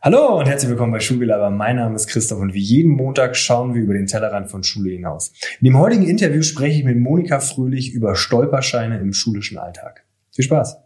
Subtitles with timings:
[0.00, 1.50] Hallo und herzlich willkommen bei Schulgelaber.
[1.50, 4.92] Mein Name ist Christoph und wie jeden Montag schauen wir über den Tellerrand von Schule
[4.92, 5.32] hinaus.
[5.60, 10.04] In dem heutigen Interview spreche ich mit Monika Fröhlich über Stolperscheine im schulischen Alltag.
[10.30, 10.76] Viel Spaß.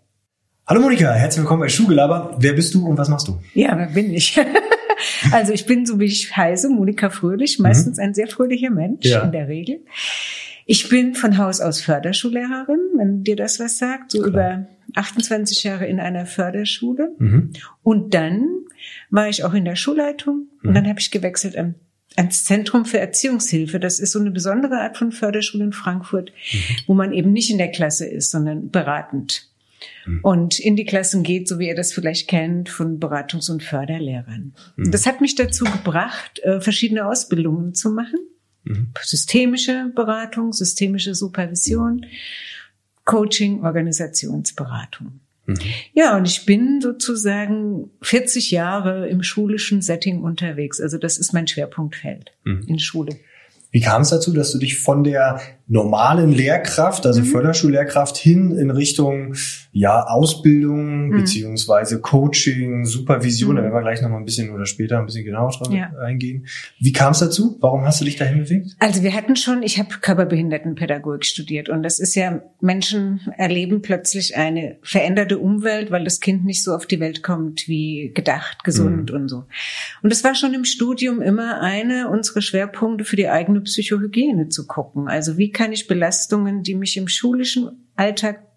[0.67, 2.39] Hallo Monika, herzlich willkommen bei Schulgelaber.
[2.39, 3.39] Wer bist du und was machst du?
[3.53, 4.41] Ja, wer bin ich?
[5.33, 8.05] also ich bin, so wie ich heiße, Monika Fröhlich, meistens mhm.
[8.05, 9.21] ein sehr fröhlicher Mensch ja.
[9.25, 9.81] in der Regel.
[10.65, 14.29] Ich bin von Haus aus Förderschullehrerin, wenn dir das was sagt, so Klar.
[14.29, 17.15] über 28 Jahre in einer Förderschule.
[17.19, 17.53] Mhm.
[17.83, 18.62] Und dann
[19.11, 20.69] war ich auch in der Schulleitung mhm.
[20.69, 21.75] und dann habe ich gewechselt an,
[22.17, 23.81] ans Zentrum für Erziehungshilfe.
[23.81, 26.59] Das ist so eine besondere Art von Förderschule in Frankfurt, mhm.
[26.87, 29.49] wo man eben nicht in der Klasse ist, sondern beratend.
[30.07, 30.21] Mhm.
[30.23, 34.55] Und in die Klassen geht, so wie ihr das vielleicht kennt, von Beratungs- und Förderlehrern.
[34.77, 34.91] Mhm.
[34.91, 38.19] Das hat mich dazu gebracht, äh, verschiedene Ausbildungen zu machen.
[38.65, 38.93] Mhm.
[39.03, 42.07] Systemische Beratung, systemische Supervision,
[43.05, 45.21] Coaching, Organisationsberatung.
[45.47, 45.59] Mhm.
[45.93, 50.81] Ja, und ich bin sozusagen 40 Jahre im schulischen Setting unterwegs.
[50.81, 52.65] Also das ist mein Schwerpunktfeld mhm.
[52.67, 53.17] in Schule.
[53.71, 57.27] Wie kam es dazu, dass du dich von der normalen Lehrkraft, also mhm.
[57.27, 59.35] Förderschullehrkraft, hin in Richtung
[59.73, 61.21] ja Ausbildung mhm.
[61.21, 63.57] beziehungsweise Coaching, Supervision, mhm.
[63.57, 65.91] da werden wir gleich noch mal ein bisschen oder später ein bisschen genauer drauf ja.
[66.05, 66.47] eingehen.
[66.79, 67.57] Wie kam es dazu?
[67.61, 68.77] Warum hast du dich dahin bewegt?
[68.81, 74.37] Also wir hatten schon, ich habe Körperbehindertenpädagogik studiert und das ist ja Menschen erleben plötzlich
[74.37, 79.11] eine veränderte Umwelt, weil das Kind nicht so auf die Welt kommt wie gedacht, gesund
[79.11, 79.17] mhm.
[79.17, 79.45] und so.
[80.03, 84.67] Und es war schon im Studium immer eine unserer Schwerpunkte für die eigene Psychohygiene zu
[84.67, 85.09] gucken.
[85.09, 88.52] Also wie kann ich Belastungen, die mich im schulischen Alltag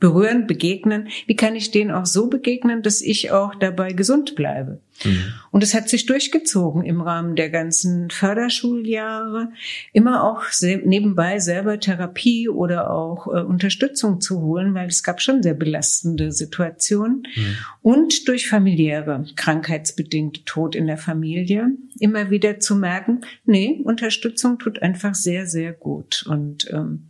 [0.00, 4.80] berühren, begegnen, wie kann ich denen auch so begegnen, dass ich auch dabei gesund bleibe.
[5.04, 5.24] Mhm.
[5.50, 9.50] Und es hat sich durchgezogen im Rahmen der ganzen Förderschuljahre,
[9.92, 10.44] immer auch
[10.84, 16.32] nebenbei selber Therapie oder auch äh, Unterstützung zu holen, weil es gab schon sehr belastende
[16.32, 17.26] Situationen.
[17.34, 17.56] Mhm.
[17.82, 24.82] Und durch familiäre, krankheitsbedingte Tod in der Familie immer wieder zu merken, nee, Unterstützung tut
[24.82, 26.24] einfach sehr, sehr gut.
[26.28, 27.08] Und ähm,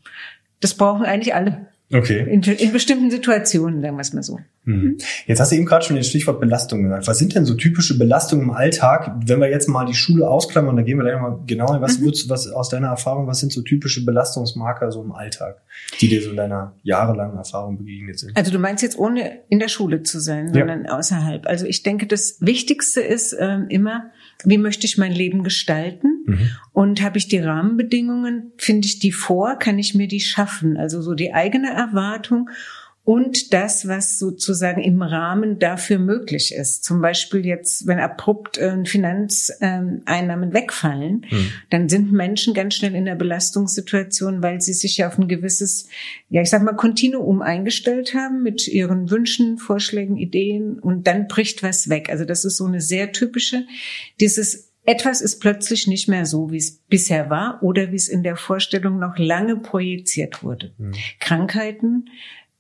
[0.61, 1.69] das brauchen eigentlich alle.
[1.93, 2.21] Okay.
[2.31, 4.41] In, in bestimmten Situationen, sagen wir es mal so.
[4.69, 4.99] Mhm.
[5.27, 7.07] Jetzt hast du eben gerade schon das Stichwort Belastung gesagt.
[7.07, 9.17] Was sind denn so typische Belastungen im Alltag?
[9.25, 11.81] Wenn wir jetzt mal die Schule ausklammern, da gehen wir gleich mal genauer.
[11.81, 12.05] Was mhm.
[12.05, 15.63] würdest was aus deiner Erfahrung, was sind so typische Belastungsmarker so im Alltag,
[16.01, 18.37] die dir so in deiner jahrelangen Erfahrung begegnet sind?
[18.37, 20.99] Also du meinst jetzt ohne in der Schule zu sein, sondern ja.
[20.99, 21.47] außerhalb.
[21.47, 24.11] Also ich denke, das Wichtigste ist ähm, immer,
[24.45, 26.25] wie möchte ich mein Leben gestalten?
[26.27, 26.51] Mhm.
[26.73, 30.77] Und habe ich die Rahmenbedingungen, finde ich die vor, kann ich mir die schaffen?
[30.77, 32.51] Also so die eigene Erwartung
[33.09, 36.85] und das, was sozusagen im Rahmen dafür möglich ist.
[36.85, 41.51] Zum Beispiel jetzt, wenn abrupt äh, Finanzeinnahmen wegfallen, hm.
[41.71, 45.89] dann sind Menschen ganz schnell in der Belastungssituation, weil sie sich ja auf ein gewisses,
[46.29, 51.63] ja ich sag mal, Kontinuum eingestellt haben mit ihren Wünschen, Vorschlägen, Ideen und dann bricht
[51.63, 52.11] was weg.
[52.11, 53.65] Also das ist so eine sehr typische,
[54.21, 58.23] dieses etwas ist plötzlich nicht mehr so, wie es bisher war oder wie es in
[58.23, 60.73] der Vorstellung noch lange projiziert wurde.
[60.79, 60.95] Mhm.
[61.21, 62.09] Krankheiten,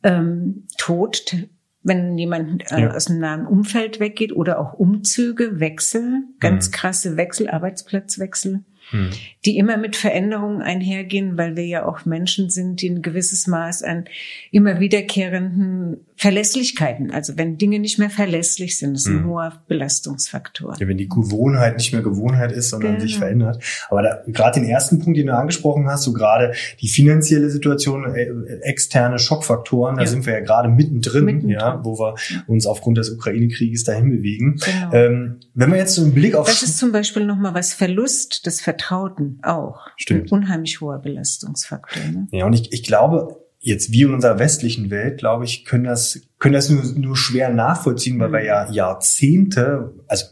[0.02, 1.48] ähm, Tod,
[1.82, 2.94] wenn jemand äh, ja.
[2.94, 6.72] aus einem nahen Umfeld weggeht oder auch Umzüge, Wechsel, ganz mhm.
[6.72, 9.10] krasse Wechsel, Arbeitsplatzwechsel hm.
[9.44, 13.82] die immer mit Veränderungen einhergehen, weil wir ja auch Menschen sind, die ein gewisses Maß
[13.82, 14.06] an
[14.50, 19.26] immer wiederkehrenden Verlässlichkeiten, also wenn Dinge nicht mehr verlässlich sind, ist ein hm.
[19.28, 20.74] hoher Belastungsfaktor.
[20.80, 23.02] Ja, wenn die Gewohnheit nicht mehr Gewohnheit ist, sondern genau.
[23.02, 23.62] sich verändert.
[23.88, 28.26] Aber gerade den ersten Punkt, den du angesprochen hast, so gerade die finanzielle Situation, äh,
[28.62, 30.08] externe Schockfaktoren, da ja.
[30.08, 32.16] sind wir ja gerade mittendrin, mittendrin, ja, wo wir
[32.48, 34.56] uns aufgrund des Ukraine-Krieges dahin bewegen.
[34.56, 34.92] Genau.
[34.92, 36.48] Ähm, wenn wir jetzt so einen Blick auf...
[36.48, 39.86] Das ist zum Beispiel nochmal was Verlust des Vertrauten auch.
[39.96, 40.32] Stimmt.
[40.32, 42.02] Ein unheimlich hoher Belastungsfaktor.
[42.02, 42.26] Ne?
[42.32, 46.20] Ja, und ich, ich glaube, jetzt wir in unserer westlichen Welt, glaube ich, können das,
[46.38, 48.32] können das nur, nur schwer nachvollziehen, weil mhm.
[48.32, 50.26] wir ja Jahrzehnte, also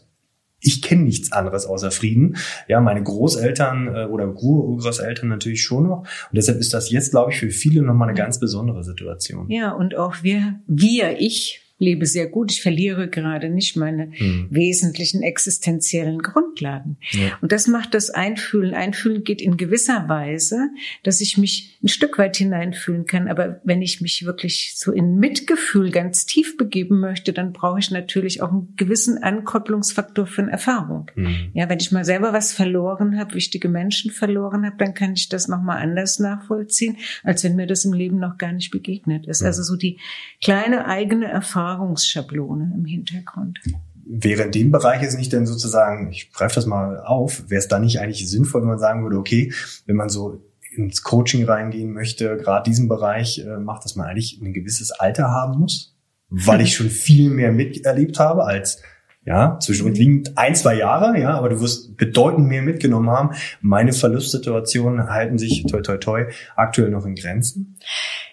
[0.61, 2.37] ich kenne nichts anderes außer Frieden.
[2.67, 5.99] Ja, meine Großeltern äh, oder Urgroßeltern natürlich schon noch.
[5.99, 9.49] Und deshalb ist das jetzt, glaube ich, für viele nochmal eine ganz besondere Situation.
[9.51, 14.47] Ja, und auch wir, wir, ich lebe sehr gut, ich verliere gerade nicht meine hm.
[14.51, 16.97] wesentlichen existenziellen Grundlagen.
[17.11, 17.37] Ja.
[17.43, 18.75] Und das macht das Einfühlen.
[18.75, 20.71] Einfühlen geht in gewisser Weise,
[21.03, 23.29] dass ich mich ein Stück weit hineinfühlen kann.
[23.29, 27.91] Aber wenn ich mich wirklich so in Mitgefühl ganz tief begeben möchte, dann brauche ich
[27.91, 31.11] natürlich auch einen gewissen Ankopplungsfaktor für eine Erfahrung.
[31.15, 31.51] Hm.
[31.53, 35.29] Ja, wenn ich mal selber was verloren habe, wichtige Menschen verloren habe, dann kann ich
[35.29, 39.41] das nochmal anders nachvollziehen, als wenn mir das im Leben noch gar nicht begegnet ist.
[39.41, 39.47] Hm.
[39.49, 39.99] Also so die
[40.41, 43.61] kleine eigene Erfahrung Erfahrungsschablone im Hintergrund.
[44.05, 47.69] Wäre in dem Bereich jetzt nicht denn sozusagen, ich greife das mal auf, wäre es
[47.69, 49.53] da nicht eigentlich sinnvoll, wenn man sagen würde, okay,
[49.87, 50.43] wenn man so
[50.77, 55.31] ins Coaching reingehen möchte, gerade diesen Bereich äh, macht, dass man eigentlich ein gewisses Alter
[55.31, 55.97] haben muss,
[56.29, 58.81] weil ich schon viel mehr miterlebt habe als
[59.27, 63.35] Ja, zwischen uns liegen ein, zwei Jahre, ja, aber du wirst bedeutend mehr mitgenommen haben.
[63.61, 67.77] Meine Verlustsituationen halten sich toi toi toi aktuell noch in Grenzen.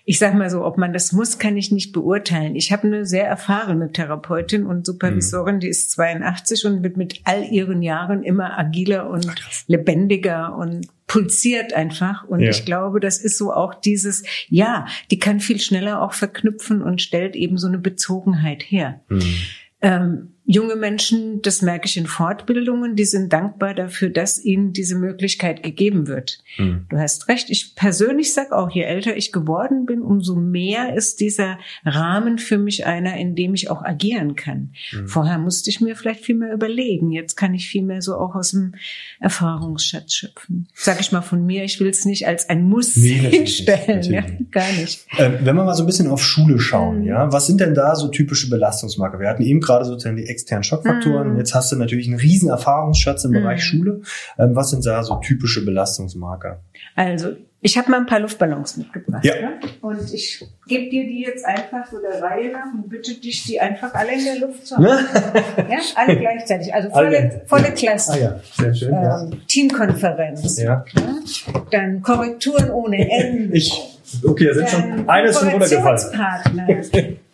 [0.06, 2.56] Ich sag mal so, ob man das muss, kann ich nicht beurteilen.
[2.56, 5.60] Ich habe eine sehr erfahrene Therapeutin und Supervisorin, mhm.
[5.62, 10.88] die ist 82 und wird mit all ihren Jahren immer agiler und Ach, lebendiger und
[11.08, 12.28] pulsiert einfach.
[12.28, 12.52] Und ja.
[12.52, 17.02] ich glaube, das ist so auch dieses, ja, die kann viel schneller auch verknüpfen und
[17.02, 19.00] stellt eben so eine Bezogenheit her.
[19.10, 19.36] Mhm.
[19.82, 24.96] Ähm, junge Menschen, das merke ich in Fortbildungen, die sind dankbar dafür, dass ihnen diese
[24.96, 26.40] Möglichkeit gegeben wird.
[26.58, 26.86] Mhm.
[26.90, 27.50] Du hast recht.
[27.50, 32.58] Ich persönlich sag auch, je älter ich geworden bin, umso mehr ist dieser Rahmen für
[32.58, 34.74] mich einer, in dem ich auch agieren kann.
[34.92, 35.08] Mhm.
[35.08, 37.12] Vorher musste ich mir vielleicht viel mehr überlegen.
[37.12, 38.76] Jetzt kann ich viel mehr so auch aus dem
[39.22, 40.68] Erfahrungsschatz schöpfen.
[40.74, 44.00] Sag ich mal von mir, ich will es nicht als ein Muss nee, hinstellen.
[44.00, 45.06] Nicht, ja, gar nicht.
[45.18, 47.08] Ähm, wenn wir mal so ein bisschen auf Schule schauen, mhm.
[47.08, 49.20] ja, was sind denn da so typische Belastungsmarker?
[49.20, 51.34] Wir hatten eben gerade sozusagen die externen Schockfaktoren.
[51.34, 51.38] Mhm.
[51.38, 53.36] Jetzt hast du natürlich einen riesen Erfahrungsschatz im mhm.
[53.36, 54.02] Bereich Schule.
[54.38, 56.62] Ähm, was sind da so typische Belastungsmarker?
[56.96, 57.36] Also
[57.66, 59.24] ich habe mal ein paar Luftballons mitgebracht.
[59.24, 59.36] Ja.
[59.36, 59.60] Ne?
[59.80, 63.58] Und ich gebe dir die jetzt einfach so der Reihe nach und bitte dich, die
[63.58, 64.86] einfach alle in der Luft zu haben.
[64.86, 66.74] ja, alle gleichzeitig.
[66.74, 68.12] Also volle, volle Klasse.
[68.12, 68.90] Ah ja, sehr schön.
[68.90, 69.30] Ähm, ja.
[69.48, 70.58] Teamkonferenz.
[70.62, 70.84] Ja.
[70.94, 71.64] ja.
[71.72, 73.56] Dann Korrekturen ohne Ende.
[73.56, 73.93] Ich
[74.24, 76.02] Okay, da sind schon eines schon runtergefallen.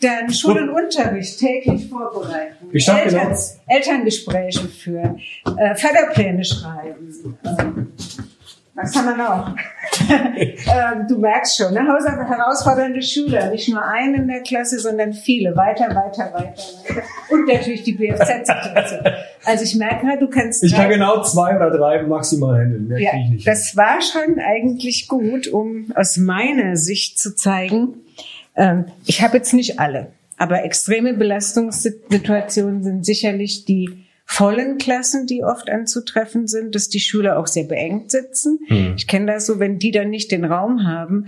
[0.02, 2.80] Dann Schul- und Unterricht täglich vorbereiten.
[2.80, 3.38] Schaff Eltern, genau.
[3.68, 5.20] Elterngespräche führen,
[5.58, 7.38] äh, Förderpläne schreiben.
[7.44, 7.92] Ähm,
[8.84, 9.56] haben wir noch?
[10.10, 11.82] ähm, du merkst schon, ne?
[11.82, 16.54] herausfordernde Schüler, nicht nur einen in der Klasse, sondern viele, weiter, weiter, weiter,
[16.88, 17.04] weiter.
[17.30, 19.02] Und natürlich die BFZ-Situation.
[19.46, 20.64] Also ich merke halt, du kannst.
[20.64, 22.88] Ich kann genau zwei oder drei maximal handeln.
[22.88, 23.48] Mehr ja, ich nicht.
[23.48, 27.96] Das war schon eigentlich gut, um aus meiner Sicht zu zeigen,
[28.56, 35.44] ähm, ich habe jetzt nicht alle, aber extreme Belastungssituationen sind sicherlich die vollen Klassen, die
[35.44, 38.60] oft anzutreffen sind, dass die Schüler auch sehr beengt sitzen.
[38.70, 38.94] Mhm.
[38.96, 41.26] Ich kenne das so, wenn die dann nicht den Raum haben,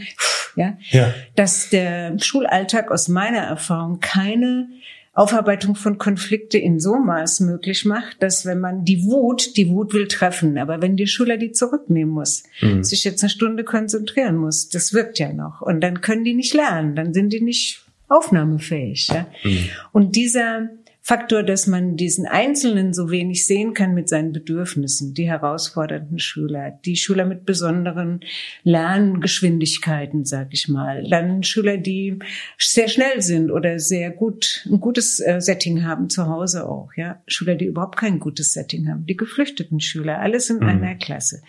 [0.56, 4.69] ja, ja, dass der Schulalltag aus meiner Erfahrung keine
[5.13, 9.94] Aufarbeitung von Konflikte in so Maß möglich macht, dass wenn man die Wut, die Wut
[9.94, 12.83] will treffen, aber wenn die Schüler die zurücknehmen muss, mhm.
[12.83, 15.62] sich jetzt eine Stunde konzentrieren muss, das wirkt ja noch.
[15.62, 19.07] Und dann können die nicht lernen, dann sind die nicht aufnahmefähig.
[19.07, 19.25] Ja?
[19.44, 19.69] Mhm.
[19.92, 20.69] Und dieser
[21.03, 26.80] Faktor, dass man diesen Einzelnen so wenig sehen kann mit seinen Bedürfnissen, die herausfordernden Schüler,
[26.86, 28.19] die Schüler mit besonderen
[28.63, 32.19] Lerngeschwindigkeiten, sag ich mal, dann Schüler, die
[32.59, 37.19] sehr schnell sind oder sehr gut, ein gutes äh, Setting haben zu Hause auch, ja,
[37.25, 40.68] Schüler, die überhaupt kein gutes Setting haben, die geflüchteten Schüler, alles in mhm.
[40.68, 41.42] einer Klasse.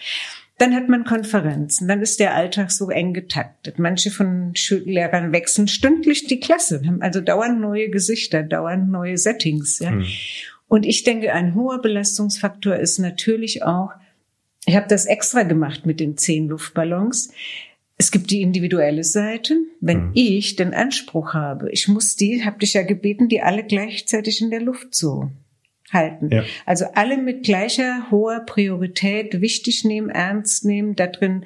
[0.59, 3.79] Dann hat man Konferenzen, dann ist der Alltag so eng getaktet.
[3.79, 4.53] Manche von
[4.85, 9.79] Lehrern wechseln stündlich die Klasse, haben also dauernd neue Gesichter, dauernd neue Settings.
[9.81, 9.91] Ja.
[9.91, 10.05] Hm.
[10.69, 13.91] Und ich denke, ein hoher Belastungsfaktor ist natürlich auch,
[14.65, 17.33] ich habe das extra gemacht mit den zehn Luftballons.
[17.99, 19.57] Es gibt die individuelle Seite.
[19.81, 20.11] Wenn hm.
[20.15, 24.51] ich den Anspruch habe, ich muss die, habe dich ja gebeten, die alle gleichzeitig in
[24.51, 25.31] der Luft zu
[25.93, 26.31] halten.
[26.31, 26.45] Ja.
[26.67, 31.45] Also alle mit gleicher hoher Priorität wichtig nehmen, ernst nehmen, da drin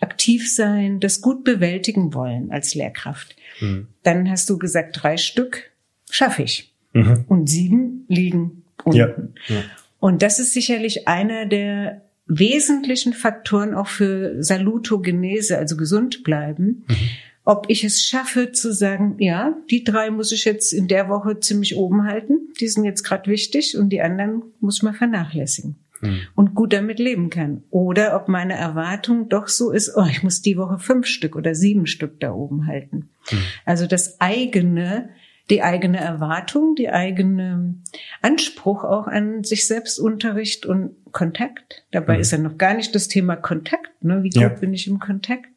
[0.00, 3.36] aktiv sein, das gut bewältigen wollen als Lehrkraft.
[3.60, 3.88] Mhm.
[4.02, 5.70] Dann hast du gesagt, drei Stück
[6.10, 6.72] schaffe ich.
[6.92, 7.24] Mhm.
[7.28, 8.98] Und sieben liegen unten.
[8.98, 9.08] Ja.
[9.48, 9.62] Ja.
[9.98, 16.84] Und das ist sicherlich einer der wesentlichen Faktoren auch für Salutogenese, also gesund bleiben.
[16.88, 16.96] Mhm
[17.44, 21.40] ob ich es schaffe zu sagen, ja, die drei muss ich jetzt in der Woche
[21.40, 25.76] ziemlich oben halten, die sind jetzt gerade wichtig und die anderen muss ich mal vernachlässigen
[26.00, 26.20] hm.
[26.34, 27.62] und gut damit leben kann.
[27.70, 31.54] Oder ob meine Erwartung doch so ist, oh, ich muss die Woche fünf Stück oder
[31.54, 33.08] sieben Stück da oben halten.
[33.28, 33.38] Hm.
[33.64, 35.10] Also das eigene,
[35.48, 37.74] die eigene Erwartung, die eigene
[38.20, 41.84] Anspruch auch an sich selbst Unterricht und Kontakt.
[41.90, 42.20] Dabei hm.
[42.20, 44.22] ist ja noch gar nicht das Thema Kontakt, ne?
[44.22, 44.48] Wie gut ja.
[44.50, 45.48] bin ich im Kontakt?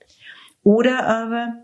[0.63, 1.55] Oder aber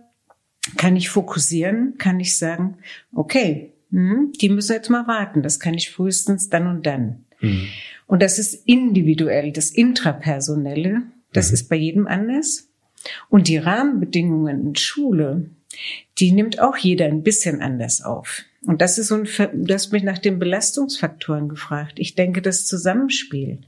[0.77, 2.77] kann ich fokussieren, kann ich sagen,
[3.13, 7.25] okay, hm, die müssen jetzt mal warten, das kann ich frühestens dann und dann.
[7.39, 7.67] Mhm.
[8.07, 11.53] Und das ist individuell, das Intrapersonelle, das mhm.
[11.53, 12.67] ist bei jedem anders.
[13.29, 15.49] Und die Rahmenbedingungen in Schule,
[16.17, 18.43] die nimmt auch jeder ein bisschen anders auf.
[18.65, 21.93] Und das ist so ein, du hast mich nach den Belastungsfaktoren gefragt.
[21.97, 23.59] Ich denke, das Zusammenspiel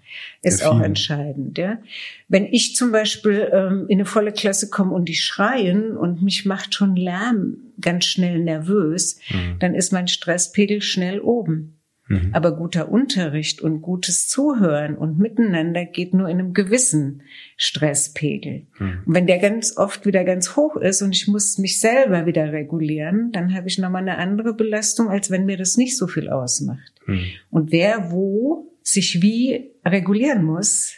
[0.42, 1.58] ist auch entscheidend.
[1.58, 1.78] Ja?
[2.28, 6.46] Wenn ich zum Beispiel ähm, in eine volle Klasse komme und die schreien und mich
[6.46, 9.60] macht schon Lärm ganz schnell nervös, mhm.
[9.60, 11.78] dann ist mein Stresspegel schnell oben.
[12.12, 12.30] Mhm.
[12.34, 17.24] Aber guter Unterricht und gutes Zuhören und Miteinander geht nur in einem gewissen
[17.58, 18.68] Stresspegel.
[18.80, 19.04] Mhm.
[19.06, 22.52] Und wenn der ganz oft wieder ganz hoch ist und ich muss mich selber wieder
[22.52, 26.30] regulieren, dann habe ich nochmal eine andere Belastung, als wenn mir das nicht so viel
[26.30, 26.92] ausmacht.
[27.06, 27.24] Mhm.
[27.50, 30.96] Und wer wo sich wie regulieren muss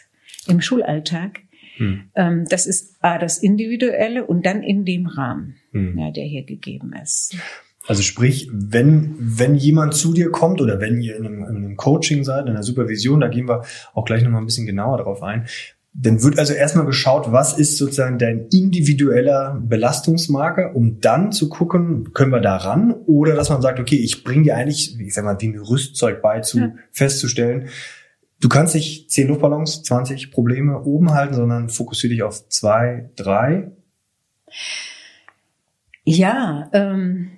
[0.48, 1.40] im Schulalltag,
[1.76, 2.10] hm.
[2.48, 5.98] Das ist A, das Individuelle und dann in dem Rahmen, hm.
[5.98, 7.36] ja, der hier gegeben ist.
[7.86, 11.76] Also sprich, wenn, wenn jemand zu dir kommt oder wenn ihr in einem, in einem
[11.76, 13.62] Coaching seid, in einer Supervision, da gehen wir
[13.92, 15.46] auch gleich nochmal ein bisschen genauer drauf ein,
[15.96, 22.12] dann wird also erstmal geschaut, was ist sozusagen dein individueller Belastungsmarker, um dann zu gucken,
[22.12, 25.24] können wir da ran oder dass man sagt, okay, ich bringe dir eigentlich, ich sag
[25.24, 26.74] mal, wie ein Rüstzeug bei, zu ja.
[26.90, 27.68] festzustellen,
[28.40, 33.70] du kannst nicht zehn Luftballons, 20 Probleme oben halten, sondern fokussiere dich auf zwei, drei.
[36.02, 37.33] Ja, ähm,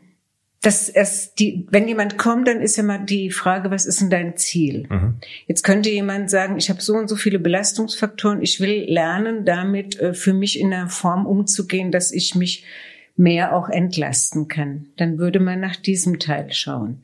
[0.66, 4.10] das erst die, wenn jemand kommt, dann ist ja mal die Frage, was ist denn
[4.10, 4.88] dein Ziel?
[4.90, 5.14] Mhm.
[5.46, 10.00] Jetzt könnte jemand sagen, ich habe so und so viele Belastungsfaktoren, ich will lernen, damit
[10.00, 12.64] äh, für mich in einer Form umzugehen, dass ich mich
[13.16, 14.86] mehr auch entlasten kann.
[14.96, 16.98] Dann würde man nach diesem Teil schauen.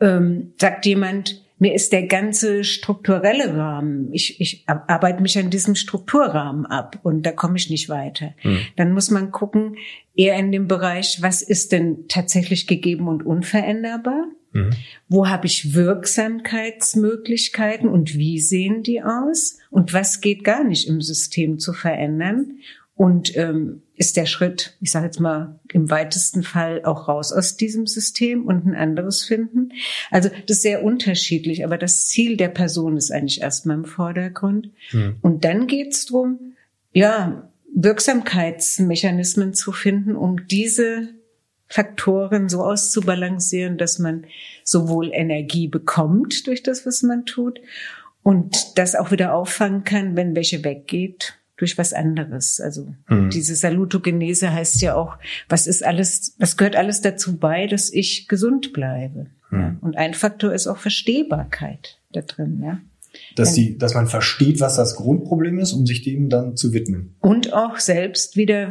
[0.00, 5.74] Ähm, sagt jemand, mir ist der ganze strukturelle Rahmen, ich, ich arbeite mich an diesem
[5.74, 8.34] Strukturrahmen ab und da komme ich nicht weiter.
[8.44, 8.60] Mhm.
[8.76, 9.76] Dann muss man gucken,
[10.14, 14.26] eher in dem Bereich, was ist denn tatsächlich gegeben und unveränderbar?
[14.52, 14.70] Mhm.
[15.08, 19.58] Wo habe ich Wirksamkeitsmöglichkeiten und wie sehen die aus?
[19.70, 22.58] Und was geht gar nicht im System zu verändern?
[22.94, 27.56] Und ähm, ist der Schritt, ich sage jetzt mal im weitesten Fall auch raus aus
[27.56, 29.72] diesem System und ein anderes finden.
[30.10, 34.70] Also das ist sehr unterschiedlich, aber das Ziel der Person ist eigentlich erstmal im Vordergrund.
[34.92, 35.16] Mhm.
[35.20, 36.54] Und dann geht's drum,
[36.92, 41.08] ja, Wirksamkeitsmechanismen zu finden, um diese
[41.66, 44.24] Faktoren so auszubalancieren, dass man
[44.64, 47.60] sowohl Energie bekommt durch das, was man tut,
[48.22, 52.60] und das auch wieder auffangen kann, wenn welche weggeht durch was anderes.
[52.60, 53.30] Also mhm.
[53.30, 58.28] diese Salutogenese heißt ja auch, was ist alles, was gehört alles dazu bei, dass ich
[58.28, 59.26] gesund bleibe.
[59.50, 59.60] Mhm.
[59.60, 59.76] Ja.
[59.80, 62.80] Und ein Faktor ist auch Verstehbarkeit da drin, ja.
[63.34, 67.16] Dass, die, dass man versteht, was das Grundproblem ist, um sich dem dann zu widmen.
[67.20, 68.70] Und auch selbst wieder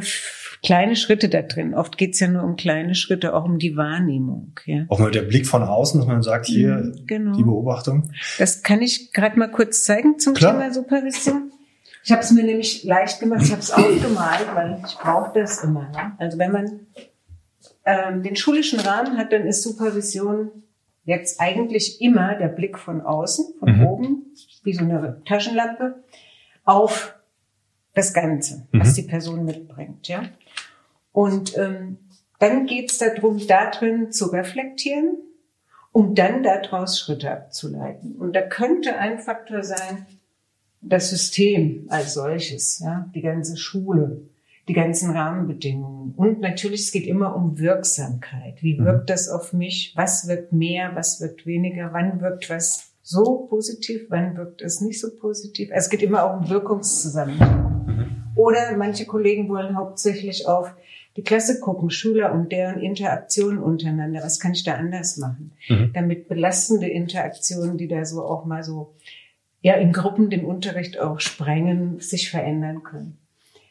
[0.62, 1.74] kleine Schritte da drin.
[1.74, 4.52] Oft geht's ja nur um kleine Schritte, auch um die Wahrnehmung.
[4.64, 4.84] Ja.
[4.88, 7.36] Auch mal der Blick von außen, dass man sagt, hier genau.
[7.36, 8.10] die Beobachtung.
[8.38, 10.52] Das kann ich gerade mal kurz zeigen zum Klar.
[10.52, 11.50] Thema Supervision.
[12.08, 15.62] Ich habe es mir nämlich leicht gemacht, ich habe es aufgemalt, weil ich brauche das
[15.62, 15.90] immer.
[15.90, 16.12] Ne?
[16.16, 16.86] Also wenn man
[17.84, 20.50] ähm, den schulischen Rahmen hat, dann ist Supervision
[21.04, 23.86] jetzt eigentlich immer der Blick von außen, von mhm.
[23.86, 24.26] oben,
[24.62, 26.02] wie so eine Taschenlampe,
[26.64, 27.14] auf
[27.92, 28.80] das Ganze, mhm.
[28.80, 30.08] was die Person mitbringt.
[30.08, 30.22] Ja?
[31.12, 31.98] Und ähm,
[32.38, 35.18] dann geht es darum, da drin zu reflektieren,
[35.92, 38.16] um dann daraus Schritte abzuleiten.
[38.16, 40.06] Und da könnte ein Faktor sein,
[40.80, 44.22] das System als solches, ja, die ganze Schule,
[44.68, 46.14] die ganzen Rahmenbedingungen.
[46.16, 48.62] Und natürlich, es geht immer um Wirksamkeit.
[48.62, 48.84] Wie mhm.
[48.84, 49.92] wirkt das auf mich?
[49.96, 50.92] Was wirkt mehr?
[50.94, 51.90] Was wirkt weniger?
[51.92, 54.06] Wann wirkt was so positiv?
[54.10, 55.70] Wann wirkt es nicht so positiv?
[55.72, 57.86] Also es geht immer auch um Wirkungszusammenhang.
[57.86, 58.22] Mhm.
[58.36, 60.74] Oder manche Kollegen wollen hauptsächlich auf
[61.16, 64.22] die Klasse gucken, Schüler und deren Interaktionen untereinander.
[64.22, 65.50] Was kann ich da anders machen?
[65.68, 65.90] Mhm.
[65.92, 68.94] Damit belastende Interaktionen, die da so auch mal so
[69.60, 73.18] ja in Gruppen den Unterricht auch sprengen, sich verändern können.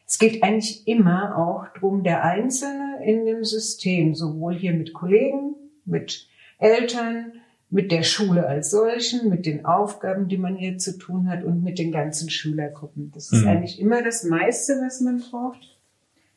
[0.05, 5.55] Es geht eigentlich immer auch drum, der Einzelne in dem System, sowohl hier mit Kollegen,
[5.85, 6.27] mit
[6.59, 7.33] Eltern,
[7.69, 11.63] mit der Schule als solchen, mit den Aufgaben, die man hier zu tun hat und
[11.63, 13.11] mit den ganzen Schülergruppen.
[13.13, 13.49] Das ist mhm.
[13.49, 15.77] eigentlich immer das meiste, was man braucht.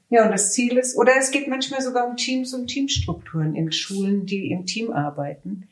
[0.08, 3.70] Ja, und das Ziel ist, oder es geht manchmal sogar um Teams und Teamstrukturen in
[3.70, 5.68] Schulen, die im Team arbeiten.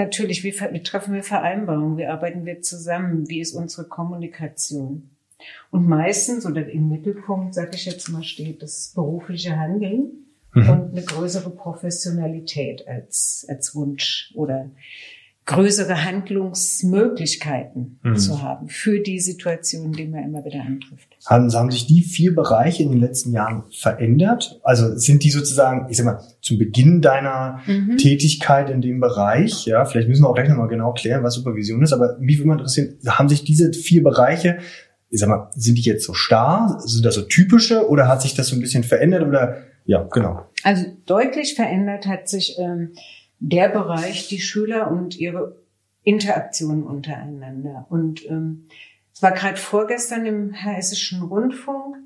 [0.00, 1.98] Natürlich, wie, treffen wir Vereinbarungen?
[1.98, 3.28] Wie arbeiten wir zusammen?
[3.28, 5.10] Wie ist unsere Kommunikation?
[5.70, 10.70] Und meistens oder im Mittelpunkt, sage ich jetzt mal, steht das berufliche Handeln mhm.
[10.70, 14.70] und eine größere Professionalität als, als Wunsch oder
[15.50, 18.16] größere Handlungsmöglichkeiten mhm.
[18.16, 21.08] zu haben für die Situation, die man immer wieder antrifft.
[21.26, 24.60] Haben, haben sich die vier Bereiche in den letzten Jahren verändert?
[24.62, 27.96] Also sind die sozusagen, ich sag mal, zum Beginn deiner mhm.
[27.96, 31.82] Tätigkeit in dem Bereich, ja, vielleicht müssen wir auch gleich nochmal genau klären, was Supervision
[31.82, 34.58] ist, aber mich würde mal interessieren, haben sich diese vier Bereiche
[35.12, 36.78] ich sag mal, sind die jetzt so starr?
[36.84, 40.46] Sind das so typische oder hat sich das so ein bisschen verändert oder ja, genau.
[40.62, 42.92] Also deutlich verändert hat sich ähm,
[43.40, 45.56] der Bereich die Schüler und ihre
[46.02, 47.86] Interaktionen untereinander.
[47.88, 48.68] Und ähm,
[49.12, 51.96] es war gerade vorgestern im Hessischen Rundfunk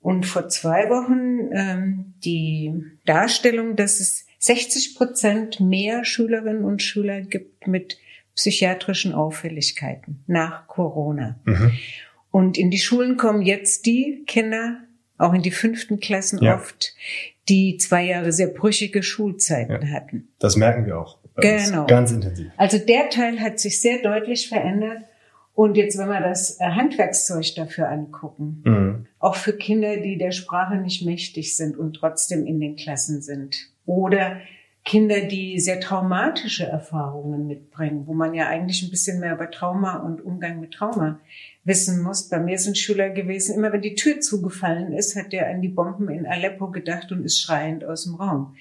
[0.00, 2.72] und vor zwei Wochen ähm, die
[3.04, 7.98] Darstellung, dass es 60 Prozent mehr Schülerinnen und Schüler gibt mit
[8.34, 11.40] psychiatrischen Auffälligkeiten nach Corona.
[11.44, 11.72] Mhm.
[12.30, 14.80] Und in die Schulen kommen jetzt die Kinder,
[15.18, 16.56] auch in die fünften Klassen ja.
[16.56, 16.94] oft,
[17.48, 19.92] die zwei Jahre sehr brüchige Schulzeiten ja.
[19.92, 20.28] hatten.
[20.38, 21.18] Das merken wir auch.
[21.36, 21.86] Genau.
[21.86, 22.50] Ganz intensiv.
[22.56, 25.02] Also der Teil hat sich sehr deutlich verändert.
[25.54, 29.06] Und jetzt, wenn wir das äh, Handwerkszeug dafür angucken, mhm.
[29.18, 33.56] auch für Kinder, die der Sprache nicht mächtig sind und trotzdem in den Klassen sind,
[33.86, 34.36] oder
[34.84, 39.96] Kinder, die sehr traumatische Erfahrungen mitbringen, wo man ja eigentlich ein bisschen mehr über Trauma
[39.96, 41.20] und Umgang mit Trauma
[41.66, 42.28] wissen muss.
[42.28, 45.68] Bei mir sind Schüler gewesen, immer wenn die Tür zugefallen ist, hat der an die
[45.68, 48.56] Bomben in Aleppo gedacht und ist schreiend aus dem Raum.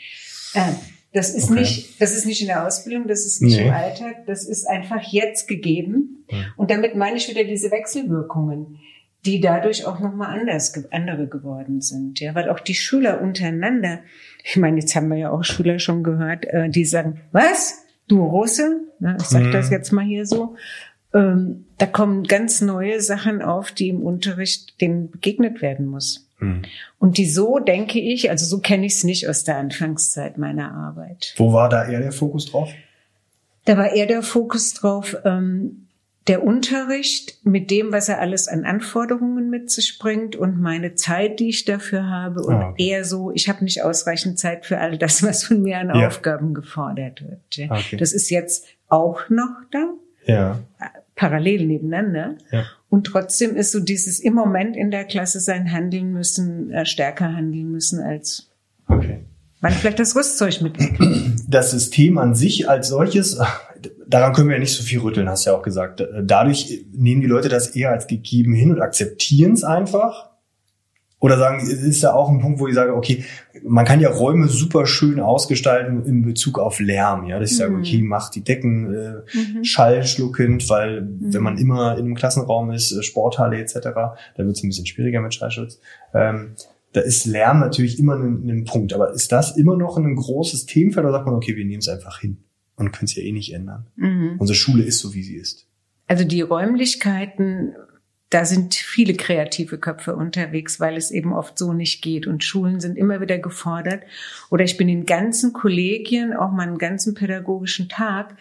[0.54, 0.74] Äh,
[1.14, 1.62] das ist okay.
[1.62, 3.68] nicht, das ist nicht in der Ausbildung, das ist nicht nee.
[3.68, 6.26] im Alltag, das ist einfach jetzt gegeben.
[6.30, 6.40] Ja.
[6.58, 8.80] Und damit meine ich wieder diese Wechselwirkungen,
[9.26, 12.20] die dadurch auch nochmal anders, andere geworden sind.
[12.20, 14.00] Ja, weil auch die Schüler untereinander,
[14.44, 17.86] ich meine, jetzt haben wir ja auch Schüler schon gehört, äh, die sagen, was?
[18.08, 18.82] Du Russe?
[19.00, 19.52] ich sag mhm.
[19.52, 20.56] das jetzt mal hier so.
[21.16, 26.28] Ähm, da kommen ganz neue Sachen auf, die im Unterricht denen begegnet werden muss.
[26.40, 26.64] Mhm.
[27.00, 30.74] Und die so denke ich, also so kenne ich es nicht aus der Anfangszeit meiner
[30.74, 31.34] Arbeit.
[31.38, 32.70] Wo war da eher der Fokus drauf?
[33.64, 35.88] Da war eher der Fokus drauf, ähm,
[36.28, 41.40] der Unterricht mit dem, was er alles an Anforderungen mit sich bringt und meine Zeit,
[41.40, 42.88] die ich dafür habe und ah, okay.
[42.90, 46.08] eher so, ich habe nicht ausreichend Zeit für all das, was von mir an ja.
[46.08, 47.56] Aufgaben gefordert wird.
[47.56, 47.72] Ja.
[47.72, 47.98] Okay.
[47.98, 49.94] Das ist jetzt auch noch da.
[50.26, 50.60] Ja.
[51.16, 52.36] Parallel nebeneinander.
[52.52, 52.66] Ja.
[52.90, 57.34] Und trotzdem ist so dieses im Moment in der Klasse sein Handeln müssen, äh, stärker
[57.34, 58.52] handeln müssen als
[58.88, 59.26] okay.
[59.62, 60.78] man vielleicht das Rüstzeug mit.
[61.48, 63.40] Das System an sich als solches,
[64.08, 66.04] daran können wir ja nicht so viel rütteln, hast du ja auch gesagt.
[66.24, 70.32] Dadurch nehmen die Leute das eher als gegeben hin und akzeptieren es einfach
[71.20, 73.24] oder sagen, ist da auch ein Punkt, wo ich sage, okay,
[73.64, 77.62] man kann ja Räume super schön ausgestalten in Bezug auf Lärm, ja, dass ich mhm.
[77.62, 79.64] sage, okay, mach die Decken äh, mhm.
[79.64, 81.34] schallschluckend, weil mhm.
[81.34, 84.86] wenn man immer in einem Klassenraum ist, äh, Sporthalle etc., da wird es ein bisschen
[84.86, 85.80] schwieriger mit Schallschutz.
[86.14, 86.52] Ähm,
[86.94, 90.66] da ist Lärm natürlich immer ein, ein Punkt, aber ist das immer noch ein großes
[90.66, 92.38] Themenfeld oder sagt man, okay, wir nehmen es einfach hin
[92.76, 93.88] und können es ja eh nicht ändern?
[93.96, 94.36] Mhm.
[94.38, 95.68] Unsere Schule ist so, wie sie ist.
[96.08, 97.74] Also die Räumlichkeiten
[98.32, 102.26] da sind viele kreative Köpfe unterwegs, weil es eben oft so nicht geht.
[102.26, 104.04] Und Schulen sind immer wieder gefordert.
[104.50, 108.36] Oder ich bin in ganzen Kollegien, auch meinen ganzen pädagogischen Tag,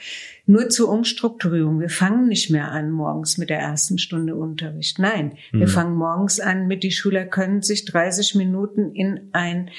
[0.46, 1.80] nur zur Umstrukturierung.
[1.80, 4.98] Wir fangen nicht mehr an morgens mit der ersten Stunde Unterricht.
[4.98, 5.60] Nein, mhm.
[5.60, 9.70] wir fangen morgens an mit, die Schüler können sich 30 Minuten in ein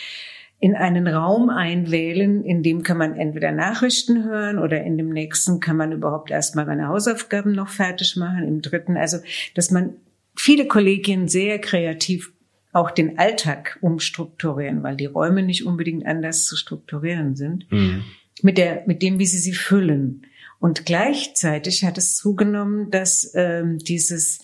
[0.65, 5.59] in einen Raum einwählen, in dem kann man entweder Nachrichten hören oder in dem nächsten
[5.59, 9.19] kann man überhaupt erstmal seine Hausaufgaben noch fertig machen, im dritten, also
[9.53, 9.91] dass man
[10.35, 12.33] viele Kollegien sehr kreativ
[12.73, 18.03] auch den Alltag umstrukturieren, weil die Räume nicht unbedingt anders zu strukturieren sind, mhm.
[18.41, 20.23] mit der, mit dem, wie sie sie füllen.
[20.59, 24.39] Und gleichzeitig hat es zugenommen, dass ähm, dieses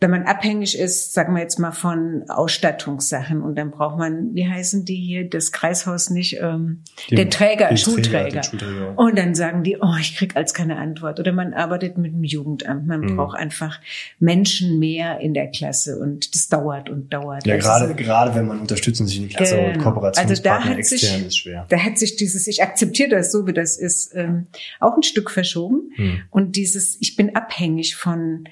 [0.00, 4.46] wenn man abhängig ist, sagen wir jetzt mal von Ausstattungssachen und dann braucht man, wie
[4.46, 8.44] heißen die hier, das Kreishaus nicht, ähm, die, der Träger, Schulträger.
[8.44, 8.96] Schulträger.
[8.96, 11.18] Und dann sagen die, oh, ich krieg als keine Antwort.
[11.18, 12.86] Oder man arbeitet mit dem Jugendamt.
[12.86, 13.16] Man mhm.
[13.16, 13.80] braucht einfach
[14.20, 17.44] Menschen mehr in der Klasse und das dauert und dauert.
[17.44, 19.68] Ja, also gerade, gerade wenn man unterstützen sich in die Klasse genau.
[19.70, 21.66] und Kooperationspartner also extern sich, ist schwer.
[21.70, 24.46] Da hat sich dieses, ich akzeptiere das so, wie das ist, ähm,
[24.78, 25.90] auch ein Stück verschoben.
[25.96, 26.22] Mhm.
[26.30, 28.44] Und dieses, ich bin abhängig von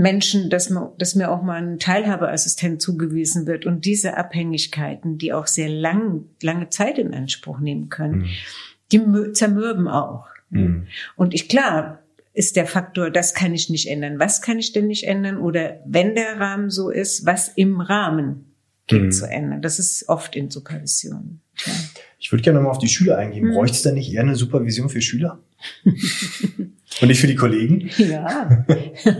[0.00, 5.32] Menschen, dass, man, dass mir auch mal ein Teilhabeassistent zugewiesen wird und diese Abhängigkeiten, die
[5.32, 8.28] auch sehr lang, lange Zeit in Anspruch nehmen können, mhm.
[8.92, 10.26] die zermürben auch.
[10.50, 10.86] Mhm.
[11.16, 14.20] Und ich klar, ist der Faktor, das kann ich nicht ändern.
[14.20, 15.38] Was kann ich denn nicht ändern?
[15.38, 18.52] Oder wenn der Rahmen so ist, was im Rahmen
[18.86, 19.10] geht mhm.
[19.10, 19.60] zu ändern?
[19.60, 21.40] Das ist oft in Supervision.
[21.66, 21.72] Ja.
[22.20, 23.46] Ich würde gerne mal auf die Schüler eingehen.
[23.46, 23.54] Mhm.
[23.54, 25.40] Bräuchte es da nicht eher eine Supervision für Schüler?
[27.00, 27.90] Und nicht für die Kollegen?
[27.96, 28.64] Ja.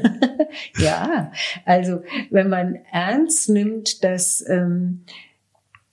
[0.78, 1.32] ja.
[1.64, 5.04] Also, wenn man ernst nimmt, dass ähm,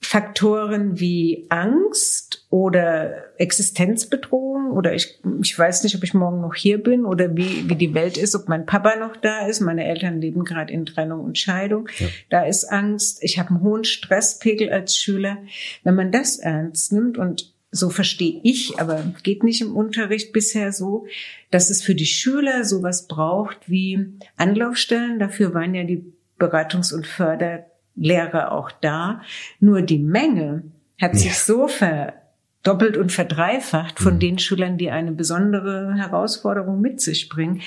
[0.06, 6.80] Faktoren wie Angst oder Existenzbedrohung oder ich, ich weiß nicht, ob ich morgen noch hier
[6.80, 9.60] bin oder wie, wie die Welt ist, ob mein Papa noch da ist.
[9.60, 11.88] Meine Eltern leben gerade in Trennung und Scheidung.
[11.98, 12.06] Ja.
[12.30, 13.18] Da ist Angst.
[13.22, 15.38] Ich habe einen hohen Stresspegel als Schüler.
[15.82, 20.72] Wenn man das ernst nimmt und so verstehe ich, aber geht nicht im Unterricht bisher
[20.72, 21.06] so,
[21.50, 25.18] dass es für die Schüler sowas braucht wie Anlaufstellen.
[25.18, 26.04] Dafür waren ja die
[26.38, 29.22] Beratungs- und Förderlehrer auch da.
[29.60, 30.64] Nur die Menge
[31.00, 31.18] hat ja.
[31.18, 34.20] sich so verdoppelt und verdreifacht von mhm.
[34.20, 37.62] den Schülern, die eine besondere Herausforderung mit sich bringen,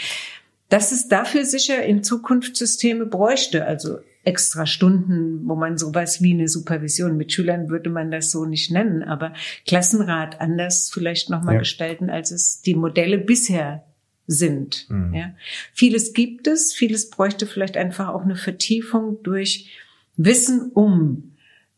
[0.70, 3.66] dass es dafür sicher in Zukunft Systeme bräuchte.
[3.66, 8.46] Also extra Stunden, wo man sowas wie eine Supervision mit Schülern würde man das so
[8.46, 9.34] nicht nennen, aber
[9.66, 11.60] Klassenrat anders vielleicht nochmal ja.
[11.60, 13.84] gestalten, als es die Modelle bisher
[14.28, 14.88] sind.
[14.90, 15.14] Mhm.
[15.14, 15.34] Ja.
[15.74, 19.70] Vieles gibt es, vieles bräuchte vielleicht einfach auch eine Vertiefung durch
[20.18, 21.36] Wissen um.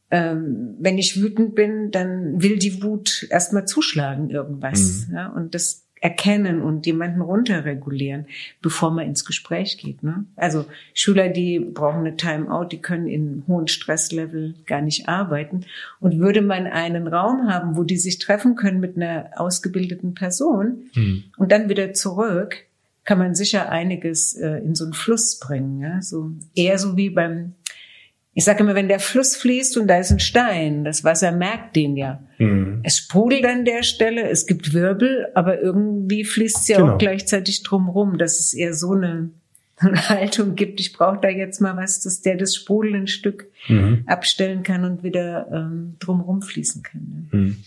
[0.09, 5.07] Ähm, wenn ich wütend bin, dann will die Wut erstmal zuschlagen irgendwas.
[5.07, 5.15] Mhm.
[5.15, 8.25] Ja, und das erkennen und jemanden runterregulieren,
[8.61, 10.01] bevor man ins Gespräch geht.
[10.01, 10.25] Ne?
[10.35, 15.65] Also Schüler, die brauchen eine Timeout, die können in hohen Stresslevel gar nicht arbeiten.
[15.99, 20.89] Und würde man einen Raum haben, wo die sich treffen können mit einer ausgebildeten Person
[20.95, 21.23] mhm.
[21.37, 22.65] und dann wieder zurück,
[23.03, 25.81] kann man sicher einiges äh, in so einen Fluss bringen.
[25.81, 26.01] Ja?
[26.01, 27.53] So eher so wie beim
[28.33, 31.75] ich sage immer, wenn der Fluss fließt und da ist ein Stein, das Wasser merkt
[31.75, 32.23] den ja.
[32.37, 32.79] Mhm.
[32.83, 36.93] Es sprudelt an der Stelle, es gibt Wirbel, aber irgendwie fließt es ja genau.
[36.93, 39.31] auch gleichzeitig drumrum, dass es eher so eine,
[39.77, 40.79] eine Haltung gibt.
[40.79, 44.03] Ich brauche da jetzt mal was, dass der das Sprudel ein Stück mhm.
[44.07, 47.27] abstellen kann und wieder ähm, drumrum fließen kann.
[47.31, 47.37] Ne?
[47.37, 47.63] Mhm.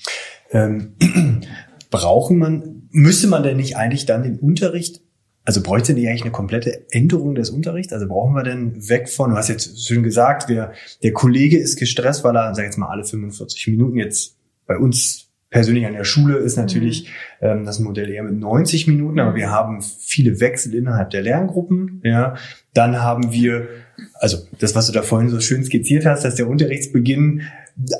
[0.50, 1.42] Ähm,
[1.90, 5.03] brauchen man, müsste man denn nicht eigentlich dann den Unterricht
[5.44, 7.92] also bräuchte nicht eigentlich eine komplette Änderung des Unterrichts?
[7.92, 11.76] Also brauchen wir denn weg von, du hast jetzt schön gesagt, wer, der Kollege ist
[11.78, 16.04] gestresst, weil er, sag jetzt mal, alle 45 Minuten jetzt bei uns persönlich an der
[16.04, 17.08] Schule ist natürlich
[17.40, 17.46] mhm.
[17.46, 22.00] ähm, das Modell eher mit 90 Minuten, aber wir haben viele Wechsel innerhalb der Lerngruppen.
[22.02, 22.34] Ja,
[22.72, 23.68] dann haben wir,
[24.14, 27.42] also das, was du da vorhin so schön skizziert hast, dass der Unterrichtsbeginn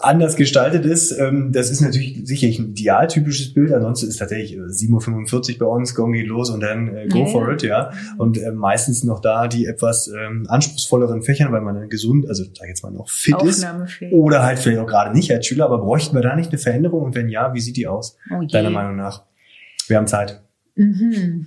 [0.01, 1.11] anders gestaltet ist.
[1.19, 3.73] Ähm, das ist natürlich sicherlich ein idealtypisches Bild.
[3.73, 7.27] Ansonsten ist tatsächlich 7.45 Uhr bei uns, Gong geht los und dann äh, go ja,
[7.27, 7.91] for it, ja.
[8.17, 12.45] Und äh, meistens noch da die etwas ähm, anspruchsvolleren Fächern, weil man dann gesund, also
[12.45, 13.67] sag jetzt mal noch fit ist.
[14.13, 17.03] Oder halt vielleicht auch gerade nicht als Schüler, aber bräuchten wir da nicht eine Veränderung?
[17.03, 18.17] Und wenn ja, wie sieht die aus?
[18.31, 19.25] Oh deiner Meinung nach?
[19.89, 20.41] Wir haben Zeit.
[20.77, 21.47] Mhm.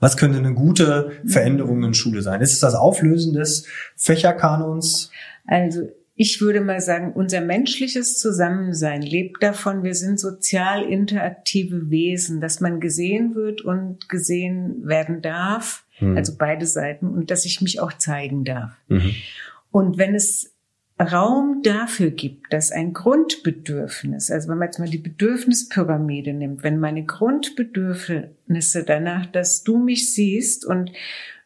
[0.00, 2.40] Was könnte eine gute Veränderung in Schule sein?
[2.40, 5.10] Ist es das Auflösen des Fächerkanons?
[5.46, 12.40] Also ich würde mal sagen, unser menschliches Zusammensein lebt davon, wir sind sozial interaktive Wesen,
[12.40, 16.16] dass man gesehen wird und gesehen werden darf, mhm.
[16.16, 18.72] also beide Seiten, und dass ich mich auch zeigen darf.
[18.88, 19.14] Mhm.
[19.70, 20.54] Und wenn es
[20.98, 26.80] Raum dafür gibt, dass ein Grundbedürfnis, also wenn man jetzt mal die Bedürfnispyramide nimmt, wenn
[26.80, 30.90] meine Grundbedürfnisse danach, dass du mich siehst und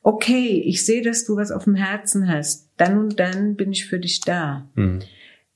[0.02, 3.86] okay, ich sehe, dass du was auf dem Herzen hast, dann und dann bin ich
[3.86, 4.68] für dich da.
[4.74, 5.00] Mhm.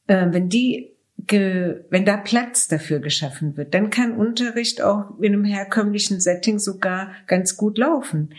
[0.07, 0.95] Äh, wenn die
[1.31, 7.13] wenn da Platz dafür geschaffen wird, dann kann Unterricht auch in einem herkömmlichen Setting sogar
[7.27, 8.35] ganz gut laufen.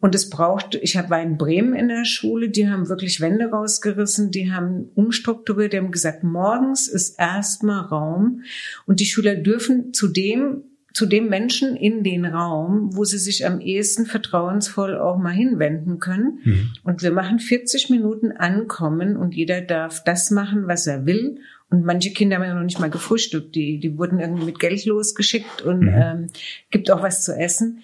[0.00, 3.46] Und es braucht, ich habe war in Bremen in der Schule, die haben wirklich Wände
[3.46, 8.42] rausgerissen, die haben umstrukturiert, die haben gesagt, morgens ist erstmal Raum
[8.86, 13.60] und die Schüler dürfen zudem zu dem Menschen in den Raum, wo sie sich am
[13.60, 16.40] ehesten vertrauensvoll auch mal hinwenden können.
[16.44, 16.70] Mhm.
[16.82, 21.40] Und wir machen 40 Minuten Ankommen und jeder darf das machen, was er will.
[21.70, 23.54] Und manche Kinder haben ja noch nicht mal gefrühstückt.
[23.54, 25.94] Die, die wurden irgendwie mit Geld losgeschickt und mhm.
[25.94, 26.26] ähm,
[26.70, 27.82] gibt auch was zu essen.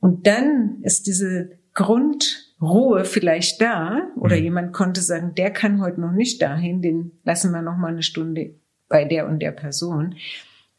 [0.00, 4.42] Und dann ist diese Grundruhe vielleicht da oder mhm.
[4.42, 8.02] jemand konnte sagen, der kann heute noch nicht dahin, den lassen wir noch mal eine
[8.02, 8.54] Stunde
[8.88, 10.14] bei der und der Person.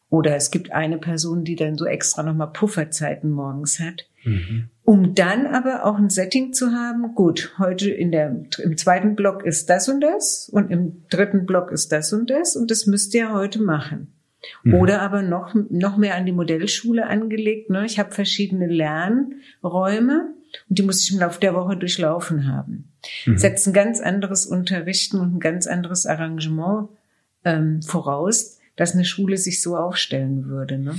[0.09, 4.07] Oder es gibt eine Person, die dann so extra nochmal Pufferzeiten morgens hat.
[4.23, 4.69] Mhm.
[4.83, 9.43] Um dann aber auch ein Setting zu haben, gut, heute in der, im zweiten Block
[9.43, 13.13] ist das und das und im dritten Block ist das und das und das müsst
[13.13, 14.13] ihr heute machen.
[14.63, 14.75] Mhm.
[14.75, 17.69] Oder aber noch, noch mehr an die Modellschule angelegt.
[17.69, 17.85] Ne?
[17.85, 20.33] Ich habe verschiedene Lernräume
[20.69, 22.93] und die muss ich im Laufe der Woche durchlaufen haben.
[23.25, 23.37] Mhm.
[23.37, 26.89] Setzt ein ganz anderes Unterrichten und ein ganz anderes Arrangement
[27.43, 30.77] ähm, voraus, dass eine Schule sich so aufstellen würde.
[30.77, 30.95] Ne?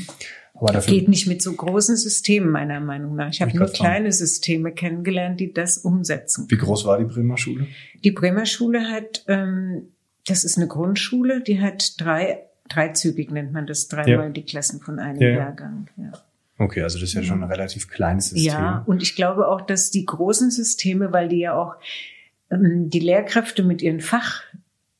[0.54, 3.30] Aber dafür geht nicht mit so großen Systemen meiner Meinung nach.
[3.30, 6.46] Ich habe nur kleine Systeme kennengelernt, die das umsetzen.
[6.48, 7.68] Wie groß war die Bremer Schule?
[8.04, 9.88] Die Bremer Schule hat, ähm,
[10.26, 14.30] das ist eine Grundschule, die hat drei, dreizügig nennt man das, dreimal ja.
[14.30, 15.30] die Klassen von einem ja.
[15.30, 15.88] Jahrgang.
[15.96, 16.12] Ja.
[16.58, 18.52] Okay, also das ist ja schon ein relativ kleines System.
[18.52, 21.76] Ja, und ich glaube auch, dass die großen Systeme, weil die ja auch
[22.50, 24.42] ähm, die Lehrkräfte mit ihren Fach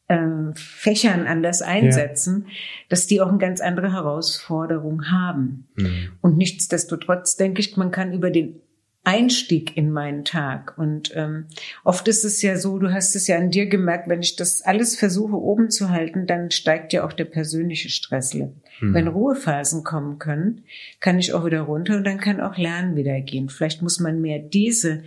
[0.08, 2.52] äh, Fächern anders einsetzen, ja.
[2.88, 5.68] dass die auch eine ganz andere Herausforderung haben.
[5.76, 6.08] Mhm.
[6.20, 8.60] Und nichtsdestotrotz denke ich, man kann über den
[9.04, 10.76] Einstieg in meinen Tag.
[10.76, 11.46] Und ähm,
[11.82, 14.60] oft ist es ja so, du hast es ja an dir gemerkt, wenn ich das
[14.62, 18.54] alles versuche oben zu halten, dann steigt ja auch der persönliche Stresslevel.
[18.80, 18.94] Mhm.
[18.94, 20.64] Wenn Ruhephasen kommen können,
[21.00, 23.48] kann ich auch wieder runter und dann kann auch Lernen wieder gehen.
[23.48, 25.04] Vielleicht muss man mehr diese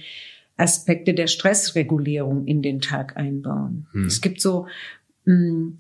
[0.62, 3.88] Aspekte der Stressregulierung in den Tag einbauen.
[3.92, 4.06] Hm.
[4.06, 4.68] Es gibt so
[5.26, 5.78] mh, hm,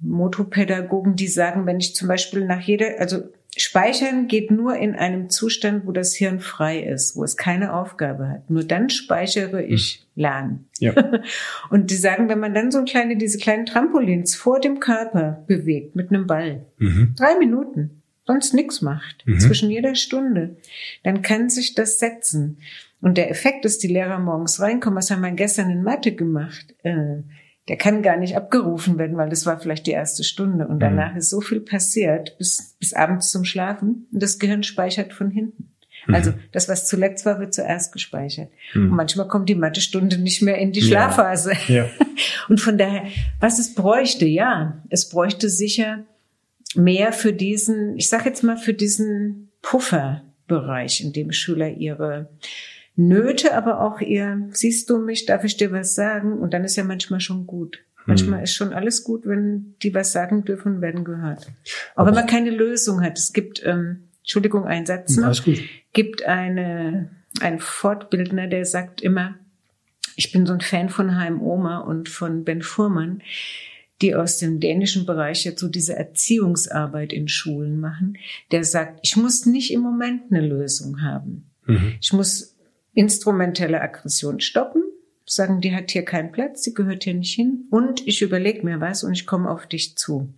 [0.00, 3.22] Motopädagogen, die sagen, wenn ich zum Beispiel nach jeder, also
[3.56, 8.28] Speichern geht nur in einem Zustand, wo das Hirn frei ist, wo es keine Aufgabe
[8.28, 8.50] hat.
[8.50, 10.22] Nur dann speichere ich hm.
[10.22, 10.68] Lernen.
[10.78, 10.94] Ja.
[11.70, 15.94] Und die sagen, wenn man dann so kleine, diese kleinen Trampolins vor dem Körper bewegt
[15.96, 17.14] mit einem Ball, mhm.
[17.16, 19.40] drei Minuten, sonst nichts macht, mhm.
[19.40, 20.56] zwischen jeder Stunde,
[21.02, 22.58] dann kann sich das setzen.
[23.02, 26.74] Und der Effekt ist, die Lehrer morgens reinkommen, was haben wir gestern in Mathe gemacht?
[26.84, 27.22] Äh,
[27.68, 31.12] der kann gar nicht abgerufen werden, weil das war vielleicht die erste Stunde und danach
[31.12, 31.18] mhm.
[31.18, 35.72] ist so viel passiert bis, bis abends zum Schlafen und das Gehirn speichert von hinten.
[36.06, 36.14] Mhm.
[36.14, 38.50] Also das, was zuletzt war, wird zuerst gespeichert.
[38.74, 38.90] Mhm.
[38.90, 41.52] Und manchmal kommt die Mathestunde nicht mehr in die Schlafphase.
[41.68, 41.74] Ja.
[41.74, 41.90] Ja.
[42.48, 43.04] Und von daher,
[43.40, 46.04] was es bräuchte, ja, es bräuchte sicher
[46.74, 52.30] mehr für diesen, ich sage jetzt mal, für diesen Pufferbereich, in dem Schüler ihre
[52.94, 56.38] Nöte, aber auch ihr, siehst du mich, darf ich dir was sagen?
[56.38, 57.78] Und dann ist ja manchmal schon gut.
[58.06, 58.44] Manchmal hm.
[58.44, 61.46] ist schon alles gut, wenn die was sagen dürfen, werden gehört.
[61.94, 63.18] Auch aber wenn man keine Lösung hat.
[63.18, 65.26] Es gibt, ähm, Entschuldigung, ein Satz noch.
[65.26, 65.60] Alles gut.
[65.92, 69.36] Gibt eine, ein Fortbildner, der sagt immer,
[70.16, 73.22] ich bin so ein Fan von Heim Oma und von Ben Fuhrmann,
[74.02, 78.18] die aus dem dänischen Bereich jetzt so diese Erziehungsarbeit in Schulen machen.
[78.50, 81.50] Der sagt, ich muss nicht im Moment eine Lösung haben.
[81.66, 81.94] Mhm.
[82.00, 82.51] Ich muss
[82.94, 84.82] instrumentelle Aggression stoppen,
[85.24, 88.80] sagen, die hat hier keinen Platz, die gehört hier nicht hin und ich überlege mir
[88.80, 90.32] was und ich komme auf dich zu.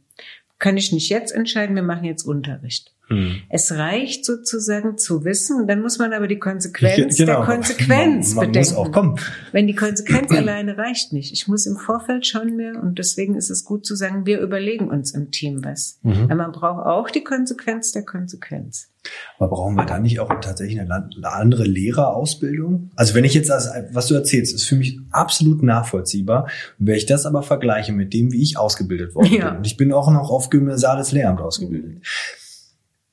[0.59, 2.94] Kann ich nicht jetzt entscheiden, wir machen jetzt Unterricht.
[3.15, 3.37] Hm.
[3.49, 7.45] Es reicht sozusagen zu wissen, dann muss man aber die Konsequenz genau.
[7.45, 8.75] der Konsequenz man, man bedenken.
[8.75, 9.21] Muss auch kommen.
[9.53, 11.33] Wenn die Konsequenz alleine reicht nicht.
[11.33, 14.89] Ich muss im Vorfeld schon mehr, und deswegen ist es gut zu sagen, wir überlegen
[14.89, 15.99] uns im Team was.
[16.03, 16.25] Mhm.
[16.25, 18.91] Aber man braucht auch die Konsequenz der Konsequenz.
[19.39, 22.91] Aber brauchen wir da nicht auch tatsächlich eine, andere Lehrerausbildung?
[22.97, 26.49] Also wenn ich jetzt, das, was du erzählst, ist für mich absolut nachvollziehbar.
[26.79, 29.51] Wenn ich das aber vergleiche mit dem, wie ich ausgebildet worden ja.
[29.51, 32.03] bin, und ich bin auch noch auf gymnasiales Lehramt ausgebildet,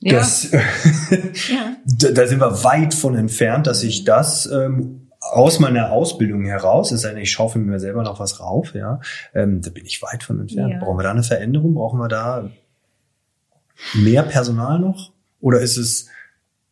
[0.01, 0.13] ja.
[0.13, 1.77] Das, ja.
[1.85, 7.01] da sind wir weit von entfernt, dass ich das ähm, aus meiner Ausbildung heraus, es
[7.01, 8.99] sei denn, ich schaufel mir selber noch was rauf, ja,
[9.33, 10.73] ähm, da bin ich weit von entfernt.
[10.73, 10.79] Ja.
[10.79, 11.75] Brauchen wir da eine Veränderung?
[11.75, 12.49] Brauchen wir da
[13.93, 15.11] mehr Personal noch?
[15.39, 16.07] Oder ist es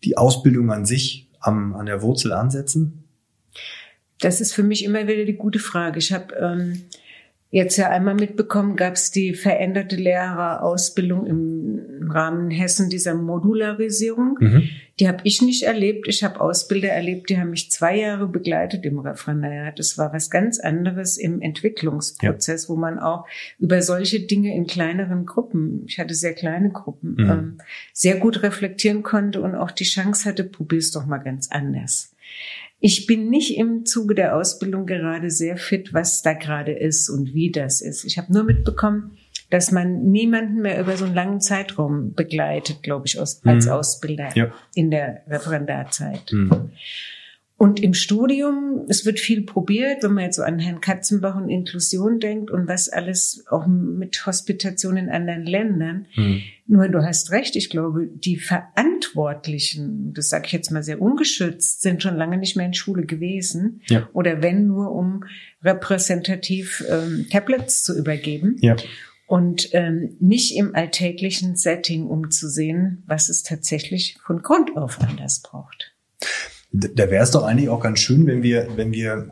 [0.03, 3.03] die Ausbildung an sich am, an der Wurzel ansetzen?
[4.19, 5.99] Das ist für mich immer wieder die gute Frage.
[5.99, 6.83] Ich habe ähm,
[7.51, 14.37] jetzt ja einmal mitbekommen, gab es die veränderte Lehrerausbildung im Rahmen Hessen dieser Modularisierung.
[14.39, 14.69] Mhm.
[14.99, 16.07] Die habe ich nicht erlebt.
[16.07, 19.79] Ich habe Ausbilder erlebt, die haben mich zwei Jahre begleitet im Referendariat.
[19.79, 22.69] Das war was ganz anderes im Entwicklungsprozess, ja.
[22.69, 23.25] wo man auch
[23.57, 27.29] über solche Dinge in kleineren Gruppen, ich hatte sehr kleine Gruppen, mhm.
[27.29, 27.57] ähm,
[27.93, 32.13] sehr gut reflektieren konnte und auch die Chance hatte, probier's doch mal ganz anders.
[32.79, 37.33] Ich bin nicht im Zuge der Ausbildung gerade sehr fit, was da gerade ist und
[37.33, 38.05] wie das ist.
[38.05, 39.17] Ich habe nur mitbekommen,
[39.49, 43.71] dass man niemanden mehr über so einen langen Zeitraum begleitet, glaube ich, als mhm.
[43.71, 44.51] Ausbilder ja.
[44.75, 46.31] in der Referendarzeit.
[46.31, 46.71] Mhm.
[47.59, 51.49] Und im Studium, es wird viel probiert, wenn man jetzt so an Herrn Katzenbach und
[51.49, 56.07] Inklusion denkt und was alles auch mit Hospitation in anderen Ländern.
[56.15, 56.41] Mhm.
[56.67, 61.81] Nur du hast recht, ich glaube, die Verantwortlichen, das sage ich jetzt mal sehr ungeschützt,
[61.81, 63.81] sind schon lange nicht mehr in Schule gewesen.
[63.89, 64.07] Ja.
[64.13, 65.25] Oder wenn nur, um
[65.61, 68.55] repräsentativ ähm, Tablets zu übergeben.
[68.61, 68.77] Ja.
[69.27, 75.01] Und ähm, nicht im alltäglichen Setting, um zu sehen, was es tatsächlich von Grund auf
[75.01, 75.93] anders braucht
[76.71, 79.27] da wäre es doch eigentlich auch ganz schön, wenn wir, wenn wir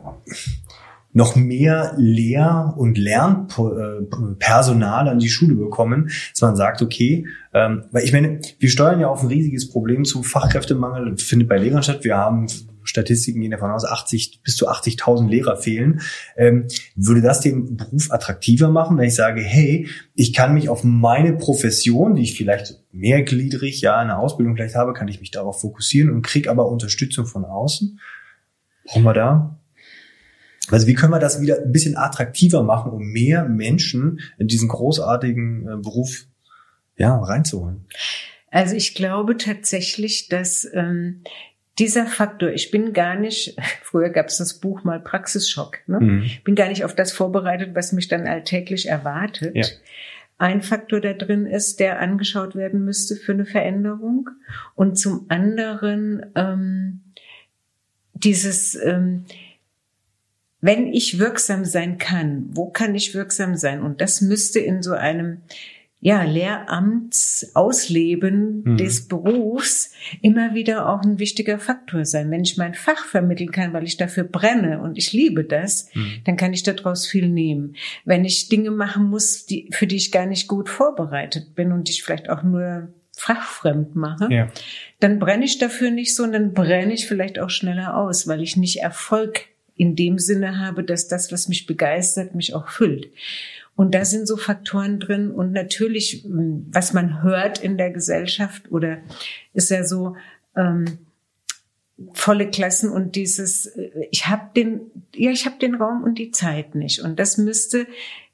[1.12, 8.04] noch mehr Lehr- und Lernpersonal an die Schule bekommen, dass man sagt, okay, ähm, weil
[8.04, 12.04] ich meine, wir steuern ja auf ein riesiges Problem zu Fachkräftemangel, findet bei Lehrern statt.
[12.04, 12.46] Wir haben
[12.88, 16.00] Statistiken gehen davon aus, 80 bis zu 80.000 Lehrer fehlen.
[16.36, 20.84] Ähm, würde das den Beruf attraktiver machen, wenn ich sage, hey, ich kann mich auf
[20.84, 25.60] meine Profession, die ich vielleicht mehrgliedrig, ja, eine Ausbildung vielleicht habe, kann ich mich darauf
[25.60, 28.00] fokussieren und kriege aber Unterstützung von außen?
[28.86, 29.58] Brauchen wir da?
[30.70, 34.68] Also wie können wir das wieder ein bisschen attraktiver machen, um mehr Menschen in diesen
[34.68, 36.26] großartigen äh, Beruf
[36.96, 37.86] ja, reinzuholen?
[38.50, 41.22] Also ich glaube tatsächlich, dass ähm,
[41.78, 46.00] dieser Faktor, ich bin gar nicht, früher gab es das Buch mal Praxisschock, ne?
[46.00, 46.30] Mhm.
[46.44, 49.56] bin gar nicht auf das vorbereitet, was mich dann alltäglich erwartet.
[49.56, 49.66] Ja.
[50.40, 54.30] Ein Faktor da drin ist, der angeschaut werden müsste für eine Veränderung.
[54.76, 57.00] Und zum anderen ähm,
[58.14, 59.24] dieses, ähm,
[60.60, 63.82] wenn ich wirksam sein kann, wo kann ich wirksam sein?
[63.82, 65.38] Und das müsste in so einem
[66.00, 68.76] ja, Lehramtsausleben mhm.
[68.76, 69.90] des Berufs
[70.22, 72.30] immer wieder auch ein wichtiger Faktor sein.
[72.30, 76.20] Wenn ich mein Fach vermitteln kann, weil ich dafür brenne und ich liebe das, mhm.
[76.24, 77.74] dann kann ich daraus viel nehmen.
[78.04, 81.90] Wenn ich Dinge machen muss, die, für die ich gar nicht gut vorbereitet bin und
[81.90, 84.52] ich vielleicht auch nur fachfremd mache, ja.
[85.00, 88.40] dann brenne ich dafür nicht so und dann brenne ich vielleicht auch schneller aus, weil
[88.40, 93.08] ich nicht Erfolg in dem Sinne habe, dass das, was mich begeistert, mich auch füllt.
[93.78, 95.30] Und da sind so Faktoren drin.
[95.30, 98.98] Und natürlich, was man hört in der Gesellschaft oder
[99.54, 100.16] ist ja so,
[100.56, 100.98] ähm,
[102.12, 104.80] volle Klassen und dieses, äh, ich habe den,
[105.14, 107.02] ja, ich habe den Raum und die Zeit nicht.
[107.02, 107.86] Und das müsste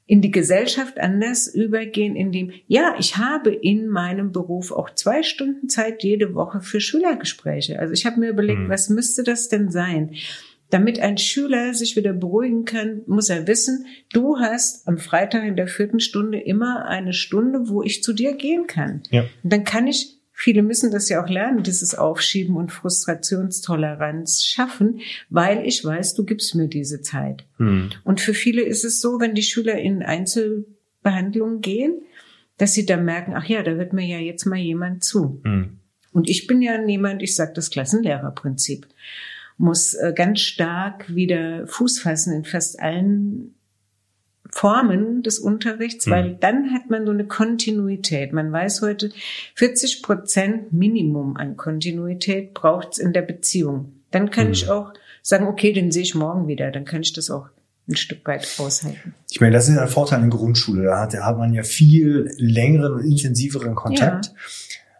[0.07, 5.69] in die Gesellschaft anders übergehen, indem, ja, ich habe in meinem Beruf auch zwei Stunden
[5.69, 7.77] Zeit jede Woche für Schülergespräche.
[7.77, 8.69] Also ich habe mir überlegt, mhm.
[8.69, 10.15] was müsste das denn sein?
[10.69, 15.55] Damit ein Schüler sich wieder beruhigen kann, muss er wissen, du hast am Freitag in
[15.55, 19.03] der vierten Stunde immer eine Stunde, wo ich zu dir gehen kann.
[19.11, 19.25] Ja.
[19.43, 25.01] Und dann kann ich, viele müssen das ja auch lernen, dieses Aufschieben und Frustrationstoleranz schaffen,
[25.29, 27.45] weil ich weiß, du gibst mir diese Zeit.
[27.57, 27.91] Hm.
[28.03, 32.01] Und für viele ist es so, wenn die Schüler in Einzelbehandlungen gehen,
[32.57, 35.41] dass sie dann merken, ach ja, da wird mir ja jetzt mal jemand zu.
[35.43, 35.77] Hm.
[36.11, 38.87] Und ich bin ja niemand, ich sage das Klassenlehrerprinzip
[39.57, 43.55] muss äh, ganz stark wieder Fuß fassen in fast allen
[44.51, 46.11] Formen des Unterrichts, mhm.
[46.11, 48.31] weil dann hat man so eine Kontinuität.
[48.31, 49.11] Man weiß heute,
[49.55, 53.93] 40 Prozent Minimum an Kontinuität braucht es in der Beziehung.
[54.11, 54.53] Dann kann mhm.
[54.53, 56.71] ich auch sagen, okay, den sehe ich morgen wieder.
[56.71, 57.47] Dann kann ich das auch
[57.87, 59.13] ein Stück weit aushalten.
[59.29, 60.83] Ich meine, das ist ein Vorteil in der Grundschule.
[60.83, 64.31] Da hat, da hat man ja viel längeren und intensiveren Kontakt.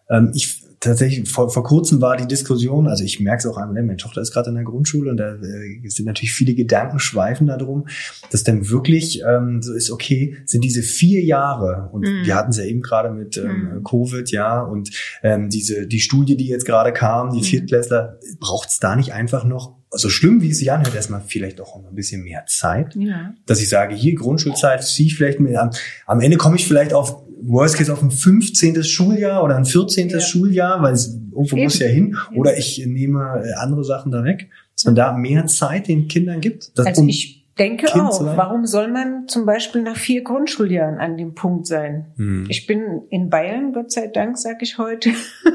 [0.09, 0.17] Ja.
[0.17, 3.83] Ähm, ich tatsächlich vor, vor kurzem war die Diskussion, also ich merke es auch einmal,
[3.83, 7.47] meine Tochter ist gerade in der Grundschule und da äh, sind natürlich viele Gedanken schweifen
[7.47, 7.87] darum,
[8.31, 12.25] dass dann wirklich ähm, so ist, okay, sind diese vier Jahre und mm.
[12.25, 13.83] wir hatten es ja eben gerade mit ähm, mm.
[13.83, 14.91] Covid, ja, und
[15.23, 17.43] ähm, diese die Studie, die jetzt gerade kam, die mm.
[17.43, 21.61] Viertklässler, braucht es da nicht einfach noch so schlimm wie es sich anhört, erstmal vielleicht
[21.61, 23.33] auch ein bisschen mehr Zeit, ja.
[23.45, 25.71] dass ich sage, hier Grundschulzeit ziehe ich vielleicht mit, am,
[26.05, 28.83] am Ende komme ich vielleicht auf Worst Case auf ein 15.
[28.83, 30.09] Schuljahr oder ein 14.
[30.09, 30.19] Ja.
[30.19, 31.63] Schuljahr, weil es irgendwo Eben.
[31.65, 32.17] muss ja hin.
[32.35, 34.49] Oder ich nehme äh, andere Sachen da weg.
[34.75, 36.71] Dass man da mehr Zeit den Kindern gibt.
[36.77, 41.17] also um ich denke kind auch, warum soll man zum Beispiel nach vier Grundschuljahren an
[41.17, 42.07] dem Punkt sein?
[42.17, 42.45] Hm.
[42.49, 45.11] Ich bin in Bayern, Gott sei Dank, sage ich heute,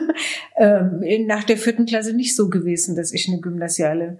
[0.56, 4.18] ähm, nach der vierten Klasse nicht so gewesen, dass ich eine gymnasiale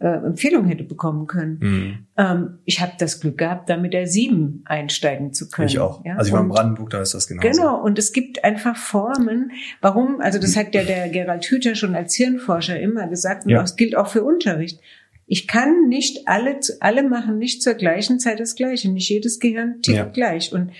[0.00, 1.58] äh, Empfehlung hätte bekommen können.
[1.60, 1.98] Mhm.
[2.16, 5.68] Ähm, ich habe das Glück gehabt, da mit der sieben einsteigen zu können.
[5.68, 6.04] Ich auch.
[6.04, 6.16] Ja?
[6.16, 7.42] Also ich war in Brandenburg, da ist das genau.
[7.42, 11.94] Genau, und es gibt einfach Formen, warum, also das hat ja der Gerald Hüther schon
[11.94, 13.60] als Hirnforscher immer gesagt, und ja.
[13.60, 14.80] das gilt auch für Unterricht.
[15.26, 18.90] Ich kann nicht alle, alle machen nicht zur gleichen Zeit das Gleiche.
[18.90, 20.04] Nicht jedes Gehirn tickt ja.
[20.04, 20.54] gleich.
[20.54, 20.70] Und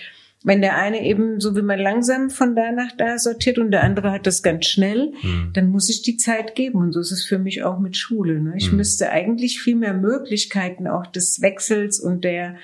[0.43, 3.83] wenn der eine eben so wie man langsam von da nach da sortiert und der
[3.83, 5.51] andere hat das ganz schnell, mhm.
[5.53, 6.79] dann muss ich die Zeit geben.
[6.79, 8.41] Und so ist es für mich auch mit Schule.
[8.41, 8.53] Ne?
[8.55, 8.77] Ich mhm.
[8.77, 12.55] müsste eigentlich viel mehr Möglichkeiten auch des Wechsels und der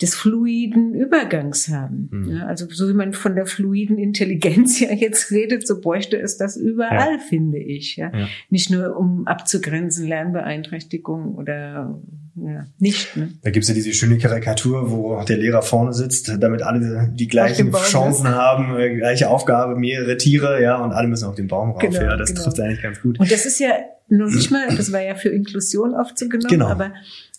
[0.00, 2.08] des fluiden Übergangs haben.
[2.12, 2.36] Mhm.
[2.36, 6.36] Ja, also so wie man von der fluiden Intelligenz ja jetzt redet, so bräuchte es
[6.36, 7.18] das überall, ja.
[7.18, 7.96] finde ich.
[7.96, 8.12] Ja?
[8.16, 8.28] ja?
[8.48, 12.00] Nicht nur um abzugrenzen Lernbeeinträchtigung oder
[12.46, 13.16] ja, nicht.
[13.16, 13.32] Ne?
[13.42, 17.72] Da gibt's ja diese schöne Karikatur, wo der Lehrer vorne sitzt, damit alle die gleichen
[17.72, 18.32] Chancen ist.
[18.32, 21.80] haben, äh, gleiche Aufgabe, mehrere Tiere, ja, und alle müssen auf den Baum rauf.
[21.80, 22.44] Genau, ja, das genau.
[22.44, 23.18] trifft eigentlich ganz gut.
[23.18, 23.72] Und das ist ja
[24.08, 26.68] nur nicht mal, das war ja für Inklusion oft so genommen, genau.
[26.68, 26.92] aber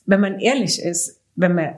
[0.05, 1.75] wenn man ehrlich ist, wenn man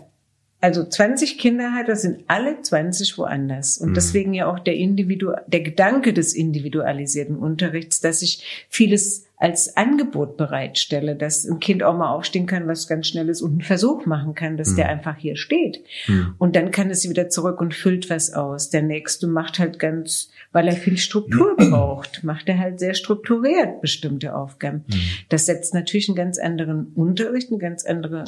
[0.62, 3.80] also 20 Kinder hat, das sind alle 20 woanders.
[3.80, 3.94] Und mhm.
[3.96, 10.38] deswegen ja auch der Individu der Gedanke des individualisierten Unterrichts, dass ich vieles als Angebot
[10.38, 14.06] bereitstelle, dass ein Kind auch mal aufstehen kann, was ganz schnell ist und einen Versuch
[14.06, 14.76] machen kann, dass mhm.
[14.76, 15.84] der einfach hier steht.
[16.06, 16.36] Mhm.
[16.38, 18.70] Und dann kann es wieder zurück und füllt was aus.
[18.70, 23.82] Der nächste macht halt ganz, weil er viel Struktur braucht, macht er halt sehr strukturiert
[23.82, 24.86] bestimmte Aufgaben.
[24.88, 25.02] Mhm.
[25.30, 28.26] Das setzt natürlich einen ganz anderen Unterricht, eine ganz andere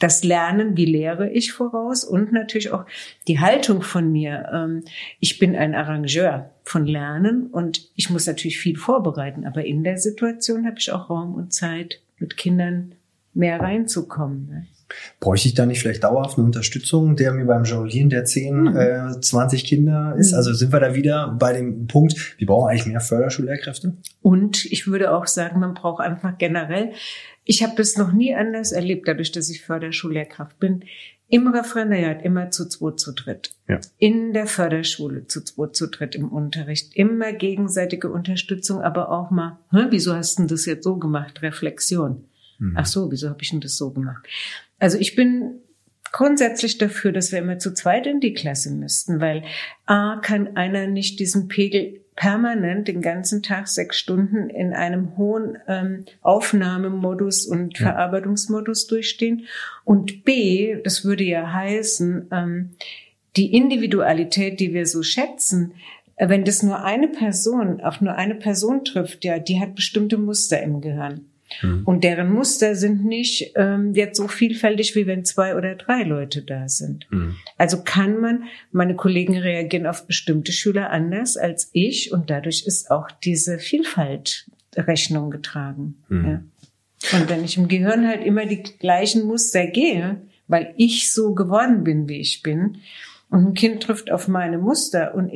[0.00, 2.84] das Lernen, wie lehre ich voraus und natürlich auch
[3.28, 4.50] die Haltung von mir.
[4.52, 4.82] Ähm,
[5.20, 9.98] ich bin ein Arrangeur von Lernen und ich muss natürlich viel vorbereiten, aber in der
[9.98, 12.94] Situation habe ich auch Raum und Zeit, mit Kindern
[13.32, 14.48] mehr reinzukommen.
[14.48, 14.66] Ne?
[15.20, 18.76] Bräuchte ich da nicht vielleicht dauerhaft eine Unterstützung, der mir beim Jonglieren der 10, mhm.
[18.76, 20.32] äh, 20 Kinder ist?
[20.32, 20.36] Mhm.
[20.36, 23.94] Also sind wir da wieder bei dem Punkt, wir brauchen eigentlich mehr Förderschullehrkräfte?
[24.22, 26.92] Und ich würde auch sagen, man braucht einfach generell
[27.44, 30.84] ich habe das noch nie anders erlebt, dadurch, dass ich Förderschullehrkraft bin.
[31.28, 33.52] Im Referendariat immer zu zwei, zu dritt.
[33.68, 33.80] Ja.
[33.98, 36.94] In der Förderschule zu zwei, zu dritt im Unterricht.
[36.96, 41.40] Immer gegenseitige Unterstützung, aber auch mal, wieso hast du das jetzt so gemacht?
[41.42, 42.24] Reflexion.
[42.58, 42.74] Mhm.
[42.76, 44.26] Ach so, wieso habe ich denn das so gemacht?
[44.78, 45.60] Also ich bin
[46.12, 49.44] grundsätzlich dafür, dass wir immer zu zweit in die Klasse müssten, weil
[49.86, 55.56] A kann einer nicht diesen Pegel permanent den ganzen Tag sechs Stunden in einem hohen
[55.66, 57.86] ähm, Aufnahmemodus und ja.
[57.86, 59.46] Verarbeitungsmodus durchstehen.
[59.84, 62.72] Und B, das würde ja heißen, ähm,
[63.36, 65.72] die Individualität, die wir so schätzen,
[66.16, 70.18] äh, wenn das nur eine Person auf nur eine Person trifft, ja, die hat bestimmte
[70.18, 71.24] Muster im Gehirn.
[71.62, 71.82] Mhm.
[71.84, 76.42] Und deren Muster sind nicht ähm, jetzt so vielfältig, wie wenn zwei oder drei Leute
[76.42, 77.06] da sind.
[77.10, 77.36] Mhm.
[77.58, 82.90] Also kann man, meine Kollegen reagieren auf bestimmte Schüler anders als ich und dadurch ist
[82.90, 84.46] auch diese Vielfalt
[84.76, 85.96] Rechnung getragen.
[86.08, 86.24] Mhm.
[86.24, 87.18] Ja.
[87.18, 91.84] Und wenn ich im Gehirn halt immer die gleichen Muster gehe, weil ich so geworden
[91.84, 92.78] bin, wie ich bin,
[93.30, 95.30] und ein Kind trifft auf meine Muster und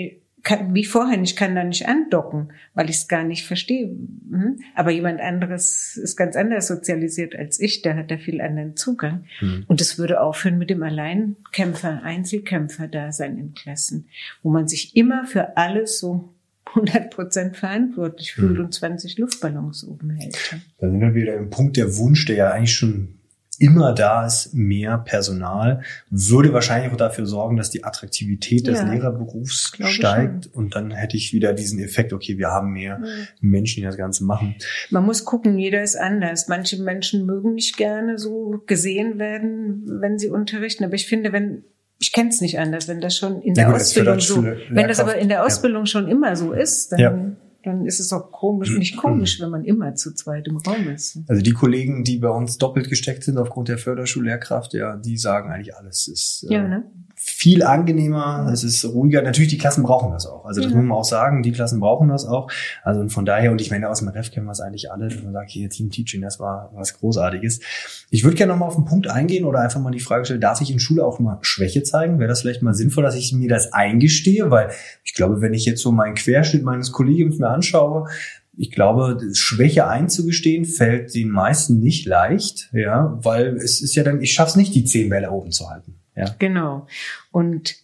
[0.44, 3.86] kann, wie vorhin, ich kann da nicht andocken, weil ich es gar nicht verstehe.
[3.86, 4.58] Hm?
[4.74, 9.24] Aber jemand anderes ist ganz anders sozialisiert als ich, der hat da viel anderen Zugang.
[9.40, 9.64] Mhm.
[9.66, 14.08] Und es würde aufhören mit dem Alleinkämpfer, Einzelkämpfer da sein in Klassen,
[14.42, 16.34] wo man sich immer für alles so
[16.66, 18.66] 100 Prozent verantwortlich fühlt mhm.
[18.66, 20.36] und 20 Luftballons oben hält.
[20.78, 23.13] Da sind wir wieder im Punkt der Wunsch, der ja eigentlich schon
[23.56, 28.92] immer da ist, mehr Personal, würde wahrscheinlich auch dafür sorgen, dass die Attraktivität des ja,
[28.92, 30.46] Lehrerberufs steigt.
[30.46, 33.12] Und dann hätte ich wieder diesen Effekt, okay, wir haben mehr ja.
[33.40, 34.56] Menschen, die das Ganze machen.
[34.90, 36.48] Man muss gucken, jeder ist anders.
[36.48, 40.84] Manche Menschen mögen nicht gerne so gesehen werden, wenn sie unterrichten.
[40.84, 41.64] Aber ich finde, wenn
[41.98, 45.00] ich kenne es nicht anders, wenn das schon in der gut, Ausbildung so, wenn das
[45.00, 45.86] aber in der Ausbildung ja.
[45.86, 49.94] schon immer so ist, dann dann ist es auch komisch, nicht komisch, wenn man immer
[49.94, 51.18] zu zweit im Raum ist.
[51.26, 55.50] Also die Kollegen, die bei uns doppelt gesteckt sind aufgrund der Förderschullehrkraft, ja, die sagen
[55.50, 56.90] eigentlich alles ist äh, ja, ne?
[57.16, 59.22] Viel angenehmer, es ist ruhiger.
[59.22, 60.44] Natürlich, die Klassen brauchen das auch.
[60.44, 60.76] Also das ja.
[60.76, 62.50] muss man auch sagen, die Klassen brauchen das auch.
[62.82, 65.08] Also und von daher, und ich meine, aus dem Ref kennen wir es eigentlich alle,
[65.08, 67.60] dass man sagt, hier Team Teaching, das war was Großartiges.
[68.10, 70.60] Ich würde gerne nochmal auf den Punkt eingehen oder einfach mal die Frage stellen, darf
[70.60, 72.18] ich in Schule auch mal Schwäche zeigen?
[72.18, 74.50] Wäre das vielleicht mal sinnvoll, dass ich mir das eingestehe?
[74.50, 74.70] Weil
[75.04, 78.08] ich glaube, wenn ich jetzt so meinen Querschnitt meines Kollegiums mir anschaue,
[78.56, 84.20] ich glaube, Schwäche einzugestehen fällt den meisten nicht leicht, ja, weil es ist ja dann,
[84.22, 85.96] ich schaff's nicht, die zehn Bälle oben zu halten.
[86.16, 86.34] Ja.
[86.38, 86.86] Genau.
[87.30, 87.76] Und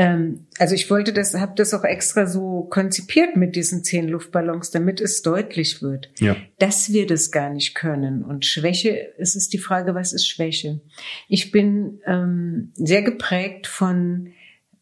[0.00, 4.70] ähm, also ich wollte das, habe das auch extra so konzipiert mit diesen zehn Luftballons,
[4.70, 6.36] damit es deutlich wird, ja.
[6.58, 8.24] dass wir das gar nicht können.
[8.24, 10.80] Und Schwäche, es ist die Frage, was ist Schwäche?
[11.28, 14.32] Ich bin ähm, sehr geprägt von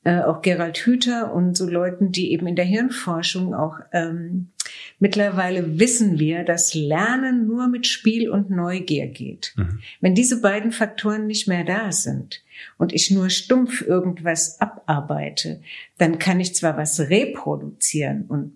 [0.04, 4.50] äh, auch Gerald Hüther und so Leuten, die eben in der Hirnforschung auch ähm,
[5.00, 9.52] mittlerweile wissen wir, dass Lernen nur mit Spiel und Neugier geht.
[9.56, 9.80] Mhm.
[10.00, 12.44] Wenn diese beiden Faktoren nicht mehr da sind
[12.76, 15.60] und ich nur stumpf irgendwas abarbeite,
[15.98, 18.52] dann kann ich zwar was reproduzieren und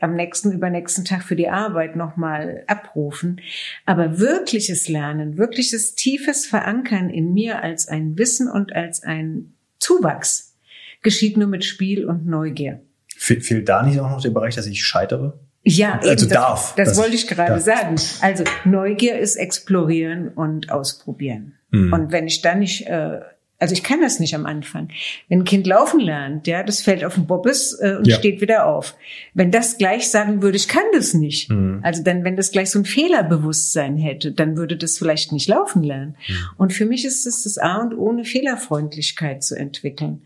[0.00, 3.40] am nächsten, übernächsten Tag für die Arbeit nochmal abrufen.
[3.86, 10.56] Aber wirkliches Lernen, wirkliches tiefes Verankern in mir als ein Wissen und als ein Zuwachs,
[11.02, 12.80] geschieht nur mit Spiel und Neugier.
[13.16, 15.38] Fe fehlt da nicht auch noch der Bereich, dass ich scheitere?
[15.62, 16.74] Ja, also eben, darf.
[16.76, 17.62] Das, das wollte ich gerade darf.
[17.62, 17.96] sagen.
[18.20, 21.54] Also Neugier ist explorieren und ausprobieren.
[21.70, 21.92] Mhm.
[21.92, 23.20] Und wenn ich dann nicht, äh,
[23.58, 24.88] also ich kann das nicht am Anfang.
[25.28, 28.16] Wenn ein Kind laufen lernt, ja, das fällt auf den Bobbes äh, und ja.
[28.16, 28.94] steht wieder auf.
[29.32, 31.50] Wenn das gleich sagen würde, ich kann das nicht.
[31.50, 31.80] Mhm.
[31.82, 35.82] Also dann, wenn das gleich so ein Fehlerbewusstsein hätte, dann würde das vielleicht nicht laufen
[35.82, 36.16] lernen.
[36.26, 36.34] Mhm.
[36.58, 40.22] Und für mich ist es das A und O, eine Fehlerfreundlichkeit zu entwickeln.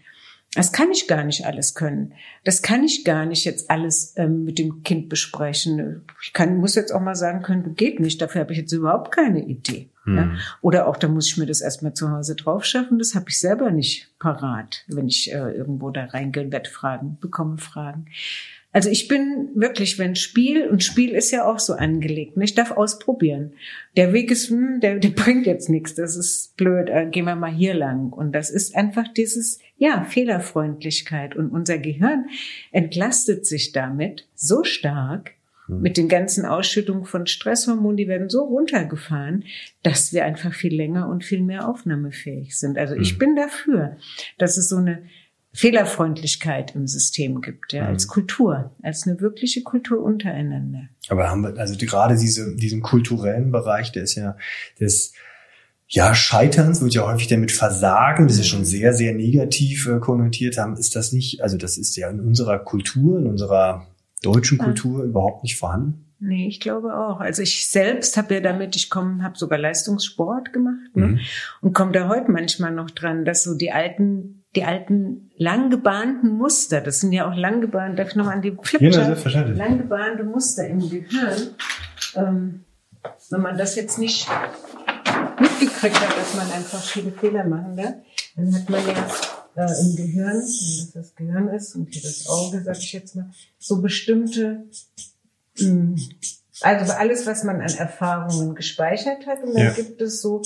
[0.54, 2.14] Das kann ich gar nicht alles können.
[2.42, 6.02] Das kann ich gar nicht jetzt alles ähm, mit dem Kind besprechen.
[6.22, 8.22] Ich kann, muss jetzt auch mal sagen können, geht nicht.
[8.22, 9.90] Dafür habe ich jetzt überhaupt keine Idee.
[10.06, 10.16] Mhm.
[10.16, 10.30] Ja?
[10.62, 12.98] Oder auch, da muss ich mir das erstmal zu Hause drauf schaffen.
[12.98, 17.58] Das habe ich selber nicht parat, wenn ich äh, irgendwo da reingehe, werde Fragen, bekomme
[17.58, 18.06] Fragen.
[18.70, 22.44] Also ich bin wirklich, wenn Spiel, und Spiel ist ja auch so angelegt, ne?
[22.44, 23.52] ich darf ausprobieren.
[23.96, 27.34] Der Weg ist, hm, der, der bringt jetzt nichts, das ist blöd, äh, gehen wir
[27.34, 28.12] mal hier lang.
[28.12, 31.36] Und das ist einfach dieses, ja, Fehlerfreundlichkeit.
[31.36, 32.26] Und unser Gehirn
[32.72, 35.32] entlastet sich damit so stark,
[35.66, 35.80] hm.
[35.80, 39.44] mit den ganzen Ausschüttungen von Stresshormonen, die werden so runtergefahren,
[39.82, 42.76] dass wir einfach viel länger und viel mehr aufnahmefähig sind.
[42.76, 43.18] Also ich hm.
[43.18, 43.96] bin dafür,
[44.36, 45.02] dass es so eine
[45.52, 47.88] Fehlerfreundlichkeit im System gibt, ja, mhm.
[47.88, 50.88] als Kultur, als eine wirkliche Kultur untereinander.
[51.08, 54.36] Aber haben wir, also die, gerade diese, diesen kulturellen Bereich, der ist ja,
[54.78, 55.14] des,
[55.90, 60.58] ja, Scheiterns wird ja häufig damit Versagen, das ist schon sehr, sehr negativ äh, konnotiert
[60.58, 60.76] haben.
[60.76, 63.86] Ist das nicht, also das ist ja in unserer Kultur, in unserer
[64.22, 65.06] deutschen Kultur ja.
[65.06, 66.04] überhaupt nicht vorhanden?
[66.20, 67.20] Nee, ich glaube auch.
[67.20, 71.06] Also ich selbst habe ja damit, ich komme, habe sogar Leistungssport gemacht ne?
[71.06, 71.20] Mhm.
[71.62, 76.80] und komme da heute manchmal noch dran, dass so die alten die alten langgebahnten Muster,
[76.80, 80.80] das sind ja auch langgebahnt, darf ich nochmal an die Flipchart, ja, langgebahnte Muster im
[80.80, 81.50] Gehirn,
[82.16, 82.64] ähm,
[83.30, 84.26] wenn man das jetzt nicht
[85.60, 87.94] mitgekriegt hat, dass man einfach viele Fehler machen darf,
[88.36, 92.28] dann hat man ja äh, im Gehirn, wenn das das Gehirn ist und hier das
[92.28, 94.64] Auge, sag ich jetzt mal, so bestimmte,
[95.58, 95.96] mh, hm,
[96.60, 99.72] also alles, was man an Erfahrungen gespeichert hat, und dann ja.
[99.72, 100.42] gibt es so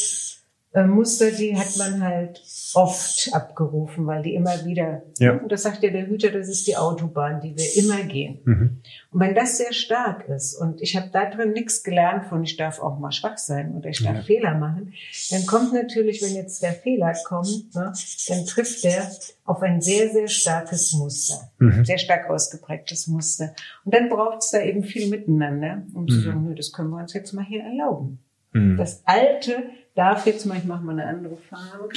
[0.74, 2.42] äh, Muster, die hat man halt
[2.74, 5.32] oft abgerufen, weil die immer wieder, ja.
[5.32, 8.40] und das sagt ja der Hüter, das ist die Autobahn, die wir immer gehen.
[8.44, 8.80] Mhm.
[9.10, 12.56] Und wenn das sehr stark ist und ich habe da drin nichts gelernt von, ich
[12.56, 14.22] darf auch mal schwach sein oder ich darf ja.
[14.22, 14.94] Fehler machen,
[15.30, 17.92] dann kommt natürlich, wenn jetzt der Fehler kommt, ne,
[18.28, 19.10] dann trifft der
[19.44, 21.84] auf ein sehr, sehr starkes Muster, mhm.
[21.84, 23.54] sehr stark ausgeprägtes Muster.
[23.84, 26.08] Und dann braucht es da eben viel miteinander, um mhm.
[26.08, 28.20] zu sagen, nö, das können wir uns jetzt mal hier erlauben.
[28.52, 28.76] Mhm.
[28.76, 29.64] Das Alte
[29.95, 31.88] darf jetzt mal, ich mache mal eine andere Farbe.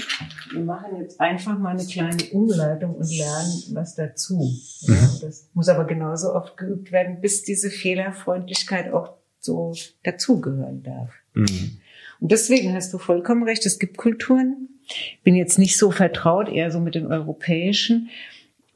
[0.52, 4.52] Wir machen jetzt einfach mal eine kleine Umleitung und lernen was dazu.
[4.88, 5.20] Mhm.
[5.22, 9.74] das muss aber genauso oft geübt werden, bis diese Fehlerfreundlichkeit auch so
[10.04, 11.12] dazugehören darf.
[11.34, 11.78] Mhm.
[12.20, 16.50] Und deswegen hast du vollkommen recht, es gibt Kulturen, ich bin jetzt nicht so vertraut,
[16.50, 18.10] eher so mit den europäischen,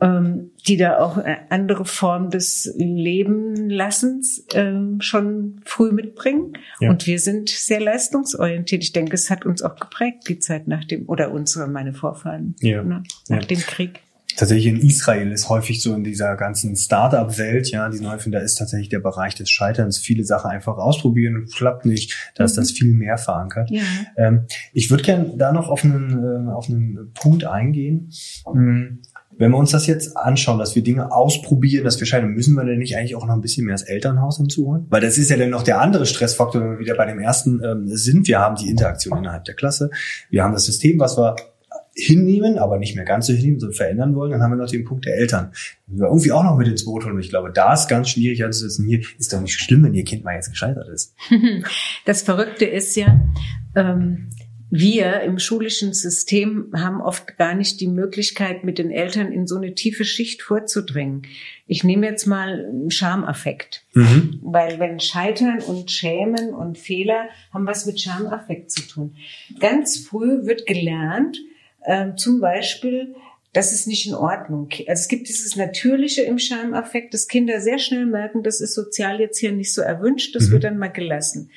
[0.02, 6.54] ähm, die da auch eine andere Form des Lebenlassens ähm, schon früh mitbringen.
[6.80, 6.89] Ja.
[6.89, 8.84] Und wir sind sehr leistungsorientiert.
[8.84, 12.56] Ich denke, es hat uns auch geprägt, die Zeit nach dem, oder unsere, meine Vorfahren,
[12.62, 12.84] ja.
[12.84, 13.45] ne, nach ja.
[13.45, 14.02] dem Krieg
[14.39, 18.56] tatsächlich in Israel ist häufig so in dieser ganzen Startup-Welt, ja, die häufig, da ist
[18.56, 22.62] tatsächlich der Bereich des Scheiterns, viele Sachen einfach ausprobieren, klappt nicht, da ist mhm.
[22.62, 23.70] das viel mehr verankert.
[23.70, 23.82] Ja.
[24.16, 28.12] Ähm, ich würde gerne da noch auf einen, äh, auf einen Punkt eingehen.
[28.52, 29.00] Mhm
[29.40, 32.66] wenn wir uns das jetzt anschauen, dass wir Dinge ausprobieren, dass wir scheinen, müssen wir
[32.66, 34.86] denn nicht eigentlich auch noch ein bisschen mehr das Elternhaus hinzuholen?
[34.90, 37.64] Weil das ist ja dann noch der andere Stressfaktor, wenn wir wieder bei dem ersten
[37.64, 38.28] ähm, sind.
[38.28, 39.92] Wir haben die Interaktion innerhalb der Klasse.
[40.30, 41.38] Wir haben das System, was wir
[41.96, 44.86] hinnehmen, aber nicht mehr ganz so hinnehmen, sondern verändern wollen, dann haben wir noch den
[44.86, 45.52] Punkt der Eltern.
[45.88, 47.16] Wenn wir irgendwie auch noch mit ins Boot holen.
[47.16, 48.86] Und ich glaube, da ist ganz schwierig anzusetzen.
[48.86, 51.14] Hier ist doch nicht schlimm, wenn ihr Kind mal jetzt gescheitert ist.
[52.06, 53.20] Das Verrückte ist ja,
[53.76, 54.30] ähm,
[54.72, 59.58] wir im schulischen System haben oft gar nicht die Möglichkeit, mit den Eltern in so
[59.58, 61.24] eine tiefe Schicht vorzudringen.
[61.66, 63.84] Ich nehme jetzt mal einen Schamaffekt.
[63.94, 64.40] Mhm.
[64.44, 69.16] Weil wenn Scheitern und Schämen und Fehler haben was mit Schamaffekt zu tun.
[69.60, 71.38] Ganz früh wird gelernt,
[71.82, 73.16] äh, zum Beispiel,
[73.54, 74.70] das ist nicht in Ordnung.
[74.88, 79.20] Also es gibt dieses Natürliche im Schamaffekt, dass Kinder sehr schnell merken, das ist sozial
[79.20, 80.52] jetzt hier nicht so erwünscht, das mhm.
[80.52, 81.50] wird dann mal gelassen.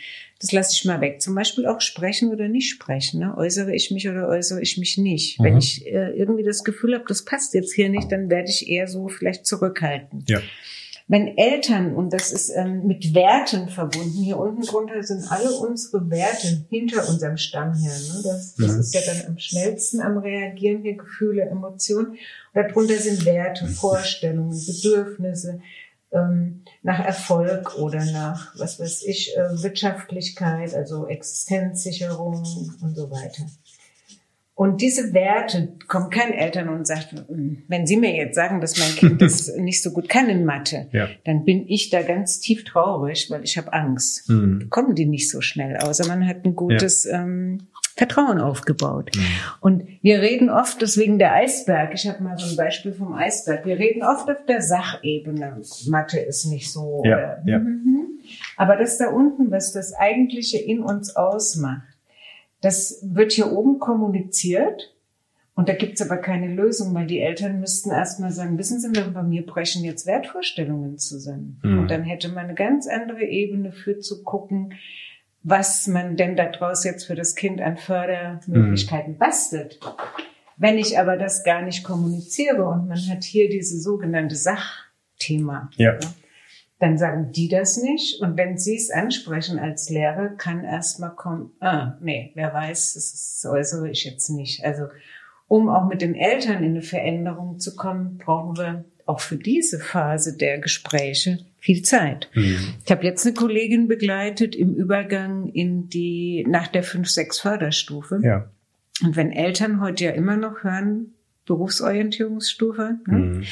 [0.42, 1.22] Das lasse ich mal weg.
[1.22, 3.20] Zum Beispiel auch sprechen oder nicht sprechen.
[3.20, 3.34] Ne?
[3.36, 5.38] Äußere ich mich oder äußere ich mich nicht.
[5.38, 5.44] Mhm.
[5.44, 8.68] Wenn ich äh, irgendwie das Gefühl habe, das passt jetzt hier nicht, dann werde ich
[8.68, 10.24] eher so vielleicht zurückhalten.
[10.28, 10.40] Ja.
[11.06, 16.10] Wenn Eltern, und das ist ähm, mit Werten verbunden, hier unten drunter sind alle unsere
[16.10, 17.92] Werte hinter unserem Stamm her.
[17.92, 18.22] Ne?
[18.24, 18.80] Das, das mhm.
[18.80, 22.12] ist ja dann am schnellsten am Reagieren hier, Gefühle, Emotionen.
[22.12, 22.18] Und
[22.54, 25.60] darunter sind Werte, Vorstellungen, Bedürfnisse,
[26.12, 32.44] ähm, nach Erfolg oder nach, was weiß ich, äh, Wirtschaftlichkeit, also Existenzsicherung
[32.80, 33.46] und so weiter.
[34.54, 38.78] Und diese Werte kommt kein Eltern und sagt, hm, wenn Sie mir jetzt sagen, dass
[38.78, 41.08] mein Kind das nicht so gut kann in Mathe, ja.
[41.24, 44.28] dann bin ich da ganz tief traurig, weil ich habe Angst.
[44.28, 44.68] Mhm.
[44.68, 47.22] Kommen die nicht so schnell, außer man hat ein gutes ja.
[47.22, 49.10] ähm, Vertrauen aufgebaut.
[49.14, 49.20] Mhm.
[49.60, 53.66] Und wir reden oft, deswegen der Eisberg, ich habe mal so ein Beispiel vom Eisberg,
[53.66, 57.02] wir reden oft auf der Sachebene, Mathe ist nicht so.
[57.04, 57.58] Ja, äh, ja.
[57.58, 58.20] Mhm.
[58.56, 61.82] Aber das da unten, was das Eigentliche in uns ausmacht,
[62.62, 64.94] das wird hier oben kommuniziert.
[65.54, 69.22] Und da gibt's aber keine Lösung, weil die Eltern müssten erstmal sagen, wissen Sie, bei
[69.22, 71.60] mir brechen jetzt Wertvorstellungen zusammen.
[71.62, 71.80] Mhm.
[71.80, 74.72] Und dann hätte man eine ganz andere Ebene für zu gucken,
[75.42, 79.18] was man denn daraus jetzt für das Kind an Fördermöglichkeiten mhm.
[79.18, 79.80] bastelt.
[80.56, 85.98] Wenn ich aber das gar nicht kommuniziere und man hat hier diese sogenannte Sachthema, ja.
[86.78, 88.20] dann sagen die das nicht.
[88.20, 93.46] Und wenn sie es ansprechen als Lehrer, kann erstmal kommen, ah, nee, wer weiß, das
[93.50, 94.64] äußere ich jetzt nicht.
[94.64, 94.86] Also,
[95.48, 99.80] um auch mit den Eltern in eine Veränderung zu kommen, brauchen wir auch für diese
[99.80, 102.28] Phase der Gespräche viel Zeit.
[102.34, 102.74] Mhm.
[102.84, 108.20] Ich habe jetzt eine Kollegin begleitet im Übergang in die nach der 5-6 Förderstufe.
[108.20, 108.50] Ja.
[109.00, 111.14] Und wenn Eltern heute ja immer noch hören,
[111.46, 113.16] Berufsorientierungsstufe, ne?
[113.16, 113.44] mhm.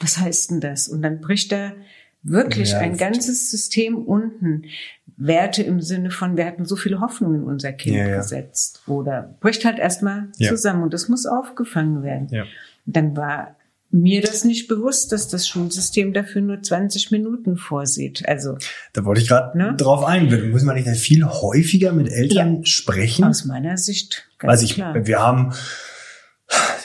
[0.00, 0.88] was heißt denn das?
[0.88, 1.74] Und dann bricht da
[2.24, 4.64] wirklich ja, ein ganzes System unten.
[5.16, 8.82] Werte im Sinne von, wir hatten so viele Hoffnungen in unser Kind ja, gesetzt.
[8.88, 12.26] Oder bricht halt erstmal zusammen und das muss aufgefangen werden.
[12.30, 12.44] Ja.
[12.84, 13.56] Dann war
[14.00, 18.28] mir das nicht bewusst, dass das Schulsystem dafür nur 20 Minuten vorsieht.
[18.28, 18.56] Also
[18.92, 19.74] da wollte ich gerade ne?
[19.76, 20.50] drauf einwenden.
[20.50, 23.24] Muss man nicht viel häufiger mit Eltern ja, sprechen?
[23.24, 24.94] Aus meiner Sicht ganz also ich, klar.
[25.06, 25.52] Wir haben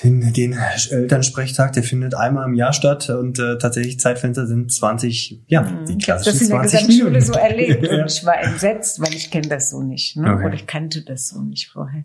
[0.04, 0.58] Den, den
[0.90, 5.86] Elternsprechtag, der findet einmal im Jahr statt und äh, tatsächlich Zeitfenster sind 20, ja, mhm.
[5.86, 9.14] die klassischen das 20 Das in der Gesamtschule so erlebt und ich war entsetzt, weil
[9.14, 10.34] ich kenne das so nicht ne?
[10.34, 10.46] Okay.
[10.46, 12.04] oder ich kannte das so nicht vorher.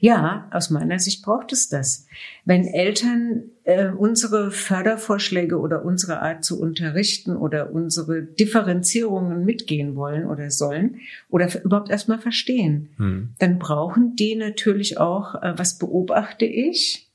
[0.00, 2.04] Ja, aus meiner Sicht braucht es das.
[2.50, 10.26] Wenn Eltern äh, unsere Fördervorschläge oder unsere Art zu unterrichten oder unsere Differenzierungen mitgehen wollen
[10.26, 10.96] oder sollen
[11.28, 13.34] oder überhaupt erstmal verstehen, mhm.
[13.38, 17.06] dann brauchen die natürlich auch, äh, was beobachte ich?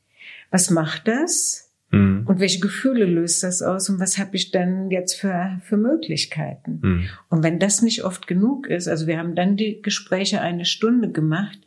[0.56, 1.74] was macht das?
[1.92, 2.24] Mhm.
[2.26, 3.90] Und welche Gefühle löst das aus?
[3.90, 6.80] Und was habe ich dann jetzt für, für Möglichkeiten?
[6.82, 7.10] Mhm.
[7.30, 11.12] Und wenn das nicht oft genug ist, also wir haben dann die Gespräche eine Stunde
[11.12, 11.60] gemacht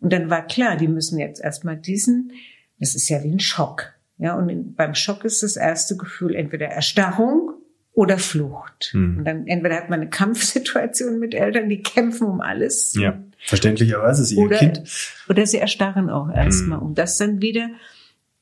[0.00, 2.32] und dann war klar, die müssen jetzt erstmal diesen,
[2.78, 3.92] das ist ja wie ein Schock.
[4.18, 7.52] Ja, und beim Schock ist das erste Gefühl entweder Erstarrung
[7.92, 8.92] oder Flucht.
[8.92, 9.18] Mhm.
[9.18, 12.94] Und dann entweder hat man eine Kampfsituation mit Eltern, die kämpfen um alles.
[12.94, 14.82] Ja, verständlicherweise ist ihr oder, Kind.
[15.28, 16.86] Oder sie erstarren auch erstmal, mhm.
[16.86, 17.68] um das dann wieder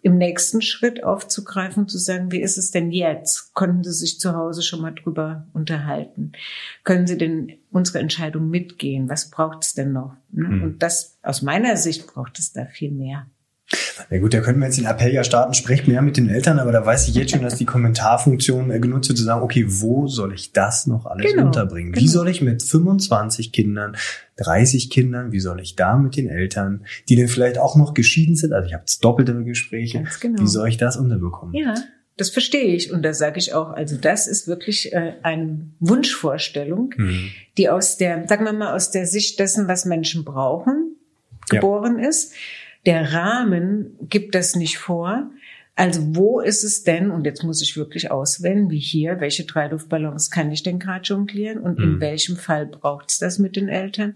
[0.02, 3.54] im nächsten Schritt aufzugreifen, zu sagen, wie ist es denn jetzt?
[3.54, 6.32] Konnten Sie sich zu Hause schon mal drüber unterhalten?
[6.82, 9.08] Können Sie denn unsere Entscheidung mitgehen?
[9.08, 10.14] Was braucht es denn noch?
[10.30, 10.62] Mhm.
[10.62, 13.28] Und das, aus meiner Sicht braucht es da viel mehr.
[14.10, 16.58] Na gut, da könnten wir jetzt den Appell ja starten, sprecht mehr mit den Eltern,
[16.58, 19.64] aber da weiß ich jetzt schon, dass die Kommentarfunktion äh, genutzt wird, zu sagen, okay,
[19.66, 21.92] wo soll ich das noch alles genau, unterbringen?
[21.92, 22.02] Genau.
[22.02, 23.96] Wie soll ich mit 25 Kindern,
[24.36, 28.36] 30 Kindern, wie soll ich da mit den Eltern, die dann vielleicht auch noch geschieden
[28.36, 30.42] sind, also ich habe doppelte Gespräche, genau.
[30.42, 31.54] wie soll ich das unterbekommen?
[31.54, 31.74] Ja.
[32.16, 36.94] Das verstehe ich und da sage ich auch, also das ist wirklich äh, eine Wunschvorstellung,
[36.96, 37.30] mhm.
[37.58, 40.94] die aus der, sagen wir mal, aus der Sicht dessen, was Menschen brauchen,
[41.50, 42.08] geboren ja.
[42.08, 42.34] ist.
[42.86, 45.30] Der Rahmen gibt das nicht vor.
[45.76, 49.66] Also wo ist es denn, und jetzt muss ich wirklich auswählen, wie hier, welche drei
[49.66, 51.84] Luftballons kann ich denn gerade jonglieren und mhm.
[51.84, 54.14] in welchem Fall braucht es das mit den Eltern?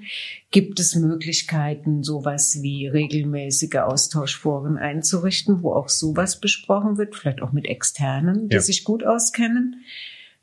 [0.53, 7.51] Gibt es Möglichkeiten, sowas wie regelmäßige Austauschforen einzurichten, wo auch sowas besprochen wird, vielleicht auch
[7.51, 8.61] mit Externen, die ja.
[8.61, 9.83] sich gut auskennen?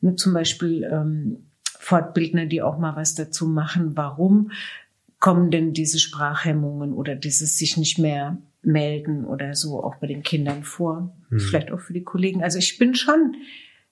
[0.02, 1.46] Nur zum Beispiel ähm,
[1.80, 4.52] Fortbildner, die auch mal was dazu machen, warum
[5.26, 10.22] kommen denn diese Sprachhemmungen oder dieses sich nicht mehr melden oder so auch bei den
[10.22, 11.40] Kindern vor, mhm.
[11.40, 12.44] vielleicht auch für die Kollegen.
[12.44, 13.36] Also ich bin schon,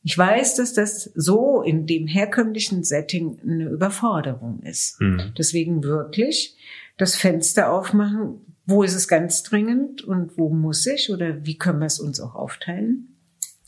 [0.04, 5.02] ich weiß, dass das so in dem herkömmlichen Setting eine Überforderung ist.
[5.02, 5.34] Mhm.
[5.36, 6.56] Deswegen wirklich
[6.98, 11.80] das Fenster aufmachen, wo ist es ganz dringend und wo muss ich oder wie können
[11.80, 13.13] wir es uns auch aufteilen?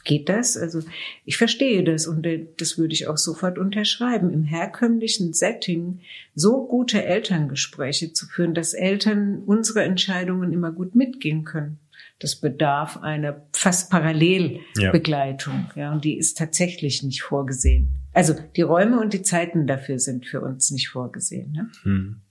[0.06, 0.56] Geht das?
[0.56, 0.82] Also
[1.26, 4.32] ich verstehe das und äh, das würde ich auch sofort unterschreiben.
[4.32, 6.00] Im herkömmlichen Setting
[6.36, 11.80] so gute Elterngespräche zu führen, dass Eltern unsere Entscheidungen immer gut mitgehen können.
[12.20, 15.72] Das bedarf einer fast Parallelbegleitung.
[15.76, 15.82] Ja.
[15.82, 18.00] ja, und die ist tatsächlich nicht vorgesehen.
[18.14, 21.52] Also die Räume und die Zeiten dafür sind für uns nicht vorgesehen.
[21.52, 21.70] Ne?
[21.84, 22.22] Hm.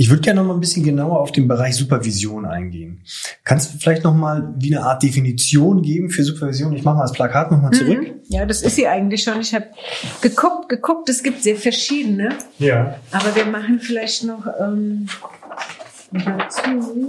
[0.00, 3.02] Ich würde gerne noch mal ein bisschen genauer auf den Bereich Supervision eingehen.
[3.42, 6.72] Kannst du vielleicht noch mal wie eine Art Definition geben für Supervision?
[6.72, 8.02] Ich mache mal das Plakat noch mal zurück.
[8.02, 8.20] Mhm.
[8.28, 9.40] Ja, das ist sie eigentlich schon.
[9.40, 9.66] Ich habe
[10.20, 11.08] geguckt, geguckt.
[11.08, 12.28] Es gibt sehr verschiedene.
[12.60, 13.00] Ja.
[13.10, 15.08] Aber wir machen vielleicht noch ähm,
[16.12, 17.08] dazu.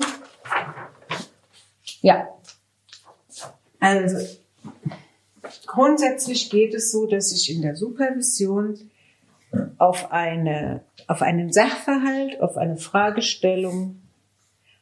[2.02, 2.28] Ja.
[3.80, 4.18] Also
[5.68, 8.80] grundsätzlich geht es so, dass ich in der Supervision
[9.78, 14.02] auf eine auf einen Sachverhalt, auf eine Fragestellung,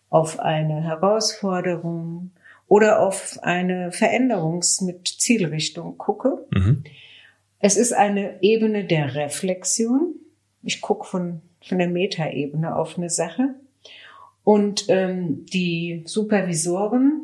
[0.10, 2.32] auf eine Herausforderung
[2.68, 6.46] oder auf eine Veränderungs- mit Zielrichtung gucke.
[6.52, 6.84] Mhm.
[7.60, 10.16] Es ist eine Ebene der Reflexion.
[10.64, 13.56] Ich gucke von, von der Metaebene auf eine Sache.
[14.44, 17.24] Und ähm, die Supervisoren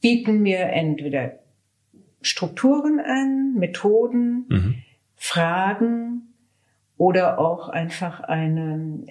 [0.00, 1.38] bieten mir entweder
[2.22, 4.74] Strukturen an, Methoden, mhm.
[5.16, 6.25] Fragen,
[6.96, 9.04] oder auch einfach eine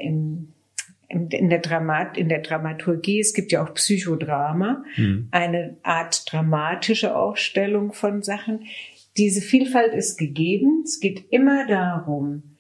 [1.08, 5.28] in, in, der Dramat, in der Dramaturgie, es gibt ja auch Psychodrama, mhm.
[5.32, 8.66] eine Art dramatische Aufstellung von Sachen.
[9.18, 10.82] Diese Vielfalt ist gegeben.
[10.84, 12.56] Es geht immer darum,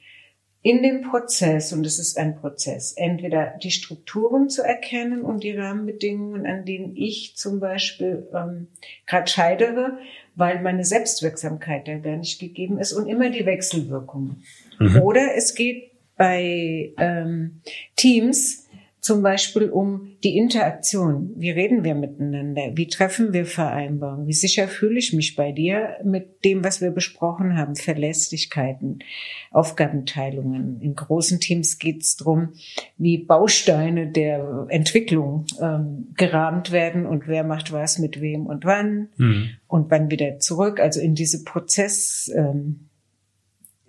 [0.61, 5.55] in dem Prozess, und es ist ein Prozess, entweder die Strukturen zu erkennen und die
[5.55, 8.69] Rahmenbedingungen, an denen ich zum Beispiel ähm,
[9.05, 9.99] gerade scheidere,
[10.33, 14.43] weil meine Selbstwirksamkeit da gar nicht gegeben ist und immer die Wechselwirkungen.
[14.79, 15.01] Mhm.
[15.01, 17.61] Oder es geht bei ähm,
[17.95, 18.65] Teams
[19.05, 21.29] zum Beispiel um die Interaktion.
[21.35, 22.71] Wie reden wir miteinander?
[22.73, 24.25] Wie treffen wir Vereinbarungen?
[24.25, 27.75] Wie sicher fühle ich mich bei dir mit dem, was wir besprochen haben?
[27.75, 29.03] Verlässlichkeiten,
[29.51, 30.81] Aufgabenteilungen.
[30.81, 32.53] In großen Teams geht es darum,
[32.97, 39.09] wie Bausteine der Entwicklung ähm, gerahmt werden und wer macht was mit wem und wann
[39.17, 39.49] mhm.
[39.67, 40.79] und wann wieder zurück.
[40.79, 42.31] Also in diese Prozess.
[42.35, 42.89] Ähm,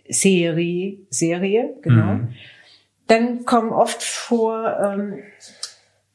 [0.09, 2.15] Serie, Serie, genau.
[2.15, 2.29] Mhm.
[3.07, 5.19] Dann kommen oft vor ähm,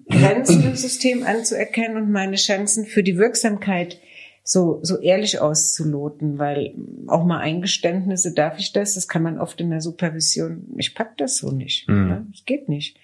[0.09, 3.97] Grenzen im System anzuerkennen und meine Chancen für die Wirksamkeit
[4.43, 6.73] so, so ehrlich auszuloten, weil
[7.07, 8.95] auch mal Eingeständnisse, darf ich das?
[8.95, 11.87] Das kann man oft in der Supervision, ich pack das so nicht.
[11.87, 12.07] Mhm.
[12.07, 12.25] Ne?
[12.31, 12.97] Das geht nicht.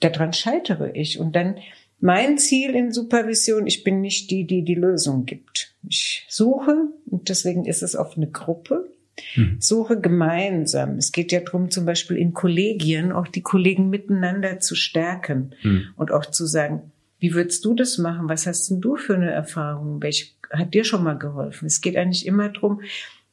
[0.00, 1.18] Daran scheitere ich.
[1.18, 1.56] Und dann
[1.98, 5.74] mein Ziel in Supervision, ich bin nicht die, die die Lösung gibt.
[5.88, 8.88] Ich suche, und deswegen ist es oft eine Gruppe,
[9.34, 9.56] hm.
[9.60, 10.98] suche gemeinsam.
[10.98, 15.84] Es geht ja darum, zum Beispiel in Kollegien auch die Kollegen miteinander zu stärken hm.
[15.96, 18.28] und auch zu sagen, wie würdest du das machen?
[18.28, 20.02] Was hast denn du für eine Erfahrung?
[20.02, 21.66] Welche hat dir schon mal geholfen?
[21.66, 22.82] Es geht eigentlich immer darum,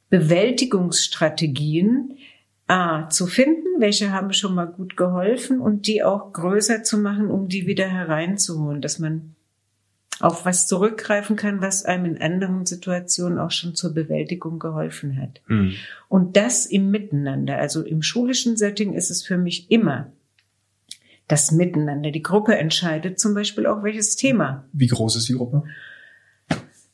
[0.10, 2.14] Bewältigungsstrategien
[2.68, 7.30] A, zu finden, welche haben schon mal gut geholfen und die auch größer zu machen,
[7.30, 9.36] um die wieder hereinzuholen, dass man
[10.20, 15.42] auf was zurückgreifen kann, was einem in anderen Situationen auch schon zur Bewältigung geholfen hat.
[15.48, 15.74] Mhm.
[16.08, 17.58] Und das im Miteinander.
[17.58, 20.12] Also im schulischen Setting ist es für mich immer
[21.28, 22.12] das Miteinander.
[22.12, 24.66] Die Gruppe entscheidet zum Beispiel auch welches Thema.
[24.74, 25.64] Wie groß ist die Gruppe?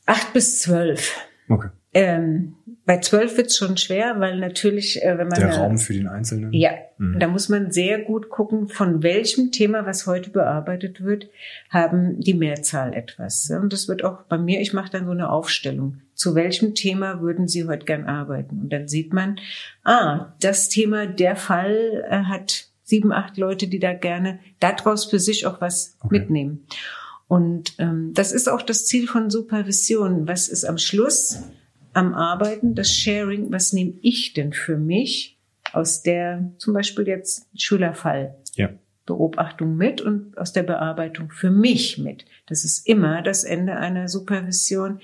[0.05, 1.17] Acht bis zwölf.
[1.49, 1.69] Okay.
[1.93, 2.55] Ähm,
[2.89, 5.39] bei zwölf wird's schon schwer, weil natürlich, äh, wenn man.
[5.39, 6.51] Der Raum für den Einzelnen.
[6.53, 7.19] Ja, mhm.
[7.19, 11.29] da muss man sehr gut gucken, von welchem Thema, was heute bearbeitet wird,
[11.69, 13.47] haben die Mehrzahl etwas.
[13.51, 16.01] Und das wird auch bei mir, ich mache dann so eine Aufstellung.
[16.15, 18.59] Zu welchem Thema würden Sie heute gern arbeiten?
[18.63, 19.35] Und dann sieht man,
[19.83, 25.19] ah, das Thema, der Fall äh, hat sieben, acht Leute, die da gerne daraus für
[25.19, 26.17] sich auch was okay.
[26.17, 26.65] mitnehmen.
[27.27, 30.27] Und ähm, das ist auch das Ziel von Supervision.
[30.27, 31.43] Was ist am Schluss?
[31.93, 35.37] Am Arbeiten, das Sharing, was nehme ich denn für mich
[35.73, 38.69] aus der zum Beispiel jetzt Schülerfall ja.
[39.05, 42.25] Beobachtung mit und aus der Bearbeitung für mich mit.
[42.47, 44.99] Das ist immer das Ende einer Supervision.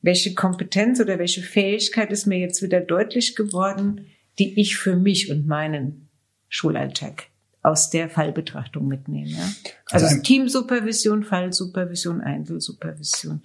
[0.00, 4.06] Welche Kompetenz oder welche Fähigkeit ist mir jetzt wieder deutlich geworden,
[4.38, 6.08] die ich für mich und meinen
[6.48, 7.24] Schulalltag
[7.62, 9.30] aus der Fallbetrachtung mitnehme.
[9.30, 9.52] Ja?
[9.90, 13.42] Also, also Teamsupervision, Fallsupervision, Einzelsupervision.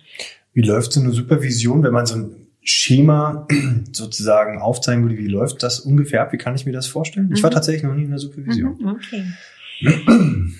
[0.53, 3.47] Wie läuft so eine Supervision, wenn man so ein Schema
[3.91, 6.33] sozusagen aufzeigen würde, wie läuft das ungefähr ab?
[6.33, 7.31] Wie kann ich mir das vorstellen?
[7.33, 7.55] Ich war mhm.
[7.55, 8.77] tatsächlich noch nie in der Supervision.
[8.79, 9.25] Mhm, okay.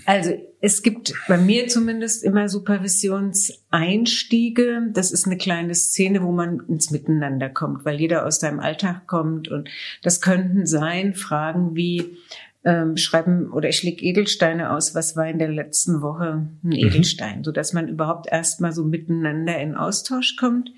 [0.06, 4.89] Also es gibt bei mir zumindest immer Supervisionseinstiege.
[4.91, 9.06] Das ist eine kleine Szene, wo man ins Miteinander kommt, weil jeder aus seinem Alltag
[9.08, 9.49] kommt.
[9.49, 9.70] Und
[10.01, 12.18] das könnten sein Fragen wie,
[12.66, 16.72] ähm, schreiben oder ich leg Edelsteine aus, was war in der letzten Woche ein mhm.
[16.72, 17.43] Edelstein, mhm.
[17.43, 20.72] so dass man überhaupt erstmal so miteinander in Austausch kommt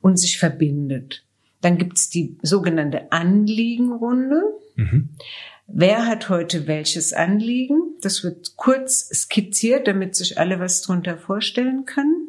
[0.00, 1.24] und sich verbindet.
[1.60, 4.42] Dann gibt's die sogenannte Anliegenrunde.
[4.76, 5.10] Mhm.
[5.66, 7.96] Wer hat heute welches Anliegen?
[8.00, 12.28] Das wird kurz skizziert, damit sich alle was drunter vorstellen können.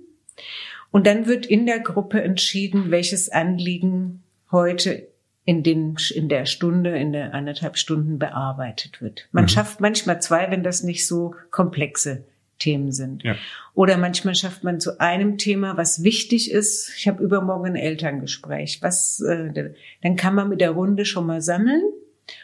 [0.91, 5.08] Und dann wird in der Gruppe entschieden, welches Anliegen heute
[5.49, 9.27] in, den, in der Stunde, in der anderthalb Stunden bearbeitet wird.
[9.31, 9.47] Man mhm.
[9.47, 12.23] schafft manchmal zwei, wenn das nicht so komplexe
[12.59, 13.23] Themen sind.
[13.23, 13.35] Ja.
[13.73, 16.93] Oder manchmal schafft man zu einem Thema, was wichtig ist.
[16.95, 18.83] Ich habe übermorgen ein Elterngespräch.
[18.83, 19.71] Was, äh,
[20.03, 21.81] dann kann man mit der Runde schon mal sammeln.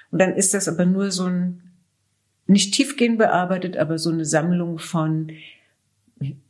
[0.09, 1.61] Und dann ist das aber nur so ein,
[2.47, 5.31] nicht tiefgehend bearbeitet, aber so eine Sammlung von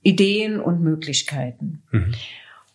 [0.03, 1.83] Ideen und Möglichkeiten.
[1.91, 2.13] Mhm.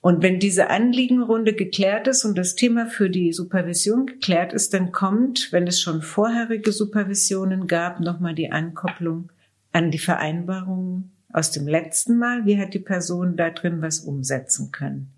[0.02, 4.92] Und wenn diese Anliegenrunde geklärt ist und das Thema für die Supervision geklärt ist, dann
[4.92, 9.30] kommt, wenn es schon vorherige Supervisionen gab, nochmal die Ankopplung
[9.72, 12.46] an die Vereinbarungen aus dem letzten Mal.
[12.46, 15.12] Wie hat die Person da drin was umsetzen können?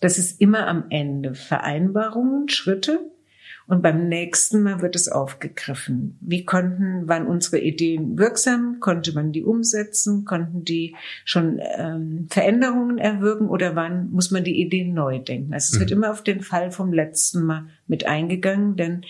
[0.00, 3.00] Das ist immer am Ende Vereinbarungen, Schritte,
[3.68, 6.18] und beim nächsten Mal wird es aufgegriffen.
[6.20, 8.78] Wie konnten, waren unsere Ideen wirksam?
[8.78, 10.24] Konnte man die umsetzen?
[10.24, 10.94] Konnten die
[11.24, 15.52] schon ähm, Veränderungen erwirken oder wann muss man die Ideen neu denken?
[15.52, 15.80] Also es mhm.
[15.80, 19.02] wird immer auf den Fall vom letzten Mal mit eingegangen, denn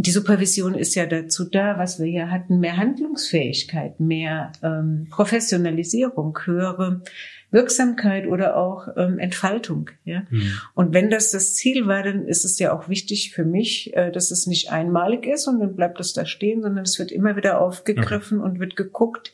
[0.00, 6.38] die Supervision ist ja dazu da, was wir ja hatten, mehr Handlungsfähigkeit, mehr ähm, Professionalisierung,
[6.44, 7.02] höhere
[7.50, 9.90] Wirksamkeit oder auch ähm, Entfaltung.
[10.04, 10.24] Ja?
[10.30, 10.52] Mhm.
[10.74, 14.10] Und wenn das das Ziel war, dann ist es ja auch wichtig für mich, äh,
[14.10, 17.36] dass es nicht einmalig ist und dann bleibt es da stehen, sondern es wird immer
[17.36, 18.50] wieder aufgegriffen okay.
[18.50, 19.32] und wird geguckt.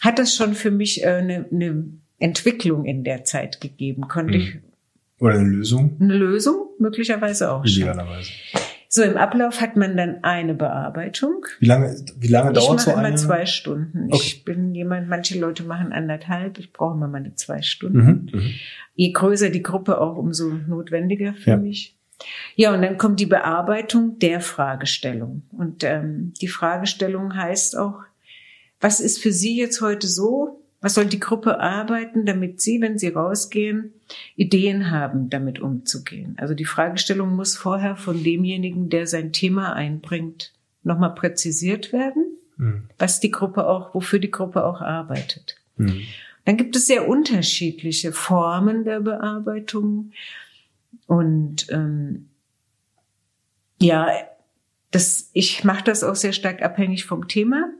[0.00, 1.84] Hat das schon für mich äh, eine, eine
[2.18, 4.08] Entwicklung in der Zeit gegeben?
[4.08, 4.40] Konnte mhm.
[4.40, 4.58] ich
[5.20, 5.96] oder eine Lösung?
[6.00, 7.64] Eine Lösung möglicherweise auch.
[7.64, 8.30] Idealerweise.
[8.30, 8.60] Schon.
[8.90, 11.44] So im Ablauf hat man dann eine Bearbeitung.
[11.60, 12.96] Wie lange, wie lange dauert so eine?
[12.96, 14.06] Ich mache immer zwei Stunden.
[14.10, 14.22] Okay.
[14.22, 16.58] Ich bin jemand, manche Leute machen anderthalb.
[16.58, 17.98] Ich brauche immer meine zwei Stunden.
[17.98, 18.54] Mhm, mhm,
[18.94, 21.56] Je größer die Gruppe auch, umso notwendiger für ja.
[21.58, 21.98] mich.
[22.56, 25.42] Ja, und dann kommt die Bearbeitung der Fragestellung.
[25.52, 28.00] Und ähm, die Fragestellung heißt auch,
[28.80, 32.98] was ist für Sie jetzt heute so was soll die Gruppe arbeiten, damit sie, wenn
[32.98, 33.92] sie rausgehen,
[34.36, 36.36] Ideen haben, damit umzugehen?
[36.38, 40.52] Also die Fragestellung muss vorher von demjenigen, der sein Thema einbringt,
[40.84, 42.38] nochmal präzisiert werden.
[42.58, 42.82] mhm.
[42.98, 45.56] was die Gruppe auch, wofür die Gruppe auch arbeitet.
[45.76, 46.02] Mhm.
[46.44, 50.12] Dann gibt es sehr unterschiedliche Formen der Bearbeitung
[51.06, 52.28] und ähm,
[53.80, 54.08] ja,
[54.90, 57.70] das, ich mache das auch sehr stark abhängig vom Thema.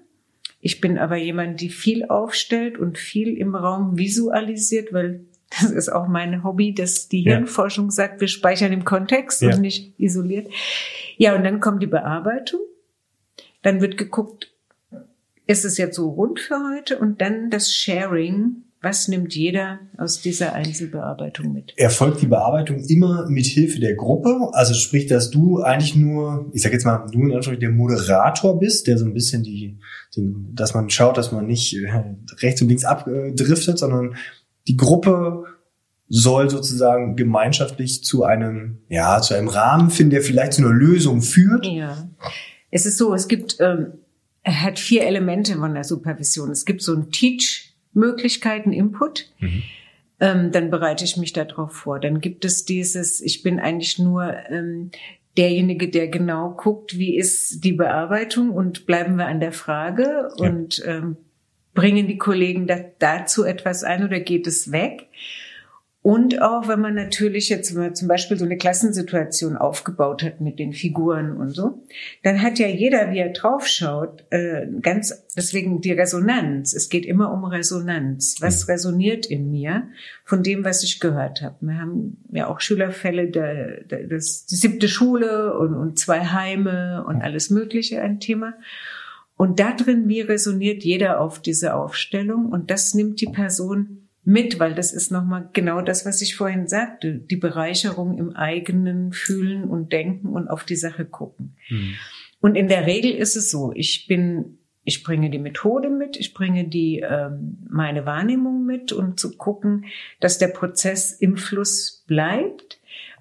[0.69, 5.89] Ich bin aber jemand, die viel aufstellt und viel im Raum visualisiert, weil das ist
[5.89, 7.91] auch mein Hobby, dass die Hirnforschung ja.
[7.93, 9.55] sagt, wir speichern im Kontext ja.
[9.55, 10.47] und nicht isoliert.
[11.17, 12.61] Ja, und dann kommt die Bearbeitung.
[13.63, 14.53] Dann wird geguckt,
[15.47, 16.99] ist es jetzt so rund für heute?
[16.99, 18.65] Und dann das Sharing.
[18.81, 21.73] Was nimmt jeder aus dieser Einzelbearbeitung mit?
[21.77, 24.51] Erfolgt die Bearbeitung immer mit Hilfe der Gruppe?
[24.53, 28.59] Also sprich, dass du eigentlich nur, ich sag jetzt mal, du in Anführungszeichen der Moderator
[28.59, 29.79] bist, der so ein bisschen die,
[30.17, 31.89] den, dass man schaut, dass man nicht äh,
[32.41, 34.15] rechts und links abdriftet, sondern
[34.69, 35.45] die Gruppe
[36.09, 41.21] soll sozusagen gemeinschaftlich zu einem, ja, zu einem Rahmen finden, der vielleicht zu einer Lösung
[41.21, 41.67] führt.
[41.67, 42.09] Ja.
[42.71, 43.95] Es ist so, es gibt, ähm,
[44.43, 46.51] er hat vier Elemente von der Supervision.
[46.51, 47.11] Es gibt so ein
[47.99, 49.31] Teach-Möglichkeiten, Input.
[49.41, 49.63] Mhm.
[50.21, 52.01] Ähm, dann bereite ich mich darauf vor.
[52.01, 54.91] Dann gibt es dieses, ich bin eigentlich nur ähm,
[55.37, 60.49] derjenige, der genau guckt, wie ist die Bearbeitung und bleiben wir an der Frage ja.
[60.49, 61.17] und ähm,
[61.75, 65.07] bringen die Kollegen da, dazu etwas ein oder geht es weg?
[66.09, 70.41] Und auch wenn man natürlich jetzt wenn man zum Beispiel so eine Klassensituation aufgebaut hat
[70.41, 71.83] mit den Figuren und so,
[72.23, 76.73] dann hat ja jeder, wie er draufschaut, äh, ganz deswegen die Resonanz.
[76.73, 78.37] Es geht immer um Resonanz.
[78.41, 78.73] Was mhm.
[78.73, 79.89] resoniert in mir
[80.25, 81.57] von dem, was ich gehört habe?
[81.61, 87.05] Wir haben ja auch Schülerfälle, der, der, das, die siebte Schule und, und zwei Heime
[87.07, 88.55] und alles Mögliche ein Thema.
[89.37, 92.47] Und da drin, wie resoniert jeder auf diese Aufstellung?
[92.47, 96.69] Und das nimmt die Person mit, weil das ist nochmal genau das, was ich vorhin
[96.69, 101.57] sagte, die Bereicherung im eigenen Fühlen und Denken und auf die Sache gucken.
[101.71, 101.95] Mhm.
[102.39, 106.35] Und in der Regel ist es so, ich bin, ich bringe die Methode mit, ich
[106.35, 109.87] bringe die, ähm, meine Wahrnehmung mit und zu gucken,
[110.21, 112.81] dass der Prozess im Fluss bleibt.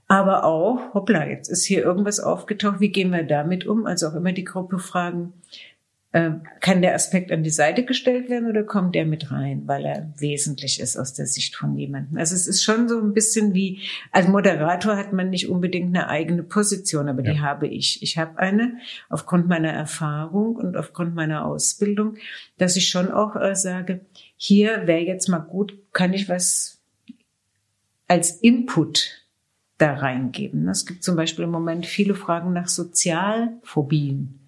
[0.10, 3.86] Aber auch, hoppla, jetzt ist hier irgendwas aufgetaucht, wie gehen wir damit um?
[3.86, 5.32] Also auch immer die Gruppe fragen,
[6.12, 10.14] kann der Aspekt an die Seite gestellt werden oder kommt der mit rein, weil er
[10.18, 12.18] wesentlich ist aus der Sicht von jemandem?
[12.18, 13.82] Also es ist schon so ein bisschen wie,
[14.12, 17.34] als Moderator hat man nicht unbedingt eine eigene Position, aber ja.
[17.34, 18.02] die habe ich.
[18.02, 18.78] Ich habe eine
[19.10, 22.16] aufgrund meiner Erfahrung und aufgrund meiner Ausbildung,
[22.58, 24.02] dass ich schon auch äh, sage,
[24.38, 26.80] hier wäre jetzt mal gut, kann ich was
[28.08, 29.26] als Input
[29.78, 30.68] da reingeben.
[30.70, 34.40] Es gibt zum Beispiel im Moment viele Fragen nach Sozialphobien.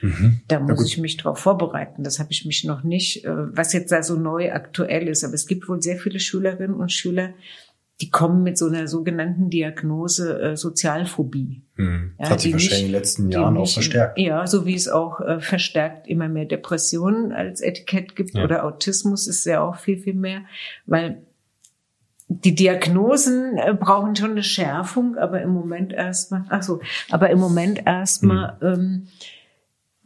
[0.00, 0.40] Mhm.
[0.48, 2.04] Da muss ich mich darauf vorbereiten.
[2.04, 5.24] Das habe ich mich noch nicht, äh, was jetzt da so neu aktuell ist.
[5.24, 7.34] Aber es gibt wohl sehr viele Schülerinnen und Schüler,
[8.00, 11.62] die kommen mit so einer sogenannten Diagnose äh, Sozialphobie.
[11.74, 12.14] Hm.
[12.18, 14.18] Ja, Hat sich wahrscheinlich in den letzten Jahren auch verstärkt.
[14.18, 18.44] Ja, so wie es auch äh, verstärkt immer mehr Depressionen als Etikett gibt ja.
[18.44, 20.42] oder Autismus ist ja auch viel, viel mehr,
[20.86, 21.22] weil
[22.28, 26.80] die Diagnosen äh, brauchen schon eine Schärfung, aber im Moment erstmal, ach so,
[27.10, 28.68] aber im Moment erstmal hm.
[28.68, 29.08] ähm,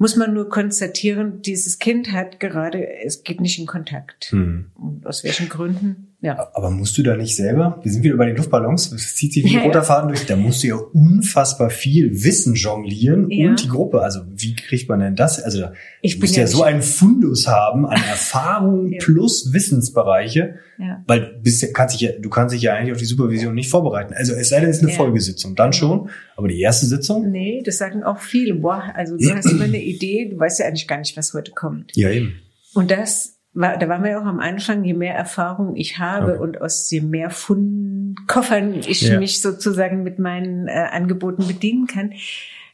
[0.03, 4.32] muss man nur konstatieren, dieses Kind hat gerade, es geht nicht in Kontakt.
[4.32, 4.72] Hm.
[4.74, 6.11] Und aus welchen Gründen?
[6.22, 6.50] Ja.
[6.54, 9.44] Aber musst du da nicht selber, wir sind wieder bei den Luftballons, es zieht sich
[9.44, 13.50] wie ein ja, roter Faden durch, da musst du ja unfassbar viel Wissen jonglieren ja.
[13.50, 14.02] und die Gruppe.
[14.02, 15.42] Also wie kriegt man denn das?
[15.42, 15.70] Also
[16.00, 21.02] ich muss ja, ja so einen Fundus haben an Erfahrung plus Wissensbereiche, ja.
[21.08, 24.14] weil bist, kannst dich ja, du kannst dich ja eigentlich auf die Supervision nicht vorbereiten.
[24.14, 26.08] Also es sei denn, es ist eine Folgesitzung, dann schon.
[26.36, 27.32] Aber die erste Sitzung?
[27.32, 28.54] Nee, das sagen auch viele.
[28.54, 31.50] Boah, also du hast immer eine Idee, du weißt ja eigentlich gar nicht, was heute
[31.50, 31.96] kommt.
[31.96, 32.34] Ja, eben.
[32.74, 36.42] Und das da waren wir ja auch am Anfang, je mehr Erfahrung ich habe okay.
[36.42, 39.18] und aus je mehr Fund Koffern ich ja.
[39.18, 42.12] mich sozusagen mit meinen äh, Angeboten bedienen kann,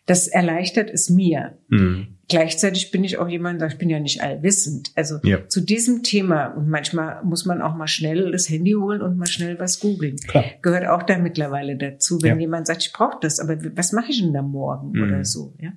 [0.07, 1.59] das erleichtert es mir.
[1.68, 2.09] Mhm.
[2.29, 4.91] Gleichzeitig bin ich auch jemand, ich bin ja nicht allwissend.
[4.95, 5.47] Also ja.
[5.49, 9.26] zu diesem Thema, und manchmal muss man auch mal schnell das Handy holen und mal
[9.26, 10.16] schnell was googeln.
[10.62, 12.41] Gehört auch da mittlerweile dazu, wenn ja.
[12.41, 15.03] jemand sagt, ich brauche das, aber was mache ich denn da morgen mhm.
[15.03, 15.55] oder so.
[15.59, 15.72] Ja?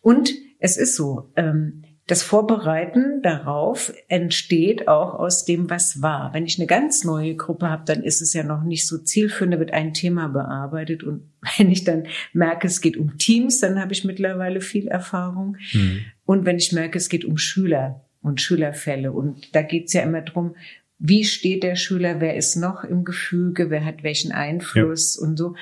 [0.00, 6.34] Und es ist so, ähm, das Vorbereiten darauf entsteht auch aus dem, was war.
[6.34, 9.54] Wenn ich eine ganz neue Gruppe habe, dann ist es ja noch nicht so zielführend,
[9.54, 11.02] da wird ein Thema bearbeitet.
[11.02, 15.56] Und wenn ich dann merke, es geht um Teams, dann habe ich mittlerweile viel Erfahrung.
[15.72, 16.00] Mhm.
[16.26, 20.02] Und wenn ich merke, es geht um Schüler und Schülerfälle, und da geht es ja
[20.02, 20.56] immer drum,
[20.98, 25.26] wie steht der Schüler, wer ist noch im Gefüge, wer hat welchen Einfluss ja.
[25.26, 25.54] und so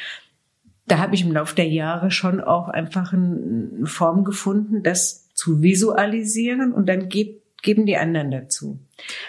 [0.87, 5.61] da habe ich im Laufe der Jahre schon auch einfach eine Form gefunden, das zu
[5.61, 8.79] visualisieren und dann gibt, geben die anderen dazu.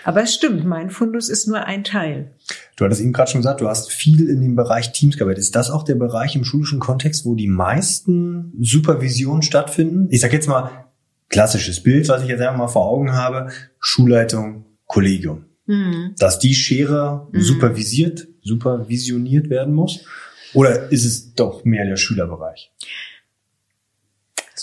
[0.03, 2.31] Aber es stimmt, mein Fundus ist nur ein Teil.
[2.75, 5.39] Du hattest eben gerade schon gesagt, du hast viel in dem Bereich Teams gearbeitet.
[5.39, 10.07] Ist das auch der Bereich im schulischen Kontext, wo die meisten Supervisionen stattfinden?
[10.11, 10.85] Ich sage jetzt mal
[11.29, 13.49] klassisches Bild, was ich jetzt einfach mal vor Augen habe,
[13.79, 15.45] Schulleitung, Kollegium.
[15.65, 16.13] Mhm.
[16.19, 17.41] Dass die Schere mhm.
[17.41, 20.05] supervisiert, supervisioniert werden muss?
[20.53, 22.71] Oder ist es doch mehr der Schülerbereich?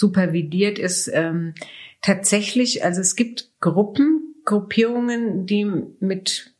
[0.00, 1.52] Supervidiert ist ähm,
[2.00, 5.70] tatsächlich, also es gibt Gruppen, Gruppierungen, die
[6.00, 6.54] mit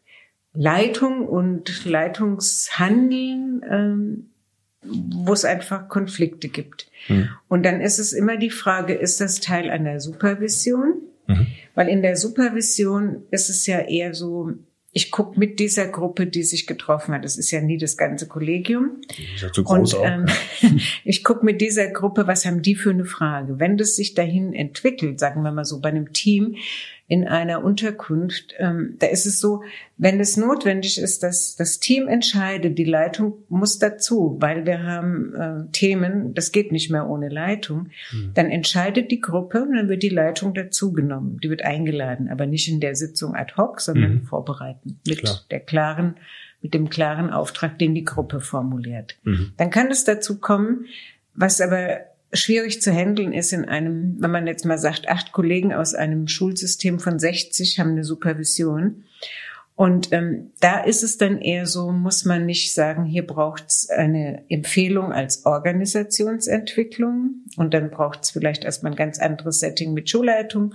[0.53, 4.31] Leitung und Leitungshandeln, ähm,
[4.83, 6.91] wo es einfach Konflikte gibt.
[7.09, 7.31] Mhm.
[7.49, 11.01] Und dann ist es immer die Frage, ist das Teil einer Supervision?
[11.27, 11.47] Mhm.
[11.75, 14.53] Weil in der Supervision ist es ja eher so,
[14.93, 17.25] ich gucke mit dieser Gruppe, die sich getroffen hat.
[17.25, 19.01] Das ist ja nie das ganze Kollegium.
[19.35, 20.27] Ist ja zu groß und, ähm,
[21.05, 23.61] ich gucke mit dieser Gruppe, was haben die für eine Frage?
[23.61, 26.57] Wenn das sich dahin entwickelt, sagen wir mal so bei einem Team,
[27.11, 29.65] in einer Unterkunft, ähm, da ist es so,
[29.97, 35.35] wenn es notwendig ist, dass das Team entscheidet, die Leitung muss dazu, weil wir haben
[35.35, 38.31] äh, Themen, das geht nicht mehr ohne Leitung, mhm.
[38.35, 41.41] dann entscheidet die Gruppe und dann wird die Leitung dazugenommen.
[41.41, 44.23] Die wird eingeladen, aber nicht in der Sitzung ad hoc, sondern mhm.
[44.23, 45.41] vorbereiten mit Klar.
[45.51, 46.15] der klaren
[46.63, 49.17] mit dem klaren Auftrag, den die Gruppe formuliert.
[49.25, 49.53] Mhm.
[49.57, 50.85] Dann kann es dazu kommen,
[51.35, 52.03] was aber
[52.33, 56.29] schwierig zu handeln ist in einem, wenn man jetzt mal sagt, acht Kollegen aus einem
[56.29, 59.05] Schulsystem von 60 haben eine Supervision.
[59.75, 63.89] Und ähm, da ist es dann eher so, muss man nicht sagen, hier braucht es
[63.89, 70.11] eine Empfehlung als Organisationsentwicklung und dann braucht es vielleicht erstmal ein ganz anderes Setting mit
[70.11, 70.75] Schulleitung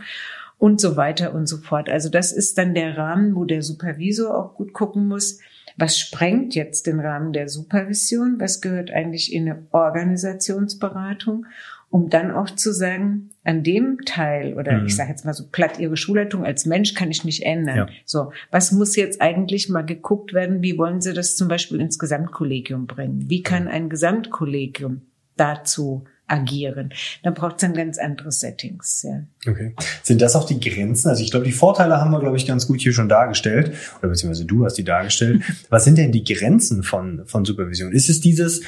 [0.58, 1.88] und so weiter und so fort.
[1.88, 5.40] Also das ist dann der Rahmen, wo der Supervisor auch gut gucken muss,
[5.78, 8.40] was sprengt jetzt den Rahmen der Supervision?
[8.40, 11.46] Was gehört eigentlich in eine Organisationsberatung?
[11.90, 14.88] Um dann auch zu sagen, an dem Teil oder mhm.
[14.88, 17.78] ich sage jetzt mal so platt, Ihre Schulleitung als Mensch kann ich nicht ändern.
[17.78, 17.88] Ja.
[18.06, 20.62] So, was muss jetzt eigentlich mal geguckt werden?
[20.62, 23.30] Wie wollen Sie das zum Beispiel ins Gesamtkollegium bringen?
[23.30, 25.02] Wie kann ein Gesamtkollegium
[25.38, 26.92] dazu agieren.
[27.24, 29.04] Dann braucht es dann ganz andere Settings.
[29.04, 29.24] Ja.
[29.50, 29.76] Okay.
[30.04, 31.10] Sind das auch die Grenzen?
[31.10, 33.74] Also ich glaube, die Vorteile haben wir, glaube ich, ganz gut hier schon dargestellt.
[34.00, 35.44] Oder beziehungsweise du hast die dargestellt.
[35.70, 37.92] Was sind denn die Grenzen von, von Supervision?
[37.92, 38.62] Ist es dieses,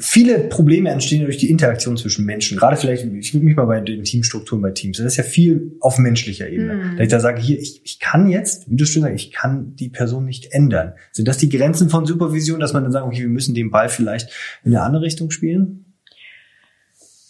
[0.00, 2.58] viele Probleme entstehen durch die Interaktion zwischen Menschen.
[2.58, 4.98] Gerade vielleicht, ich würde mich mal bei den Teamstrukturen bei Teams.
[4.98, 6.74] Das ist ja viel auf menschlicher Ebene.
[6.74, 6.96] Mhm.
[6.96, 9.76] Da ich da sage, hier, ich, ich kann jetzt, wie du schon sagst, ich kann
[9.76, 10.94] die Person nicht ändern.
[11.12, 13.88] Sind das die Grenzen von Supervision, dass man dann sagt, okay, wir müssen den Ball
[13.88, 14.30] vielleicht
[14.64, 15.84] in eine andere Richtung spielen?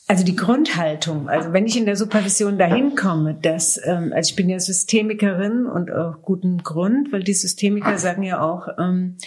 [0.06, 4.36] Also die Grundhaltung, also wenn ich in der Supervision dahin komme, dass, ähm, also ich
[4.36, 9.18] bin ja Systemikerin und auch guten Grund, weil die Systemiker sagen ja auch, ähm,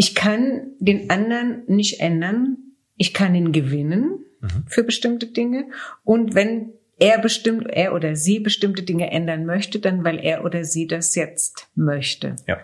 [0.00, 2.56] ich kann den anderen nicht ändern.
[2.96, 4.64] Ich kann ihn gewinnen mhm.
[4.66, 5.66] für bestimmte Dinge.
[6.04, 10.64] Und wenn er bestimmt, er oder sie bestimmte Dinge ändern möchte, dann weil er oder
[10.64, 12.36] sie das jetzt möchte.
[12.48, 12.56] Ja.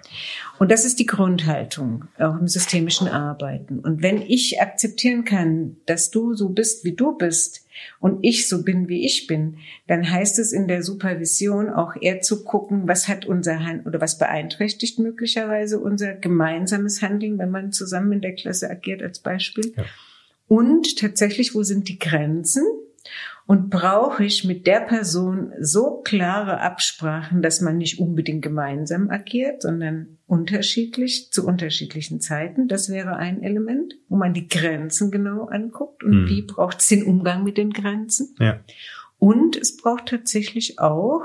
[0.59, 3.81] Und das ist die Grundhaltung auch im systemischen Arbeiten.
[3.81, 7.66] Und wenn ich akzeptieren kann, dass du so bist, wie du bist,
[8.01, 12.21] und ich so bin, wie ich bin, dann heißt es in der Supervision auch eher
[12.21, 17.73] zu gucken, was hat unser Hand oder was beeinträchtigt möglicherweise unser gemeinsames Handeln, wenn man
[17.73, 19.73] zusammen in der Klasse agiert als Beispiel.
[19.77, 19.85] Ja.
[20.49, 22.65] Und tatsächlich, wo sind die Grenzen?
[23.47, 29.63] Und brauche ich mit der Person so klare Absprachen, dass man nicht unbedingt gemeinsam agiert,
[29.63, 32.69] sondern unterschiedlich zu unterschiedlichen Zeiten?
[32.69, 36.29] Das wäre ein Element, wo man die Grenzen genau anguckt und mhm.
[36.29, 38.35] wie braucht es den Umgang mit den Grenzen.
[38.39, 38.61] Ja.
[39.19, 41.23] Und es braucht tatsächlich auch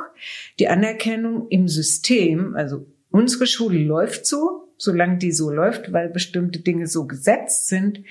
[0.59, 2.55] die Anerkennung im System.
[2.55, 8.01] Also unsere Schule läuft so, solange die so läuft, weil bestimmte Dinge so gesetzt sind,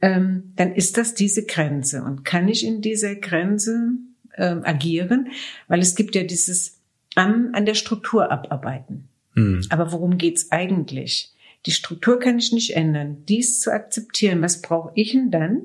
[0.00, 2.02] ähm, dann ist das diese Grenze.
[2.02, 3.92] Und kann ich in dieser Grenze
[4.36, 5.28] ähm, agieren?
[5.66, 6.80] Weil es gibt ja dieses
[7.14, 9.08] an, an der Struktur abarbeiten.
[9.34, 9.64] Mhm.
[9.70, 11.30] Aber worum geht's eigentlich?
[11.66, 13.24] Die Struktur kann ich nicht ändern.
[13.28, 15.62] Dies zu akzeptieren, was brauche ich denn dann?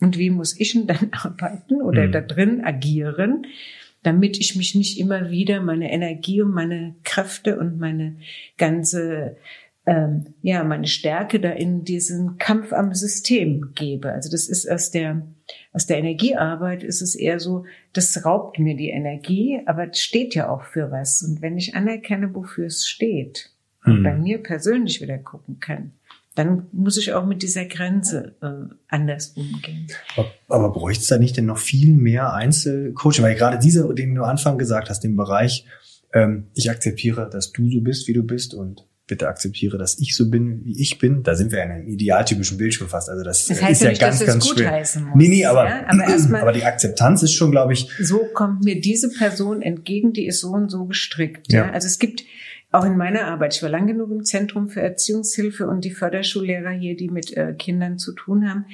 [0.00, 2.12] Und wie muss ich denn dann arbeiten oder mhm.
[2.12, 3.46] da drin agieren,
[4.02, 8.16] damit ich mich nicht immer wieder meine Energie und meine Kräfte und meine
[8.56, 9.36] ganze
[9.90, 14.12] ähm, ja meine Stärke da in diesen Kampf am System gebe.
[14.12, 15.26] Also das ist aus der
[15.72, 20.36] aus der Energiearbeit ist es eher so, das raubt mir die Energie, aber es steht
[20.36, 21.22] ja auch für was.
[21.22, 23.96] Und wenn ich anerkenne, wofür es steht, hm.
[23.96, 25.92] und bei mir persönlich wieder gucken kann,
[26.36, 29.88] dann muss ich auch mit dieser Grenze äh, anders umgehen.
[30.16, 33.24] Aber, aber bräuchte es da nicht denn noch viel mehr Einzelcoaching?
[33.24, 35.66] Weil gerade diese, den du Anfang gesagt hast, den Bereich,
[36.12, 40.16] ähm, ich akzeptiere, dass du so bist, wie du bist und bitte akzeptiere, dass ich
[40.16, 41.22] so bin, wie ich bin.
[41.22, 43.10] Da sind wir in einem idealtypischen Bild schon fast.
[43.10, 44.48] Also das, das heißt ist ja, nicht, ganz, ganz.
[44.48, 44.56] Muss,
[45.14, 45.84] nee, nee, aber, ja?
[45.86, 47.90] aber, aber, die Akzeptanz ist schon, glaube ich.
[48.00, 51.52] So kommt mir diese Person entgegen, die ist so und so gestrickt.
[51.52, 51.66] Ja.
[51.66, 51.72] ja?
[51.72, 52.24] Also es gibt
[52.72, 56.70] auch in meiner Arbeit, ich war lang genug im Zentrum für Erziehungshilfe und die Förderschullehrer
[56.70, 58.64] hier, die mit äh, Kindern zu tun haben.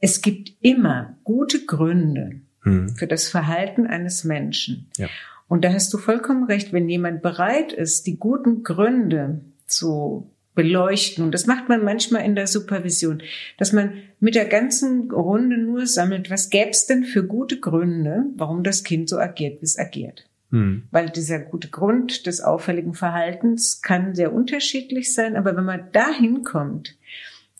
[0.00, 2.90] Es gibt immer gute Gründe hm.
[2.90, 4.86] für das Verhalten eines Menschen.
[4.96, 5.08] Ja.
[5.48, 9.40] Und da hast du vollkommen recht, wenn jemand bereit ist, die guten Gründe
[9.70, 11.24] zu beleuchten.
[11.24, 13.22] Und das macht man manchmal in der Supervision,
[13.56, 18.24] dass man mit der ganzen Runde nur sammelt, was gäbe es denn für gute Gründe,
[18.36, 20.26] warum das Kind so agiert, wie es agiert.
[20.50, 20.82] Hm.
[20.90, 26.42] Weil dieser gute Grund des auffälligen Verhaltens kann sehr unterschiedlich sein, aber wenn man dahin
[26.42, 26.96] kommt,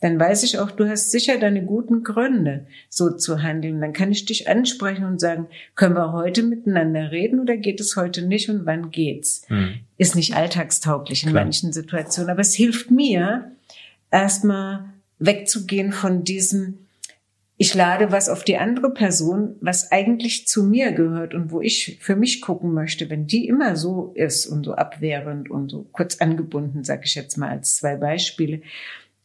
[0.01, 3.81] dann weiß ich auch, du hast sicher deine guten Gründe, so zu handeln.
[3.81, 7.97] Dann kann ich dich ansprechen und sagen, können wir heute miteinander reden oder geht es
[7.97, 9.43] heute nicht und wann geht's?
[9.49, 9.81] Hm.
[9.99, 11.45] Ist nicht alltagstauglich in Klar.
[11.45, 13.53] manchen Situationen, aber es hilft mir,
[14.11, 14.85] erstmal
[15.19, 16.87] wegzugehen von diesem,
[17.57, 21.99] ich lade was auf die andere Person, was eigentlich zu mir gehört und wo ich
[22.01, 26.17] für mich gucken möchte, wenn die immer so ist und so abwehrend und so kurz
[26.23, 28.63] angebunden, sage ich jetzt mal als zwei Beispiele,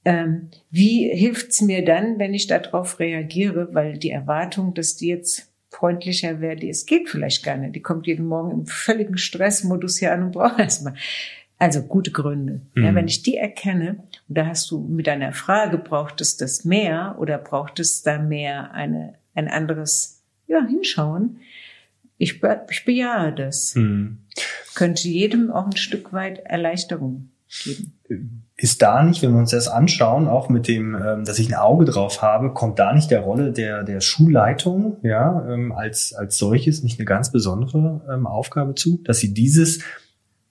[0.05, 5.51] ähm, wie hilft's mir dann, wenn ich darauf reagiere, weil die Erwartung, dass die jetzt
[5.71, 7.75] freundlicher wäre, die es geht vielleicht gar nicht.
[7.75, 10.93] Die kommt jeden Morgen im völligen Stressmodus hier an und braucht erstmal.
[11.57, 12.61] Also gute Gründe.
[12.75, 12.83] Mhm.
[12.83, 16.65] Ja, wenn ich die erkenne, und da hast du mit deiner Frage, braucht es das
[16.65, 21.39] mehr oder braucht es da mehr eine, ein anderes, ja, hinschauen?
[22.17, 23.75] Ich, ich bejahe das.
[23.75, 24.19] Mhm.
[24.75, 27.29] Könnte jedem auch ein Stück weit Erleichterung
[27.63, 28.43] geben.
[28.57, 31.55] Ist da nicht, wenn wir uns das anschauen, auch mit dem, ähm, dass ich ein
[31.55, 36.37] Auge drauf habe, kommt da nicht der Rolle der, der Schulleitung, ja, ähm, als, als
[36.37, 39.79] solches nicht eine ganz besondere ähm, Aufgabe zu, dass sie dieses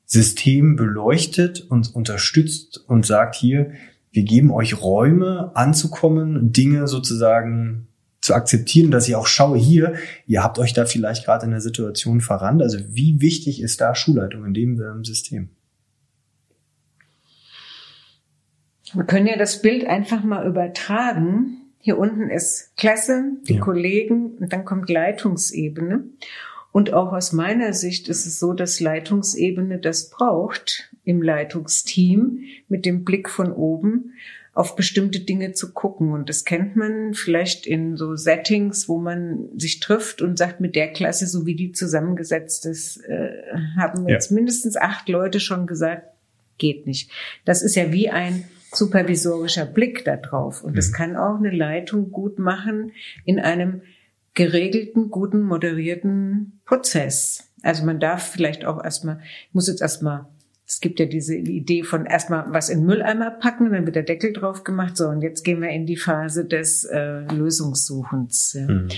[0.04, 3.72] System beleuchtet und unterstützt und sagt hier,
[4.12, 7.88] wir geben euch Räume anzukommen, Dinge sozusagen
[8.20, 9.94] zu akzeptieren, dass ich auch schaue hier,
[10.26, 12.62] ihr habt euch da vielleicht gerade in der Situation verrannt.
[12.62, 15.50] Also wie wichtig ist da Schulleitung in dem ähm, System?
[18.94, 21.72] Wir können ja das Bild einfach mal übertragen.
[21.80, 23.60] Hier unten ist Klasse, die ja.
[23.60, 26.04] Kollegen und dann kommt Leitungsebene.
[26.72, 32.84] Und auch aus meiner Sicht ist es so, dass Leitungsebene das braucht im Leitungsteam mit
[32.84, 34.14] dem Blick von oben
[34.54, 36.12] auf bestimmte Dinge zu gucken.
[36.12, 40.76] Und das kennt man vielleicht in so Settings, wo man sich trifft und sagt, mit
[40.76, 43.30] der Klasse, so wie die zusammengesetzt ist, äh,
[43.76, 44.36] haben jetzt ja.
[44.36, 46.08] mindestens acht Leute schon gesagt,
[46.58, 47.10] geht nicht.
[47.44, 48.44] Das ist ja wie ein
[48.76, 50.62] supervisorischer Blick da drauf.
[50.62, 50.76] Und mhm.
[50.76, 52.92] das kann auch eine Leitung gut machen
[53.24, 53.82] in einem
[54.34, 57.50] geregelten, guten, moderierten Prozess.
[57.62, 59.20] Also man darf vielleicht auch erstmal,
[59.52, 60.26] muss jetzt erstmal,
[60.66, 64.32] es gibt ja diese Idee von erstmal was in Mülleimer packen, dann wird der Deckel
[64.32, 68.54] drauf gemacht, so und jetzt gehen wir in die Phase des äh, Lösungssuchens.
[68.54, 68.68] Ja.
[68.68, 68.88] Mhm.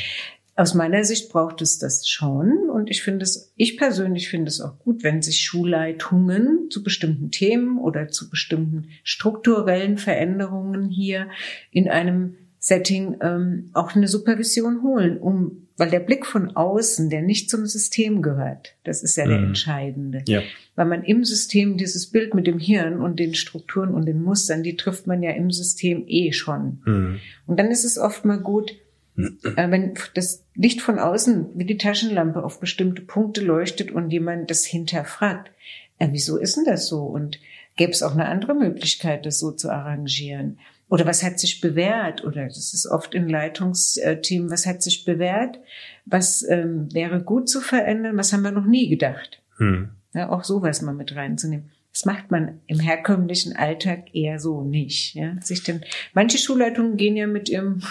[0.59, 4.63] Aus meiner Sicht braucht es das schon und ich finde es, ich persönlich finde es
[4.63, 11.29] auch gut, wenn sich Schulleitungen zu bestimmten Themen oder zu bestimmten strukturellen Veränderungen hier
[11.71, 17.21] in einem Setting ähm, auch eine Supervision holen, um, weil der Blick von außen, der
[17.21, 19.31] nicht zum System gehört, das ist ja mhm.
[19.31, 20.23] der entscheidende.
[20.27, 20.41] Ja.
[20.75, 24.63] Weil man im System dieses Bild mit dem Hirn und den Strukturen und den Mustern,
[24.63, 26.81] die trifft man ja im System eh schon.
[26.87, 27.21] Mhm.
[27.47, 28.73] Und dann ist es oft mal gut,
[29.17, 34.51] äh, wenn das Licht von außen wie die Taschenlampe auf bestimmte Punkte leuchtet und jemand
[34.51, 35.51] das hinterfragt,
[35.99, 37.03] äh, wieso ist denn das so?
[37.03, 37.41] Und
[37.77, 40.59] gäbe es auch eine andere Möglichkeit, das so zu arrangieren?
[40.89, 42.25] Oder was hat sich bewährt?
[42.25, 45.59] Oder das ist oft in Leitungsteam, was hat sich bewährt?
[46.05, 48.17] Was ähm, wäre gut zu verändern?
[48.17, 49.43] Was haben wir noch nie gedacht?
[49.57, 49.91] Hm.
[50.15, 51.71] Ja, auch sowas mal mit reinzunehmen.
[51.93, 55.15] Das macht man im herkömmlichen Alltag eher so nicht.
[55.15, 55.35] Ja?
[55.41, 55.81] Sich denn,
[56.13, 57.83] manche Schulleitungen gehen ja mit ihrem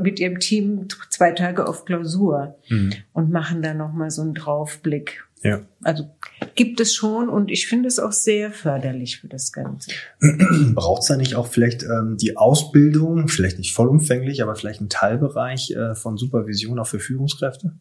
[0.00, 2.92] mit ihrem Team zwei Tage auf Klausur hm.
[3.12, 5.24] und machen da noch mal so einen Draufblick.
[5.42, 5.62] Ja.
[5.82, 6.10] Also
[6.54, 9.90] gibt es schon und ich finde es auch sehr förderlich für das Ganze.
[10.74, 14.88] Braucht es da nicht auch vielleicht ähm, die Ausbildung, vielleicht nicht vollumfänglich, aber vielleicht ein
[14.88, 17.72] Teilbereich äh, von Supervision auch für Führungskräfte?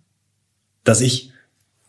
[0.84, 1.32] Dass ich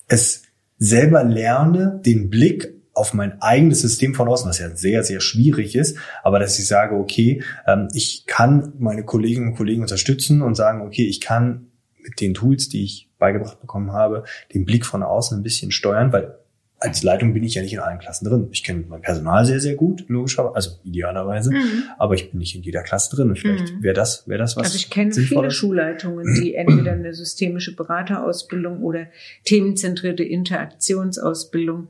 [0.09, 0.43] es
[0.79, 5.77] selber lerne, den Blick auf mein eigenes System von außen, was ja sehr, sehr schwierig
[5.77, 10.55] ist, aber dass ich sage, okay, ähm, ich kann meine Kolleginnen und Kollegen unterstützen und
[10.55, 11.67] sagen, okay, ich kann
[12.03, 14.25] mit den Tools, die ich beigebracht bekommen habe,
[14.55, 16.39] den Blick von außen ein bisschen steuern, weil
[16.79, 18.49] als Leitung bin ich ja nicht in allen Klassen drin.
[18.51, 21.85] Ich kenne mein Personal sehr, sehr gut, logischerweise, also idealerweise, mhm.
[21.99, 23.29] aber ich bin nicht in jeder Klasse drin.
[23.29, 23.83] Und vielleicht mhm.
[23.83, 24.65] wäre das, wäre das was.
[24.65, 29.07] Also ich kenne viele Schulleitungen, die entweder eine systemische Beraterausbildung oder
[29.45, 31.89] themenzentrierte Interaktionsausbildung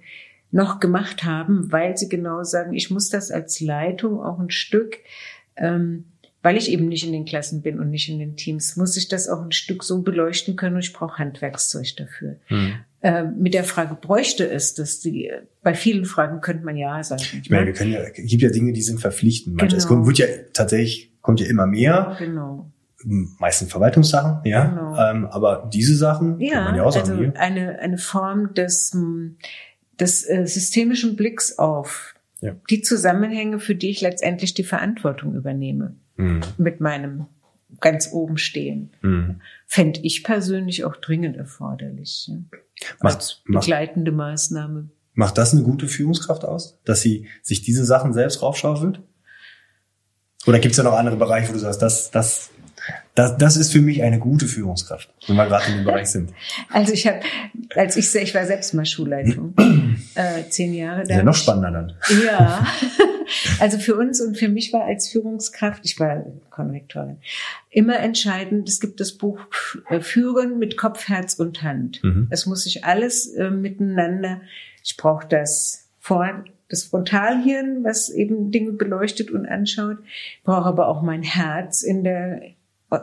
[0.50, 4.98] noch gemacht haben, weil sie genau sagen, ich muss das als Leitung auch ein Stück
[5.56, 6.04] ähm,
[6.42, 9.08] weil ich eben nicht in den Klassen bin und nicht in den Teams, muss ich
[9.08, 12.36] das auch ein Stück so beleuchten können und ich brauche Handwerkszeug dafür.
[12.48, 12.74] Mhm.
[13.00, 15.32] äh, mit der Frage bräuchte es, dass die
[15.64, 17.22] bei vielen Fragen könnte man ja sagen.
[17.42, 17.66] Ich meine, ne?
[17.66, 19.56] wir können ja, es gibt ja Dinge, die sind verpflichtend.
[19.56, 20.02] Manches Genau.
[20.02, 22.14] kommt, wird ja tatsächlich kommt ja immer mehr.
[22.20, 22.70] Genau.
[23.02, 24.66] Meistens Verwaltungssachen, ja.
[24.66, 24.96] Genau.
[24.98, 27.10] Ähm, aber diese Sachen kann Ja, man ja auch sagen.
[27.10, 27.32] also hier.
[27.40, 29.36] eine, eine Form des, hm,
[30.00, 32.54] des äh, systemischen Blicks auf Ja.
[32.70, 36.40] die Zusammenhänge, für die ich letztendlich die Verantwortung übernehme, Mhm.
[36.58, 37.26] mit meinem
[37.80, 38.90] ganz oben stehen.
[39.02, 39.40] Mhm.
[39.66, 42.28] Fände ich persönlich auch dringend erforderlich.
[42.28, 42.36] Ja.
[43.02, 44.88] Macht, Als macht, begleitende Maßnahme.
[45.14, 49.00] macht das eine gute Führungskraft aus, dass sie sich diese Sachen selbst raufschaufelt?
[50.46, 52.50] Oder gibt es ja noch andere Bereiche, wo du sagst, das, das,
[53.16, 56.32] das, das ist für mich eine gute Führungskraft, wenn wir gerade in dem Bereich sind.
[56.70, 57.20] Also ich habe,
[57.74, 59.54] als ich, ich war selbst mal Schulleitung,
[60.14, 61.00] äh, zehn Jahre.
[61.00, 61.92] Das ist ja noch ich- spannender dann.
[62.24, 62.64] Ja,
[63.60, 67.18] also für uns und für mich war als Führungskraft, ich war Konrektorin,
[67.70, 69.40] immer entscheidend, es gibt das Buch
[69.88, 72.02] äh, Führen mit Kopf, Herz und Hand.
[72.02, 72.28] Mhm.
[72.30, 74.40] Es muss sich alles äh, miteinander,
[74.84, 80.88] ich brauche das vor, das Frontalhirn, was eben Dinge beleuchtet und anschaut, Ich brauche aber
[80.88, 82.42] auch mein Herz in der,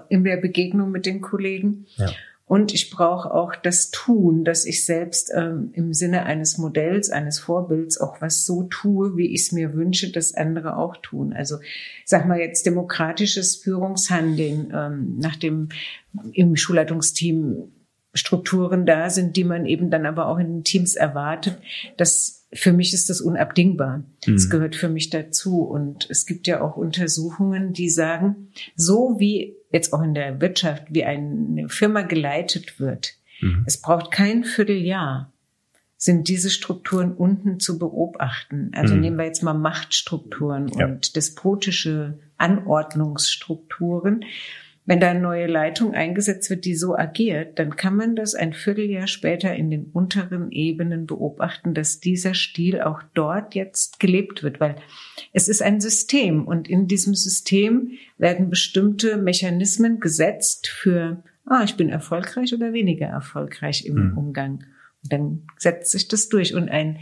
[0.10, 1.86] in der Begegnung mit den Kollegen.
[1.98, 2.12] Ja.
[2.46, 7.40] Und ich brauche auch das Tun, dass ich selbst ähm, im Sinne eines Modells, eines
[7.40, 11.34] Vorbilds auch was so tue, wie ich es mir wünsche, dass andere auch tun.
[11.34, 11.58] Also
[12.06, 15.70] sag mal jetzt demokratisches Führungshandeln, ähm, nachdem
[16.34, 17.72] im Schulleitungsteam
[18.14, 21.58] Strukturen da sind, die man eben dann aber auch in den Teams erwartet.
[21.98, 24.04] Das für mich ist das unabdingbar.
[24.28, 24.50] Es Mhm.
[24.52, 25.62] gehört für mich dazu.
[25.62, 30.84] Und es gibt ja auch Untersuchungen, die sagen, so wie jetzt auch in der Wirtschaft,
[30.90, 33.64] wie eine Firma geleitet wird, Mhm.
[33.66, 35.34] es braucht kein Vierteljahr,
[35.98, 38.72] sind diese Strukturen unten zu beobachten.
[38.76, 39.02] Also Mhm.
[39.02, 40.86] nehmen wir jetzt mal Machtstrukturen Ja.
[40.86, 44.24] und despotische Anordnungsstrukturen.
[44.86, 48.52] Wenn da eine neue Leitung eingesetzt wird, die so agiert, dann kann man das ein
[48.52, 54.60] Vierteljahr später in den unteren Ebenen beobachten, dass dieser Stil auch dort jetzt gelebt wird,
[54.60, 54.76] weil
[55.32, 61.76] es ist ein System und in diesem System werden bestimmte Mechanismen gesetzt für, ah, ich
[61.76, 64.18] bin erfolgreich oder weniger erfolgreich im Mhm.
[64.18, 64.52] Umgang.
[65.04, 67.00] Und dann setzt sich das durch und ein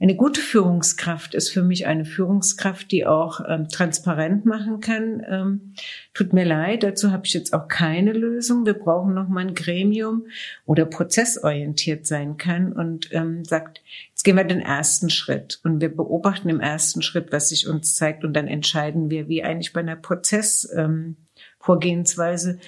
[0.00, 5.24] eine gute Führungskraft ist für mich eine Führungskraft, die auch ähm, transparent machen kann.
[5.28, 5.74] Ähm,
[6.14, 8.66] tut mir leid, dazu habe ich jetzt auch keine Lösung.
[8.66, 10.26] Wir brauchen noch mal ein Gremium
[10.66, 15.94] oder prozessorientiert sein kann und ähm, sagt, jetzt gehen wir den ersten Schritt und wir
[15.94, 19.78] beobachten im ersten Schritt, was sich uns zeigt und dann entscheiden wir, wie eigentlich bei
[19.80, 22.58] einer Prozessvorgehensweise ähm,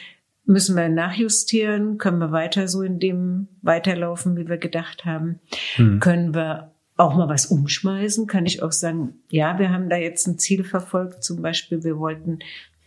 [0.48, 1.98] Müssen wir nachjustieren?
[1.98, 5.40] Können wir weiter so in dem weiterlaufen, wie wir gedacht haben?
[5.77, 5.98] Mhm.
[5.98, 8.27] Können wir auch mal was umschmeißen?
[8.27, 11.98] Kann ich auch sagen, ja, wir haben da jetzt ein Ziel verfolgt, zum Beispiel, wir
[11.98, 12.39] wollten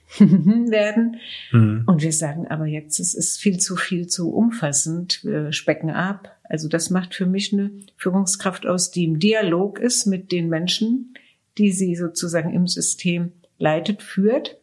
[0.20, 1.18] werden.
[1.52, 1.84] Mhm.
[1.86, 6.36] Und wir sagen, aber jetzt es ist viel zu viel zu umfassend, wir specken ab.
[6.44, 11.14] Also das macht für mich eine Führungskraft aus, die im Dialog ist mit den Menschen,
[11.60, 14.58] die sie sozusagen im System leitet, führt,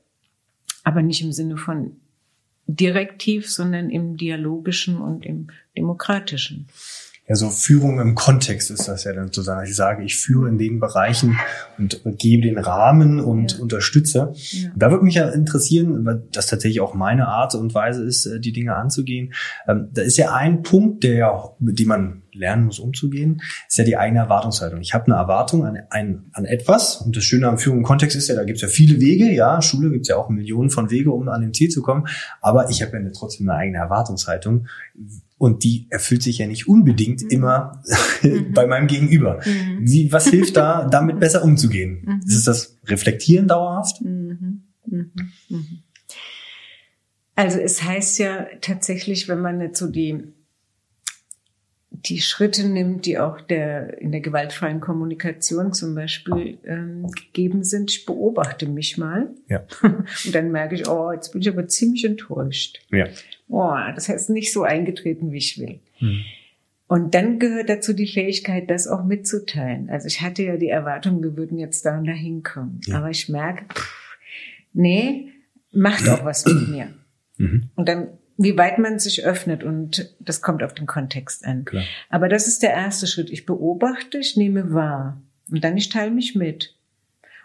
[0.82, 1.96] aber nicht im Sinne von
[2.66, 6.66] direktiv, sondern im dialogischen und im demokratischen.
[7.28, 9.66] Ja, so Führung im Kontext ist das ja dann zu sagen.
[9.68, 11.36] Ich sage, ich führe in den Bereichen
[11.76, 13.58] und gebe den Rahmen und Ja.
[13.58, 14.32] unterstütze.
[14.34, 14.70] Ja.
[14.76, 18.38] Da würde mich ja interessieren, weil das tatsächlich auch meine Art und Weise ist, äh,
[18.38, 19.32] die Dinge anzugehen.
[19.66, 23.78] Ähm, Da ist ja ein Punkt, der ja, mit dem man lernen muss, umzugehen, ist
[23.78, 24.80] ja die eigene Erwartungshaltung.
[24.80, 28.16] Ich habe eine Erwartung an, ein, an etwas und das Schöne am Führung im Kontext
[28.16, 30.70] ist ja, da gibt es ja viele Wege, ja, Schule gibt es ja auch Millionen
[30.70, 32.06] von Wege, um an dem Ziel zu kommen,
[32.40, 34.66] aber ich habe ja trotzdem eine eigene Erwartungshaltung
[35.38, 37.82] und die erfüllt sich ja nicht unbedingt immer
[38.54, 39.40] bei meinem Gegenüber.
[39.80, 42.02] Wie, was hilft da, damit besser umzugehen?
[42.04, 42.20] Mhm.
[42.26, 44.00] Ist das Reflektieren dauerhaft?
[44.00, 45.12] Mhm, mhm,
[45.48, 45.82] mhm.
[47.34, 50.22] Also es heißt ja tatsächlich, wenn man jetzt so die,
[52.08, 57.90] die Schritte nimmt, die auch der, in der gewaltfreien Kommunikation zum Beispiel ähm, gegeben sind,
[57.90, 59.64] ich beobachte mich mal Ja.
[59.82, 62.80] und dann merke ich, oh, jetzt bin ich aber ziemlich enttäuscht.
[62.90, 63.06] Ja.
[63.48, 65.80] Oh, das heißt nicht so eingetreten, wie ich will.
[66.00, 66.24] Mhm.
[66.88, 69.90] Und dann gehört dazu die Fähigkeit, das auch mitzuteilen.
[69.90, 72.80] Also ich hatte ja die Erwartung, wir würden jetzt da und da hinkommen.
[72.86, 72.98] Ja.
[72.98, 74.16] Aber ich merke, pff,
[74.72, 75.32] nee,
[75.72, 76.88] macht auch was mit mir.
[77.38, 77.70] Mhm.
[77.74, 78.08] Und dann,
[78.38, 81.64] wie weit man sich öffnet und das kommt auf den Kontext an.
[81.64, 81.84] Klar.
[82.10, 83.30] Aber das ist der erste Schritt.
[83.30, 85.20] Ich beobachte, ich nehme wahr.
[85.50, 86.74] Und dann ich teile mich mit.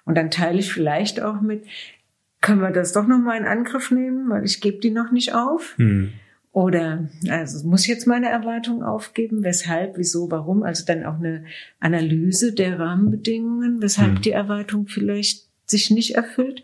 [0.05, 1.63] Und dann teile ich vielleicht auch mit,
[2.41, 5.75] können wir das doch nochmal in Angriff nehmen, weil ich gebe die noch nicht auf.
[5.77, 6.13] Mhm.
[6.53, 9.43] Oder also muss ich jetzt meine Erwartung aufgeben?
[9.43, 10.63] Weshalb, wieso, warum?
[10.63, 11.45] Also dann auch eine
[11.79, 14.21] Analyse der Rahmenbedingungen, weshalb Mhm.
[14.21, 16.63] die Erwartung vielleicht sich nicht erfüllt.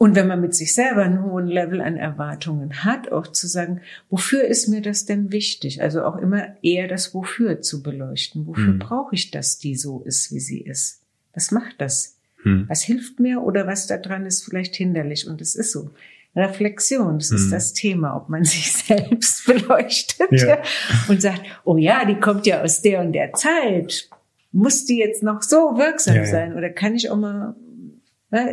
[0.00, 3.82] Und wenn man mit sich selber einen hohen Level an Erwartungen hat, auch zu sagen,
[4.08, 5.82] wofür ist mir das denn wichtig?
[5.82, 8.46] Also auch immer eher das Wofür zu beleuchten.
[8.46, 8.78] Wofür mhm.
[8.78, 11.02] brauche ich, dass die so ist, wie sie ist?
[11.34, 12.16] Was macht das?
[12.44, 12.64] Mhm.
[12.66, 15.28] Was hilft mir oder was da dran ist vielleicht hinderlich?
[15.28, 15.90] Und es ist so.
[16.34, 17.50] Reflexion, das ist mhm.
[17.50, 20.62] das Thema, ob man sich selbst beleuchtet ja.
[21.08, 24.08] und sagt, oh ja, die kommt ja aus der und der Zeit.
[24.50, 26.56] Muss die jetzt noch so wirksam ja, sein?
[26.56, 27.54] Oder kann ich auch mal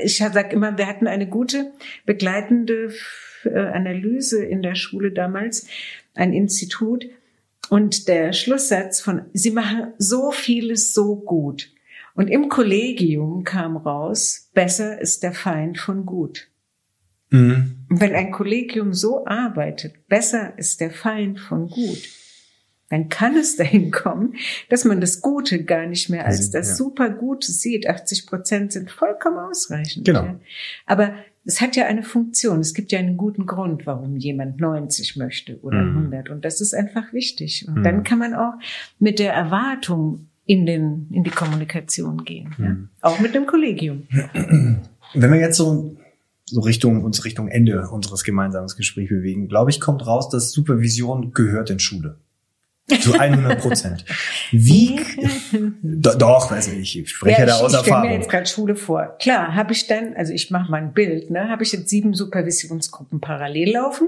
[0.03, 1.71] ich sage immer, wir hatten eine gute
[2.05, 2.93] begleitende
[3.43, 5.67] äh, Analyse in der Schule damals,
[6.15, 7.05] ein Institut.
[7.69, 11.71] Und der Schlusssatz von, Sie machen so vieles so gut.
[12.15, 16.49] Und im Kollegium kam raus, besser ist der Feind von gut.
[17.29, 17.85] Mhm.
[17.89, 21.99] Wenn ein Kollegium so arbeitet, besser ist der Feind von gut,
[22.89, 24.35] dann kann es dahin kommen,
[24.69, 26.75] dass man das Gute gar nicht mehr als das ja.
[26.75, 27.87] super Gute sieht.
[27.87, 30.05] 80 Prozent sind vollkommen ausreichend.
[30.05, 30.23] Genau.
[30.23, 30.39] Ja.
[30.85, 31.13] Aber
[31.45, 32.59] es hat ja eine Funktion.
[32.59, 35.97] Es gibt ja einen guten Grund, warum jemand 90 möchte oder mhm.
[35.97, 36.29] 100.
[36.29, 37.65] Und das ist einfach wichtig.
[37.67, 37.83] Und mhm.
[37.83, 38.53] dann kann man auch
[38.99, 42.55] mit der Erwartung in den, in die Kommunikation gehen.
[42.57, 42.63] Mhm.
[42.65, 42.77] Ja?
[43.01, 44.07] Auch mit dem Kollegium.
[45.13, 45.97] Wenn wir jetzt so
[46.49, 51.33] so Richtung uns Richtung Ende unseres gemeinsamen Gesprächs bewegen, glaube ich, kommt raus, dass Supervision
[51.33, 52.19] gehört in Schule.
[53.01, 54.05] Zu 100 Prozent.
[54.51, 54.99] Wie?
[55.81, 57.79] doch, also ich spreche ja, da aus ich, Erfahrung.
[57.79, 59.17] Ich stelle mir jetzt gerade Schule vor.
[59.19, 62.13] Klar, habe ich dann, also ich mache mal ein Bild, ne, habe ich jetzt sieben
[62.13, 64.07] Supervisionsgruppen parallel laufen,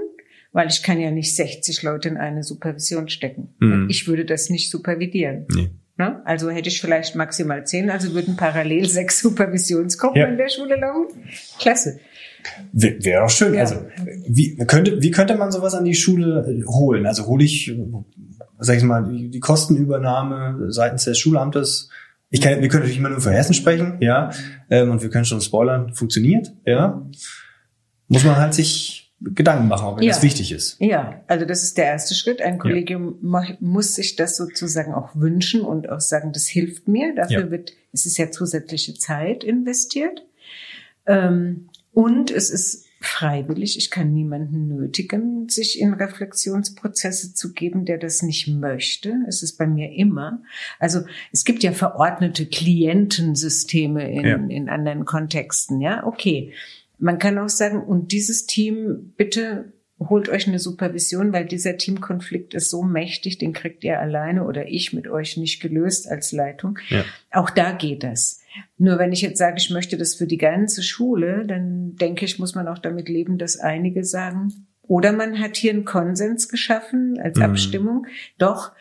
[0.52, 3.54] weil ich kann ja nicht 60 Leute in eine Supervision stecken.
[3.58, 3.88] Mhm.
[3.90, 5.44] Ich würde das nicht supervidieren.
[5.54, 5.70] Nee.
[5.98, 6.22] Ne?
[6.24, 10.28] Also hätte ich vielleicht maximal zehn, also würden parallel sechs Supervisionsgruppen ja.
[10.28, 11.22] in der Schule laufen.
[11.58, 12.00] Klasse.
[12.72, 13.52] Wäre auch schön.
[13.52, 13.60] Ja.
[13.60, 13.84] Also
[14.26, 17.04] wie könnte, wie könnte man sowas an die Schule holen?
[17.04, 17.70] Also hole ich
[18.60, 21.88] sag ich mal, die, die Kostenübernahme seitens des Schulamtes.
[22.30, 24.30] Ich kann, wir können natürlich immer nur für Hessen sprechen, ja,
[24.70, 27.02] ähm, und wir können schon spoilern, funktioniert, ja.
[28.08, 30.08] Muss man halt sich Gedanken machen, ob ja.
[30.08, 30.80] das wichtig ist.
[30.80, 32.40] Ja, also das ist der erste Schritt.
[32.40, 33.56] Ein Kollegium ja.
[33.60, 37.14] muss sich das sozusagen auch wünschen und auch sagen, das hilft mir.
[37.14, 37.50] Dafür ja.
[37.50, 40.24] wird, es ist ja zusätzliche Zeit investiert.
[41.06, 43.78] Ähm, und es ist freiwillig.
[43.78, 49.14] Ich kann niemanden nötigen, sich in Reflexionsprozesse zu geben, der das nicht möchte.
[49.26, 50.42] Es ist bei mir immer.
[50.78, 51.00] Also
[51.32, 54.36] es gibt ja verordnete Klientensysteme in, ja.
[54.36, 55.80] in anderen Kontexten.
[55.80, 56.52] Ja, okay.
[56.98, 62.54] Man kann auch sagen, und dieses Team bitte holt euch eine Supervision, weil dieser Teamkonflikt
[62.54, 66.78] ist so mächtig, den kriegt ihr alleine oder ich mit euch nicht gelöst als Leitung.
[66.88, 67.04] Ja.
[67.30, 68.40] Auch da geht das.
[68.78, 72.38] Nur wenn ich jetzt sage, ich möchte das für die ganze Schule, dann denke ich,
[72.38, 77.18] muss man auch damit leben, dass einige sagen, oder man hat hier einen Konsens geschaffen
[77.22, 77.44] als mhm.
[77.44, 78.06] Abstimmung.
[78.38, 78.72] Doch,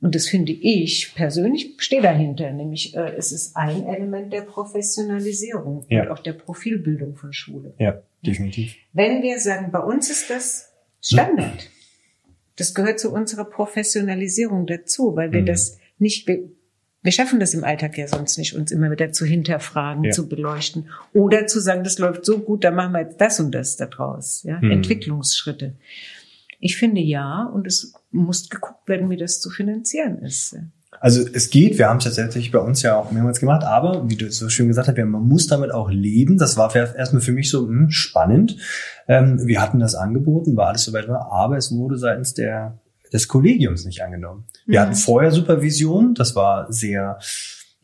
[0.00, 5.86] und das finde ich persönlich, stehe dahinter, nämlich äh, es ist ein Element der Professionalisierung
[5.88, 6.02] ja.
[6.02, 7.74] und auch der Profilbildung von Schule.
[7.78, 8.76] Ja, definitiv.
[8.92, 10.65] Wenn wir sagen, bei uns ist das
[11.00, 11.70] Standard,
[12.56, 15.46] das gehört zu unserer Professionalisierung dazu, weil wir mhm.
[15.46, 16.48] das nicht, wir,
[17.02, 20.10] wir schaffen das im Alltag ja sonst nicht, uns immer wieder zu hinterfragen, ja.
[20.10, 23.52] zu beleuchten oder zu sagen, das läuft so gut, da machen wir jetzt das und
[23.52, 24.42] das daraus.
[24.42, 24.58] Ja?
[24.60, 24.72] Mhm.
[24.72, 25.76] Entwicklungsschritte.
[26.58, 30.56] Ich finde ja, und es muss geguckt werden, wie das zu finanzieren ist.
[31.00, 34.16] Also es geht, wir haben es tatsächlich bei uns ja auch mehrmals gemacht, aber wie
[34.16, 36.38] du so schön gesagt hast, man muss damit auch leben.
[36.38, 38.56] Das war erstmal für mich so mh, hm, spannend.
[39.08, 42.78] Ähm, wir hatten das angeboten, war alles soweit war, aber es wurde seitens der
[43.12, 44.44] des Kollegiums nicht angenommen.
[44.66, 44.84] Wir mhm.
[44.84, 47.18] hatten vorher Supervision, das war sehr,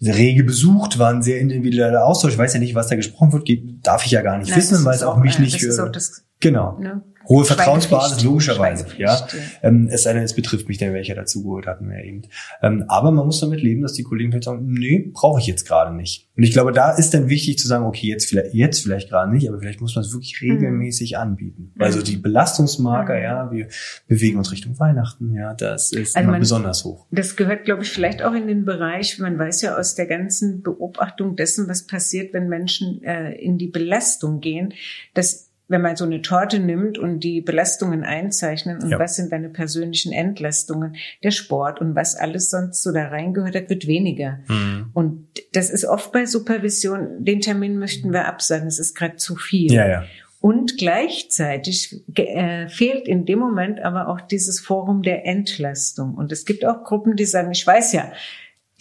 [0.00, 2.32] rege besucht, war ein sehr individueller Austausch.
[2.32, 3.48] Ich weiß ja nicht, was da gesprochen wird,
[3.82, 5.62] darf ich ja gar nicht Nein, wissen, weil es auch mich nicht.
[5.62, 6.78] Das äh, genau.
[6.78, 7.02] Ne?
[7.28, 9.26] Hohe Vertrauensbasis, logischerweise, ja.
[9.62, 12.22] Ähm, es sei denn, es betrifft mich, der welcher dazugeholt hatten wir eben.
[12.62, 15.66] Ähm, aber man muss damit leben, dass die Kollegen vielleicht sagen, nee, brauche ich jetzt
[15.66, 16.28] gerade nicht.
[16.36, 19.30] Und ich glaube, da ist dann wichtig zu sagen, okay, jetzt vielleicht, jetzt vielleicht gerade
[19.30, 20.52] nicht, aber vielleicht muss man es wirklich mhm.
[20.52, 21.18] regelmäßig mhm.
[21.18, 21.72] anbieten.
[21.76, 23.22] Weil so die Belastungsmarker, mhm.
[23.22, 23.68] ja, wir
[24.08, 27.06] bewegen uns Richtung Weihnachten, ja, das ist also immer man, besonders hoch.
[27.10, 30.62] Das gehört, glaube ich, vielleicht auch in den Bereich, man weiß ja aus der ganzen
[30.62, 34.72] Beobachtung dessen, was passiert, wenn Menschen äh, in die Belastung gehen,
[35.14, 38.98] dass wenn man so eine Torte nimmt und die Belastungen einzeichnen und ja.
[38.98, 43.70] was sind deine persönlichen Entlastungen, der Sport und was alles sonst so da reingehört hat,
[43.70, 44.38] wird weniger.
[44.48, 44.90] Mhm.
[44.92, 49.34] Und das ist oft bei Supervision, den Termin möchten wir absagen, es ist gerade zu
[49.34, 49.72] viel.
[49.72, 50.04] Ja, ja.
[50.40, 56.14] Und gleichzeitig äh, fehlt in dem Moment aber auch dieses Forum der Entlastung.
[56.14, 58.12] Und es gibt auch Gruppen, die sagen, ich weiß ja,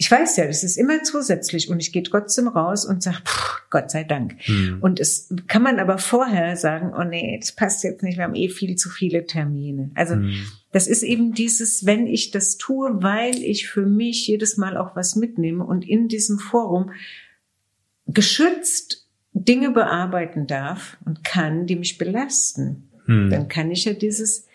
[0.02, 3.18] ich weiß ja, das ist immer zusätzlich und ich gehe trotzdem raus und sage,
[3.70, 4.34] Gott sei Dank.
[4.48, 4.78] Mhm.
[4.80, 8.34] Und es kann man aber vorher sagen, oh nee, das passt jetzt nicht, wir haben
[8.34, 9.92] eh viel zu viele Termine.
[9.94, 10.44] Also mhm.
[10.72, 14.96] das ist eben dieses, wenn ich das tue, weil ich für mich jedes Mal auch
[14.96, 16.90] was mitnehme und in diesem Forum
[18.08, 23.30] geschützt Dinge bearbeiten darf und kann, die mich belasten, hm.
[23.30, 24.46] dann kann ich ja dieses,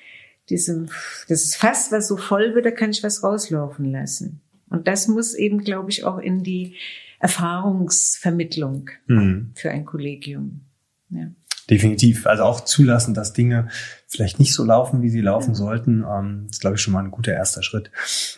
[0.50, 0.90] diesem,
[1.30, 4.42] das Fass, was so voll wird, da kann ich was rauslaufen lassen.
[4.70, 6.76] Und das muss eben, glaube ich, auch in die
[7.20, 9.52] Erfahrungsvermittlung hm.
[9.56, 10.62] für ein Kollegium.
[11.10, 11.32] Ja.
[11.70, 12.28] Definitiv.
[12.28, 13.68] Also auch zulassen, dass Dinge
[14.08, 17.12] vielleicht nicht so laufen, wie sie laufen sollten, ähm, ist, glaube ich, schon mal ein
[17.12, 17.92] guter erster Schritt.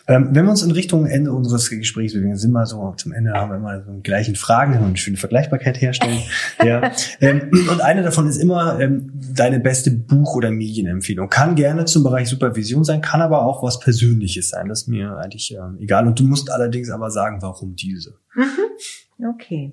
[0.08, 3.32] Ähm, wenn wir uns in Richtung Ende unseres Gesprächs bewegen, sind wir so zum Ende,
[3.32, 6.22] haben wir immer so gleichen Fragen und eine schöne Vergleichbarkeit herstellen.
[6.64, 6.90] ja.
[7.20, 11.28] Ähm, und eine davon ist immer ähm, deine beste Buch- oder Medienempfehlung.
[11.28, 14.68] Kann gerne zum Bereich Supervision sein, kann aber auch was Persönliches sein.
[14.68, 16.08] Das ist mir eigentlich ähm, egal.
[16.08, 18.14] Und du musst allerdings aber sagen, warum diese.
[18.34, 19.26] Mhm.
[19.34, 19.72] Okay.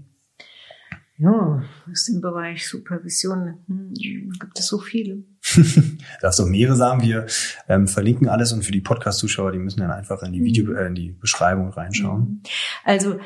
[1.19, 3.93] Ja, aus dem Bereich Supervision hm,
[4.39, 5.23] gibt es so viele.
[6.21, 7.01] Darfst du mehrere sagen.
[7.01, 7.25] Wir
[7.67, 10.75] ähm, verlinken alles und für die Podcast-Zuschauer, die müssen dann einfach in die Video, mhm.
[10.75, 12.21] äh, in die Beschreibung reinschauen.
[12.21, 12.41] Mhm.
[12.83, 13.19] Also,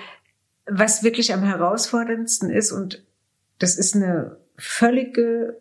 [0.66, 3.04] was wirklich am herausforderndsten ist, und
[3.60, 5.58] das ist eine völlige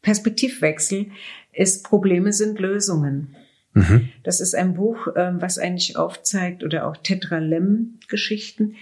[0.00, 1.12] Perspektivwechsel,
[1.52, 3.36] ist Probleme sind Lösungen.
[3.74, 4.10] Mhm.
[4.24, 8.74] Das ist ein Buch, ähm, was eigentlich aufzeigt, oder auch Tetralem-Geschichten,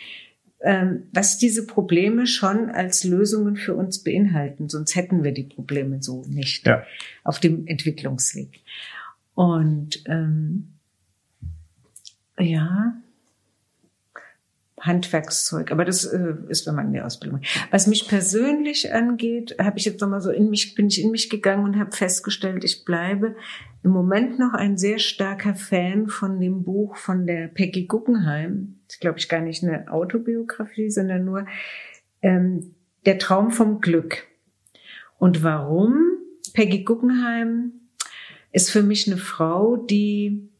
[0.62, 4.68] was diese Probleme schon als Lösungen für uns beinhalten.
[4.68, 6.82] Sonst hätten wir die Probleme so nicht ja.
[7.24, 8.60] auf dem Entwicklungsweg.
[9.34, 10.74] Und ähm,
[12.38, 12.94] ja,
[14.80, 17.40] Handwerkszeug, aber das äh, ist, wenn man in der Ausbildung.
[17.70, 21.28] Was mich persönlich angeht, habe ich jetzt nochmal so in mich, bin ich in mich
[21.28, 23.36] gegangen und habe festgestellt, ich bleibe
[23.82, 28.79] im Moment noch ein sehr starker Fan von dem Buch von der Peggy Guggenheim.
[28.90, 31.46] Ist, glaube ich, gar nicht eine Autobiografie, sondern nur
[32.22, 32.74] ähm,
[33.06, 34.26] Der Traum vom Glück.
[35.16, 35.94] Und warum?
[36.54, 37.72] Peggy Guggenheim
[38.50, 40.50] ist für mich eine Frau, die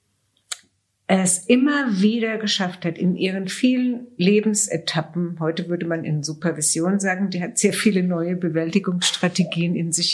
[1.09, 7.31] es immer wieder geschafft hat, in ihren vielen Lebensetappen, heute würde man in Supervision sagen,
[7.31, 10.12] die hat sehr viele neue Bewältigungsstrategien in sich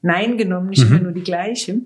[0.00, 0.92] hineingenommen, nicht mhm.
[0.92, 1.82] immer nur die gleiche.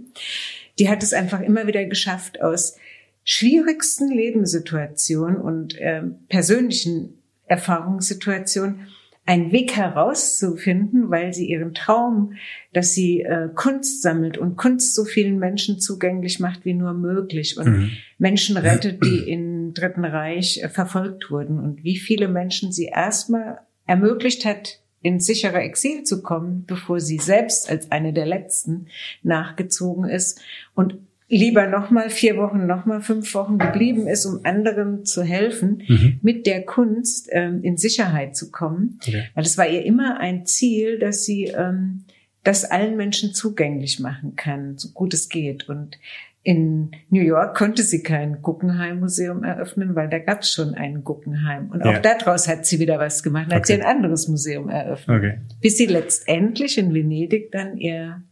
[0.79, 2.77] Die hat es einfach immer wieder geschafft, aus
[3.25, 8.87] schwierigsten Lebenssituationen und äh, persönlichen Erfahrungssituationen
[9.27, 12.35] einen Weg herauszufinden, weil sie ihren Traum,
[12.75, 17.57] dass sie äh, Kunst sammelt und Kunst so vielen Menschen zugänglich macht wie nur möglich
[17.57, 17.91] und mhm.
[18.19, 23.61] Menschen rettet, die im Dritten Reich äh, verfolgt wurden und wie viele Menschen sie erstmal
[23.87, 28.87] ermöglicht hat, ins sichere Exil zu kommen, bevor sie selbst als eine der letzten
[29.23, 30.41] nachgezogen ist
[30.75, 30.99] und
[31.29, 36.19] lieber nochmal vier Wochen, nochmal fünf Wochen geblieben ist, um anderen zu helfen, mhm.
[36.23, 38.99] mit der Kunst ähm, in Sicherheit zu kommen.
[39.03, 39.25] Okay.
[39.35, 42.05] Weil es war ihr immer ein Ziel, dass sie ähm,
[42.43, 45.69] das allen Menschen zugänglich machen kann, so gut es geht.
[45.69, 45.99] Und
[46.43, 51.71] in New York konnte sie kein Guggenheim-Museum eröffnen, weil da gab es schon ein Guggenheim.
[51.71, 52.01] Und auch ja.
[52.01, 53.47] daraus hat sie wieder was gemacht.
[53.47, 53.57] Okay.
[53.57, 55.17] hat sie ein anderes Museum eröffnet.
[55.17, 55.39] Okay.
[55.63, 58.23] Bis sie letztendlich in Venedig dann ihr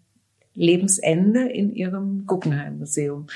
[0.54, 3.26] Lebensende in ihrem Guggenheim-Museum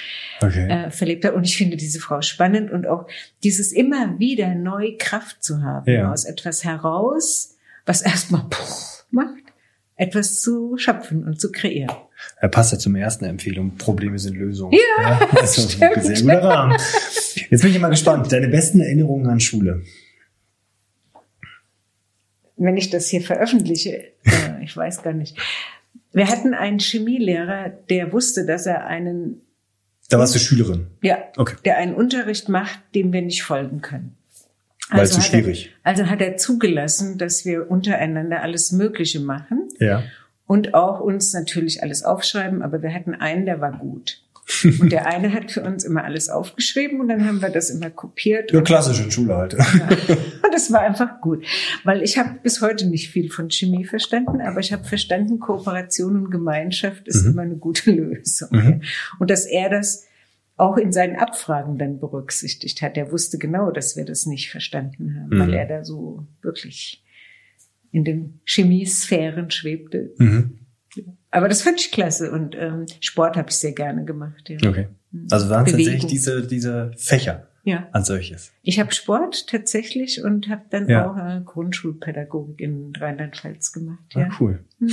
[0.43, 0.68] okay.
[0.68, 1.34] äh, verlebt hat.
[1.34, 3.06] Und ich finde diese Frau spannend und auch
[3.43, 6.12] dieses immer wieder neu Kraft zu haben, ja.
[6.12, 7.56] aus etwas heraus,
[7.86, 8.44] was erstmal
[9.10, 9.44] macht,
[9.97, 11.97] etwas zu schöpfen und zu kreieren.
[12.40, 13.76] Er passt ja zum ersten Empfehlung.
[13.76, 14.72] Probleme sind Lösungen.
[14.72, 16.76] Ja, ja das ist ein sehr guter Rahmen.
[17.51, 18.30] Jetzt bin ich mal gespannt.
[18.30, 19.82] Deine besten Erinnerungen an Schule?
[22.56, 25.36] Wenn ich das hier veröffentliche, äh, ich weiß gar nicht.
[26.16, 29.43] Wir hatten einen Chemielehrer, der wusste, dass er einen.
[30.09, 30.86] Da warst du Schülerin.
[31.02, 31.18] Ja.
[31.36, 31.56] Okay.
[31.66, 34.16] Der einen Unterricht macht, dem wir nicht folgen können.
[34.88, 35.74] Weil also zu schwierig.
[35.84, 39.68] Er, also hat er zugelassen, dass wir untereinander alles Mögliche machen.
[39.78, 40.05] Ja.
[40.47, 44.22] Und auch uns natürlich alles aufschreiben, aber wir hatten einen, der war gut.
[44.81, 47.90] Und der eine hat für uns immer alles aufgeschrieben und dann haben wir das immer
[47.90, 48.52] kopiert.
[48.52, 49.55] Ja, klassisch in Schule halt.
[49.55, 49.64] Ja.
[50.44, 51.44] Und das war einfach gut.
[51.82, 56.16] Weil ich habe bis heute nicht viel von Chemie verstanden, aber ich habe verstanden, Kooperation
[56.16, 57.32] und Gemeinschaft ist mhm.
[57.32, 58.48] immer eine gute Lösung.
[58.52, 58.82] Mhm.
[59.18, 60.06] Und dass er das
[60.56, 62.97] auch in seinen Abfragen dann berücksichtigt hat.
[62.97, 65.40] Er wusste genau, dass wir das nicht verstanden haben, mhm.
[65.40, 67.05] weil er da so wirklich
[67.90, 70.14] in den Chemiesphären schwebte.
[70.18, 70.65] Mhm.
[71.31, 74.48] Aber das fand ich klasse und ähm, Sport habe ich sehr gerne gemacht.
[74.48, 74.69] Ja.
[74.69, 74.89] Okay.
[75.31, 77.89] Also waren es tatsächlich diese, diese Fächer ja.
[77.93, 78.53] als solches?
[78.62, 81.11] Ich habe Sport tatsächlich und habe dann ja.
[81.11, 84.05] auch äh, Grundschulpädagogik in Rheinland-Pfalz gemacht.
[84.15, 84.27] Ah, ja.
[84.27, 84.65] Ah, cool.
[84.78, 84.90] Mhm.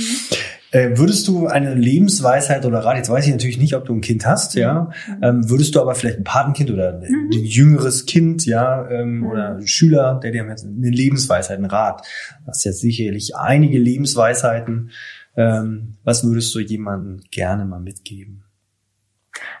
[0.72, 4.00] Äh, würdest du eine Lebensweisheit oder Rat, jetzt weiß ich natürlich nicht, ob du ein
[4.00, 5.22] Kind hast, ja, mhm.
[5.22, 7.30] ähm, würdest du aber vielleicht ein Patenkind oder mhm.
[7.32, 9.26] ein jüngeres Kind, ja, ähm, mhm.
[9.26, 12.04] oder Schüler, der dir jetzt eine Lebensweisheit, einen Rat,
[12.44, 14.90] das ist jetzt sicherlich einige Lebensweisheiten,
[15.36, 18.44] ähm, was würdest du jemandem gerne mal mitgeben?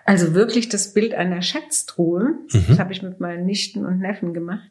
[0.04, 2.64] Also wirklich das Bild einer Schatztruhe, mhm.
[2.68, 4.70] das habe ich mit meinen Nichten und Neffen gemacht.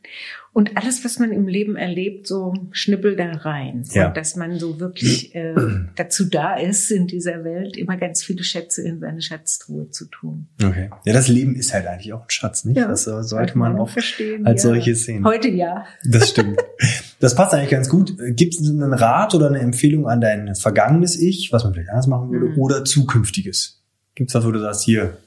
[0.54, 3.84] Und alles, was man im Leben erlebt, so schnippel da rein.
[3.92, 4.08] Ja.
[4.08, 5.56] Und dass man so wirklich äh,
[5.96, 10.48] dazu da ist, in dieser Welt immer ganz viele Schätze in seine Schatztruhe zu tun.
[10.64, 10.92] Okay.
[11.06, 12.78] Ja, das Leben ist halt eigentlich auch ein Schatz, nicht?
[12.78, 14.70] Ja, das sollte man, man auch verstehen, als ja.
[14.70, 15.26] solches sehen.
[15.26, 15.86] Heute ja.
[16.06, 16.62] Das stimmt.
[17.24, 18.18] Das passt eigentlich ganz gut.
[18.36, 22.08] Gibt es einen Rat oder eine Empfehlung an dein vergangenes Ich, was man vielleicht anders
[22.08, 22.60] machen würde, mhm.
[22.60, 23.82] oder zukünftiges?
[24.14, 25.18] Gibt es was, wo du sagst, hier,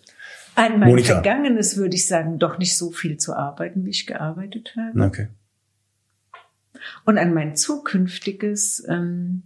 [0.57, 1.15] an mein Monika.
[1.15, 5.07] Vergangenes würde ich sagen, doch nicht so viel zu arbeiten, wie ich gearbeitet habe.
[5.07, 5.29] Okay.
[7.07, 9.45] Und an mein zukünftiges, ähm,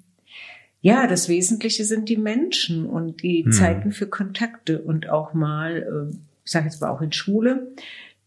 [0.81, 3.53] ja, das Wesentliche sind die Menschen und die hm.
[3.53, 7.69] Zeiten für Kontakte und auch mal, äh, ich sage jetzt mal auch in Schule,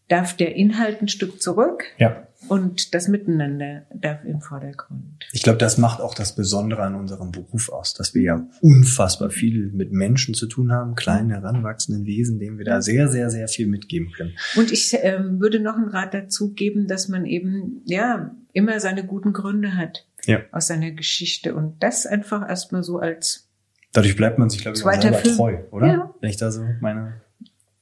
[0.08, 1.84] darf der Inhalt ein Stück zurück.
[1.98, 2.26] Ja.
[2.48, 5.24] Und das Miteinander darf im Vordergrund.
[5.32, 9.30] Ich glaube, das macht auch das Besondere an unserem Beruf aus, dass wir ja unfassbar
[9.30, 13.48] viel mit Menschen zu tun haben, kleinen, heranwachsenden Wesen, denen wir da sehr, sehr, sehr
[13.48, 14.32] viel mitgeben können.
[14.56, 19.04] Und ich ähm, würde noch einen Rat dazu geben, dass man eben, ja, immer seine
[19.04, 20.40] guten Gründe hat ja.
[20.52, 23.48] aus seiner Geschichte und das einfach erstmal so als
[23.92, 25.36] Dadurch bleibt man sich, glaube ich, auch selber Film.
[25.36, 25.86] treu, oder?
[25.86, 26.14] Ja.
[26.20, 27.20] Wenn ich da so meine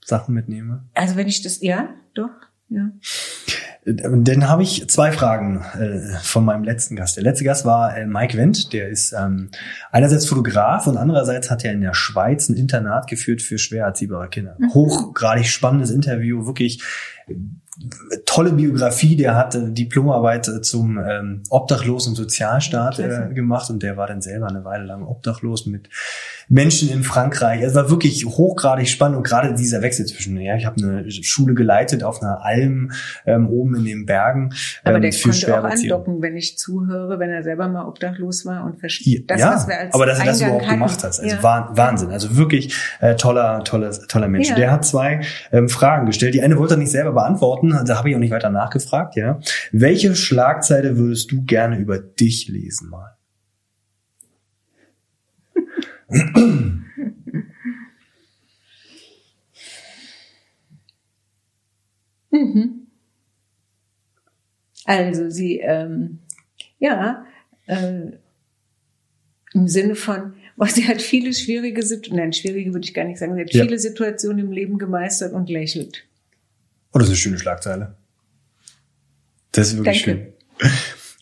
[0.04, 0.84] Sachen mitnehme.
[0.92, 2.30] Also wenn ich das, ja, doch,
[2.68, 2.90] ja.
[3.84, 7.16] Dann habe ich zwei Fragen äh, von meinem letzten Gast.
[7.16, 9.50] Der letzte Gast war äh, Mike Wendt, der ist ähm,
[9.90, 14.28] einerseits Fotograf und andererseits hat er in der Schweiz ein Internat geführt für schwer erziehbare
[14.28, 14.54] Kinder.
[14.58, 14.72] Mhm.
[14.72, 16.80] Hochgradig spannendes Interview, wirklich
[18.26, 23.96] tolle Biografie, der hat äh, Diplomarbeit äh, zum ähm, obdachlosen Sozialstaat äh, gemacht und der
[23.96, 25.88] war dann selber eine Weile lang obdachlos mit
[26.48, 27.62] Menschen in Frankreich.
[27.62, 31.54] Es war wirklich hochgradig spannend und gerade dieser Wechsel zwischen, ja, ich habe eine Schule
[31.54, 32.92] geleitet auf einer Alm
[33.24, 34.52] ähm, oben in den Bergen.
[34.84, 38.44] Aber ähm, der für konnte auch andocken, wenn ich zuhöre, wenn er selber mal obdachlos
[38.44, 39.30] war und versteht.
[39.30, 40.74] Das, ja, was wir als aber dass er das überhaupt hatten.
[40.74, 41.42] gemacht hat, also ja.
[41.42, 42.10] Wahnsinn.
[42.10, 44.50] Also wirklich äh, toller, toller, toller Mensch.
[44.50, 44.56] Ja.
[44.56, 45.22] Der hat zwei
[45.52, 46.34] ähm, Fragen gestellt.
[46.34, 49.40] Die eine wollte er nicht selber beantworten, da habe ich auch nicht weiter nachgefragt, ja.
[49.70, 53.16] Welche Schlagzeile würdest du gerne über dich lesen mal?
[62.30, 62.86] mhm.
[64.84, 66.18] Also sie, ähm,
[66.78, 67.24] ja,
[67.66, 68.12] äh,
[69.54, 73.18] im Sinne von, oh, sie hat viele schwierige Situationen, nein, schwierige würde ich gar nicht
[73.18, 73.64] sagen, sie hat ja.
[73.64, 76.04] viele Situationen im Leben gemeistert und lächelt.
[76.92, 77.94] Oh, das ist eine schöne Schlagzeile.
[79.52, 80.32] Das ist wirklich Danke.
[80.58, 80.70] schön.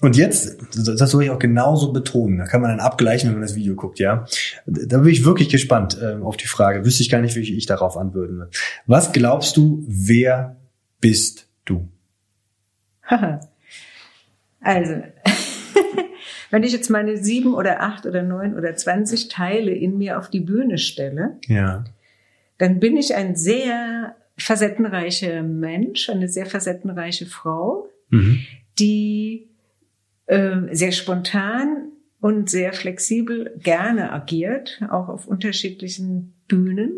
[0.00, 3.46] Und jetzt, das soll ich auch genauso betonen, da kann man dann abgleichen, wenn man
[3.46, 4.24] das Video guckt, ja.
[4.66, 6.86] Da bin ich wirklich gespannt äh, auf die Frage.
[6.86, 8.50] Wüsste ich gar nicht, wie ich darauf antworten würde.
[8.86, 10.56] Was glaubst du, wer
[11.00, 11.86] bist du?
[14.60, 15.02] also,
[16.50, 20.30] wenn ich jetzt meine sieben oder acht oder neun oder zwanzig Teile in mir auf
[20.30, 21.84] die Bühne stelle, ja.
[22.56, 28.40] dann bin ich ein sehr facettenreicher Mensch, eine sehr facettenreiche Frau, mhm.
[28.78, 29.48] die
[30.26, 36.92] äh, sehr spontan und sehr flexibel gerne agiert, auch auf unterschiedlichen Bühnen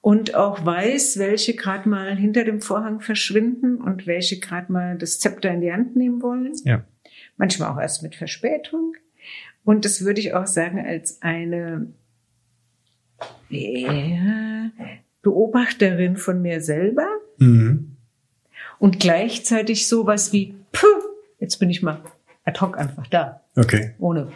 [0.00, 5.18] und auch weiß, welche gerade mal hinter dem Vorhang verschwinden und welche gerade mal das
[5.18, 6.52] Zepter in die Hand nehmen wollen.
[6.64, 6.84] Ja.
[7.36, 8.94] Manchmal auch erst mit Verspätung.
[9.64, 11.92] Und das würde ich auch sagen als eine
[13.48, 14.70] ja,
[15.26, 17.08] Beobachterin von mir selber
[17.38, 17.96] mhm.
[18.78, 20.86] und gleichzeitig sowas wie, puh,
[21.40, 21.98] jetzt bin ich mal
[22.44, 23.40] ad hoc einfach da.
[23.56, 23.94] Okay.
[23.98, 24.28] Ohne,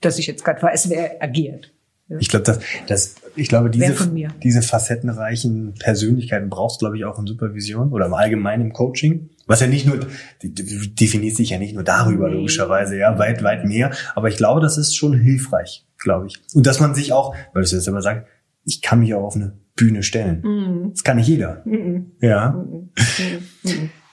[0.00, 1.72] dass ich jetzt gerade weiß, wer agiert.
[2.18, 2.58] Ich glaube, das,
[2.88, 3.94] das, ich glaube, diese,
[4.42, 9.30] diese facettenreichen Persönlichkeiten brauchst, glaube ich, auch in Supervision oder im Allgemeinen im Coaching.
[9.46, 10.00] Was ja nicht nur,
[10.42, 12.34] definiert sich ja nicht nur darüber, nee.
[12.34, 13.92] logischerweise, ja, weit, weit mehr.
[14.16, 16.42] Aber ich glaube, das ist schon hilfreich, glaube ich.
[16.52, 18.26] Und dass man sich auch, weil du jetzt immer sagst,
[18.70, 20.42] ich kann mich auch auf eine Bühne stellen.
[20.42, 20.90] Mm.
[20.90, 21.62] Das kann nicht jeder.
[21.64, 22.50] Mm ja.
[22.50, 22.90] Mm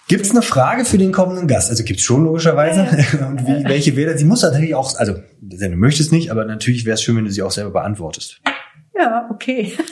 [0.10, 1.70] Gibt es eine Frage für den kommenden Gast?
[1.70, 2.88] Also gibt es schon logischerweise.
[3.20, 3.28] Ja.
[3.28, 4.18] Und wie, welche wäre?
[4.18, 7.26] Sie muss natürlich auch, also wenn du möchtest nicht, aber natürlich wäre es schön, wenn
[7.26, 8.42] du sie auch selber beantwortest.
[8.98, 9.74] Ja, okay.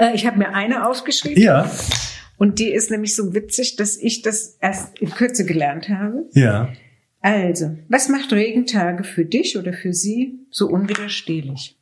[0.00, 1.42] Äh, ich habe mir eine aufgeschrieben.
[1.42, 1.68] Ja.
[2.36, 6.28] Und die ist nämlich so witzig, dass ich das erst in Kürze gelernt habe.
[6.34, 6.68] Ja.
[7.20, 11.80] Also, was macht Regentage für dich oder für Sie so unwiderstehlich?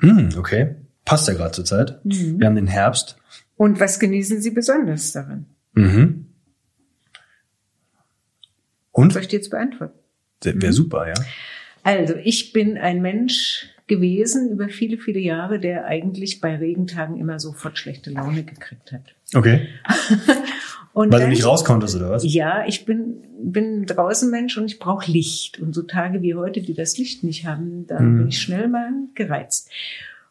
[0.00, 0.76] Hm, okay.
[1.04, 2.04] Passt ja gerade zur Zeit.
[2.04, 2.38] Mhm.
[2.38, 3.16] Wir haben den Herbst.
[3.56, 5.46] Und was genießen Sie besonders darin?
[5.74, 6.26] Mhm.
[8.92, 9.12] Und?
[9.12, 9.98] Soll ich dir jetzt beantworten?
[10.42, 10.72] Wäre mhm.
[10.72, 11.14] super, ja.
[11.82, 17.40] Also, ich bin ein Mensch gewesen über viele, viele Jahre, der eigentlich bei Regentagen immer
[17.40, 19.02] sofort schlechte Laune gekriegt hat.
[19.34, 19.66] Okay.
[20.92, 22.22] und Weil dann, du nicht raus konntest, oder was?
[22.24, 25.58] Ja, ich bin, bin draußen Mensch und ich brauche Licht.
[25.58, 28.18] Und so Tage wie heute, die das Licht nicht haben, da mhm.
[28.18, 29.70] bin ich schnell mal gereizt.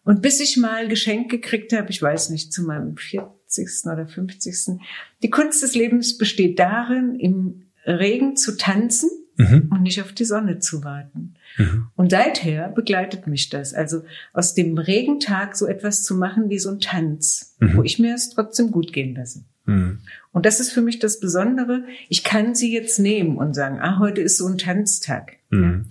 [0.03, 3.85] Und bis ich mal Geschenk gekriegt habe, ich weiß nicht, zu meinem 40.
[3.85, 4.79] oder 50.
[5.21, 9.69] Die Kunst des Lebens besteht darin, im Regen zu tanzen mhm.
[9.71, 11.35] und nicht auf die Sonne zu warten.
[11.57, 11.87] Mhm.
[11.95, 13.73] Und seither begleitet mich das.
[13.73, 14.03] Also
[14.33, 17.77] aus dem Regentag so etwas zu machen wie so ein Tanz, mhm.
[17.77, 19.43] wo ich mir es trotzdem gut gehen lasse.
[19.65, 19.99] Mhm.
[20.31, 21.83] Und das ist für mich das Besondere.
[22.09, 25.37] Ich kann sie jetzt nehmen und sagen, ah, heute ist so ein Tanztag.
[25.49, 25.85] Mhm.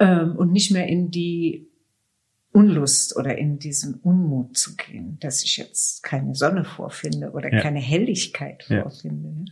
[0.00, 0.22] Ja.
[0.22, 1.68] Ähm, und nicht mehr in die
[2.52, 7.60] Unlust oder in diesen Unmut zu gehen, dass ich jetzt keine Sonne vorfinde oder ja.
[7.60, 9.50] keine Helligkeit vorfinde.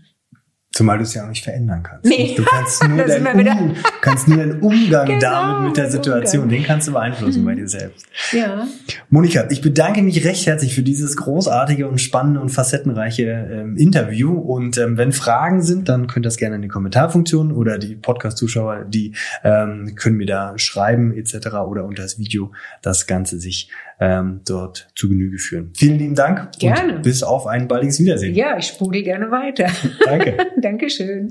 [0.72, 2.05] Zumal du es ja auch nicht verändern kannst.
[2.05, 2.34] Nee.
[2.36, 6.59] Du kannst nur, deinen, um, kannst nur deinen Umgang genau, damit mit der Situation, Umgang.
[6.60, 7.47] den kannst du beeinflussen mhm.
[7.47, 8.06] bei dir selbst.
[8.30, 8.68] Ja.
[9.09, 14.32] Monika, ich bedanke mich recht herzlich für dieses großartige und spannende und facettenreiche ähm, Interview.
[14.32, 17.97] Und ähm, wenn Fragen sind, dann könnt ihr das gerne in die Kommentarfunktion oder die
[17.97, 21.48] Podcast-Zuschauer, die ähm, können mir da schreiben etc.
[21.66, 23.70] oder unter das Video das Ganze sich
[24.01, 25.72] ähm, dort zu Genüge führen.
[25.77, 26.52] Vielen lieben Dank.
[26.59, 26.97] Gerne.
[26.97, 28.35] Und bis auf ein baldiges Wiedersehen.
[28.35, 29.66] Ja, ich sprudel gerne weiter.
[30.05, 30.36] Danke.
[30.60, 31.31] Dankeschön.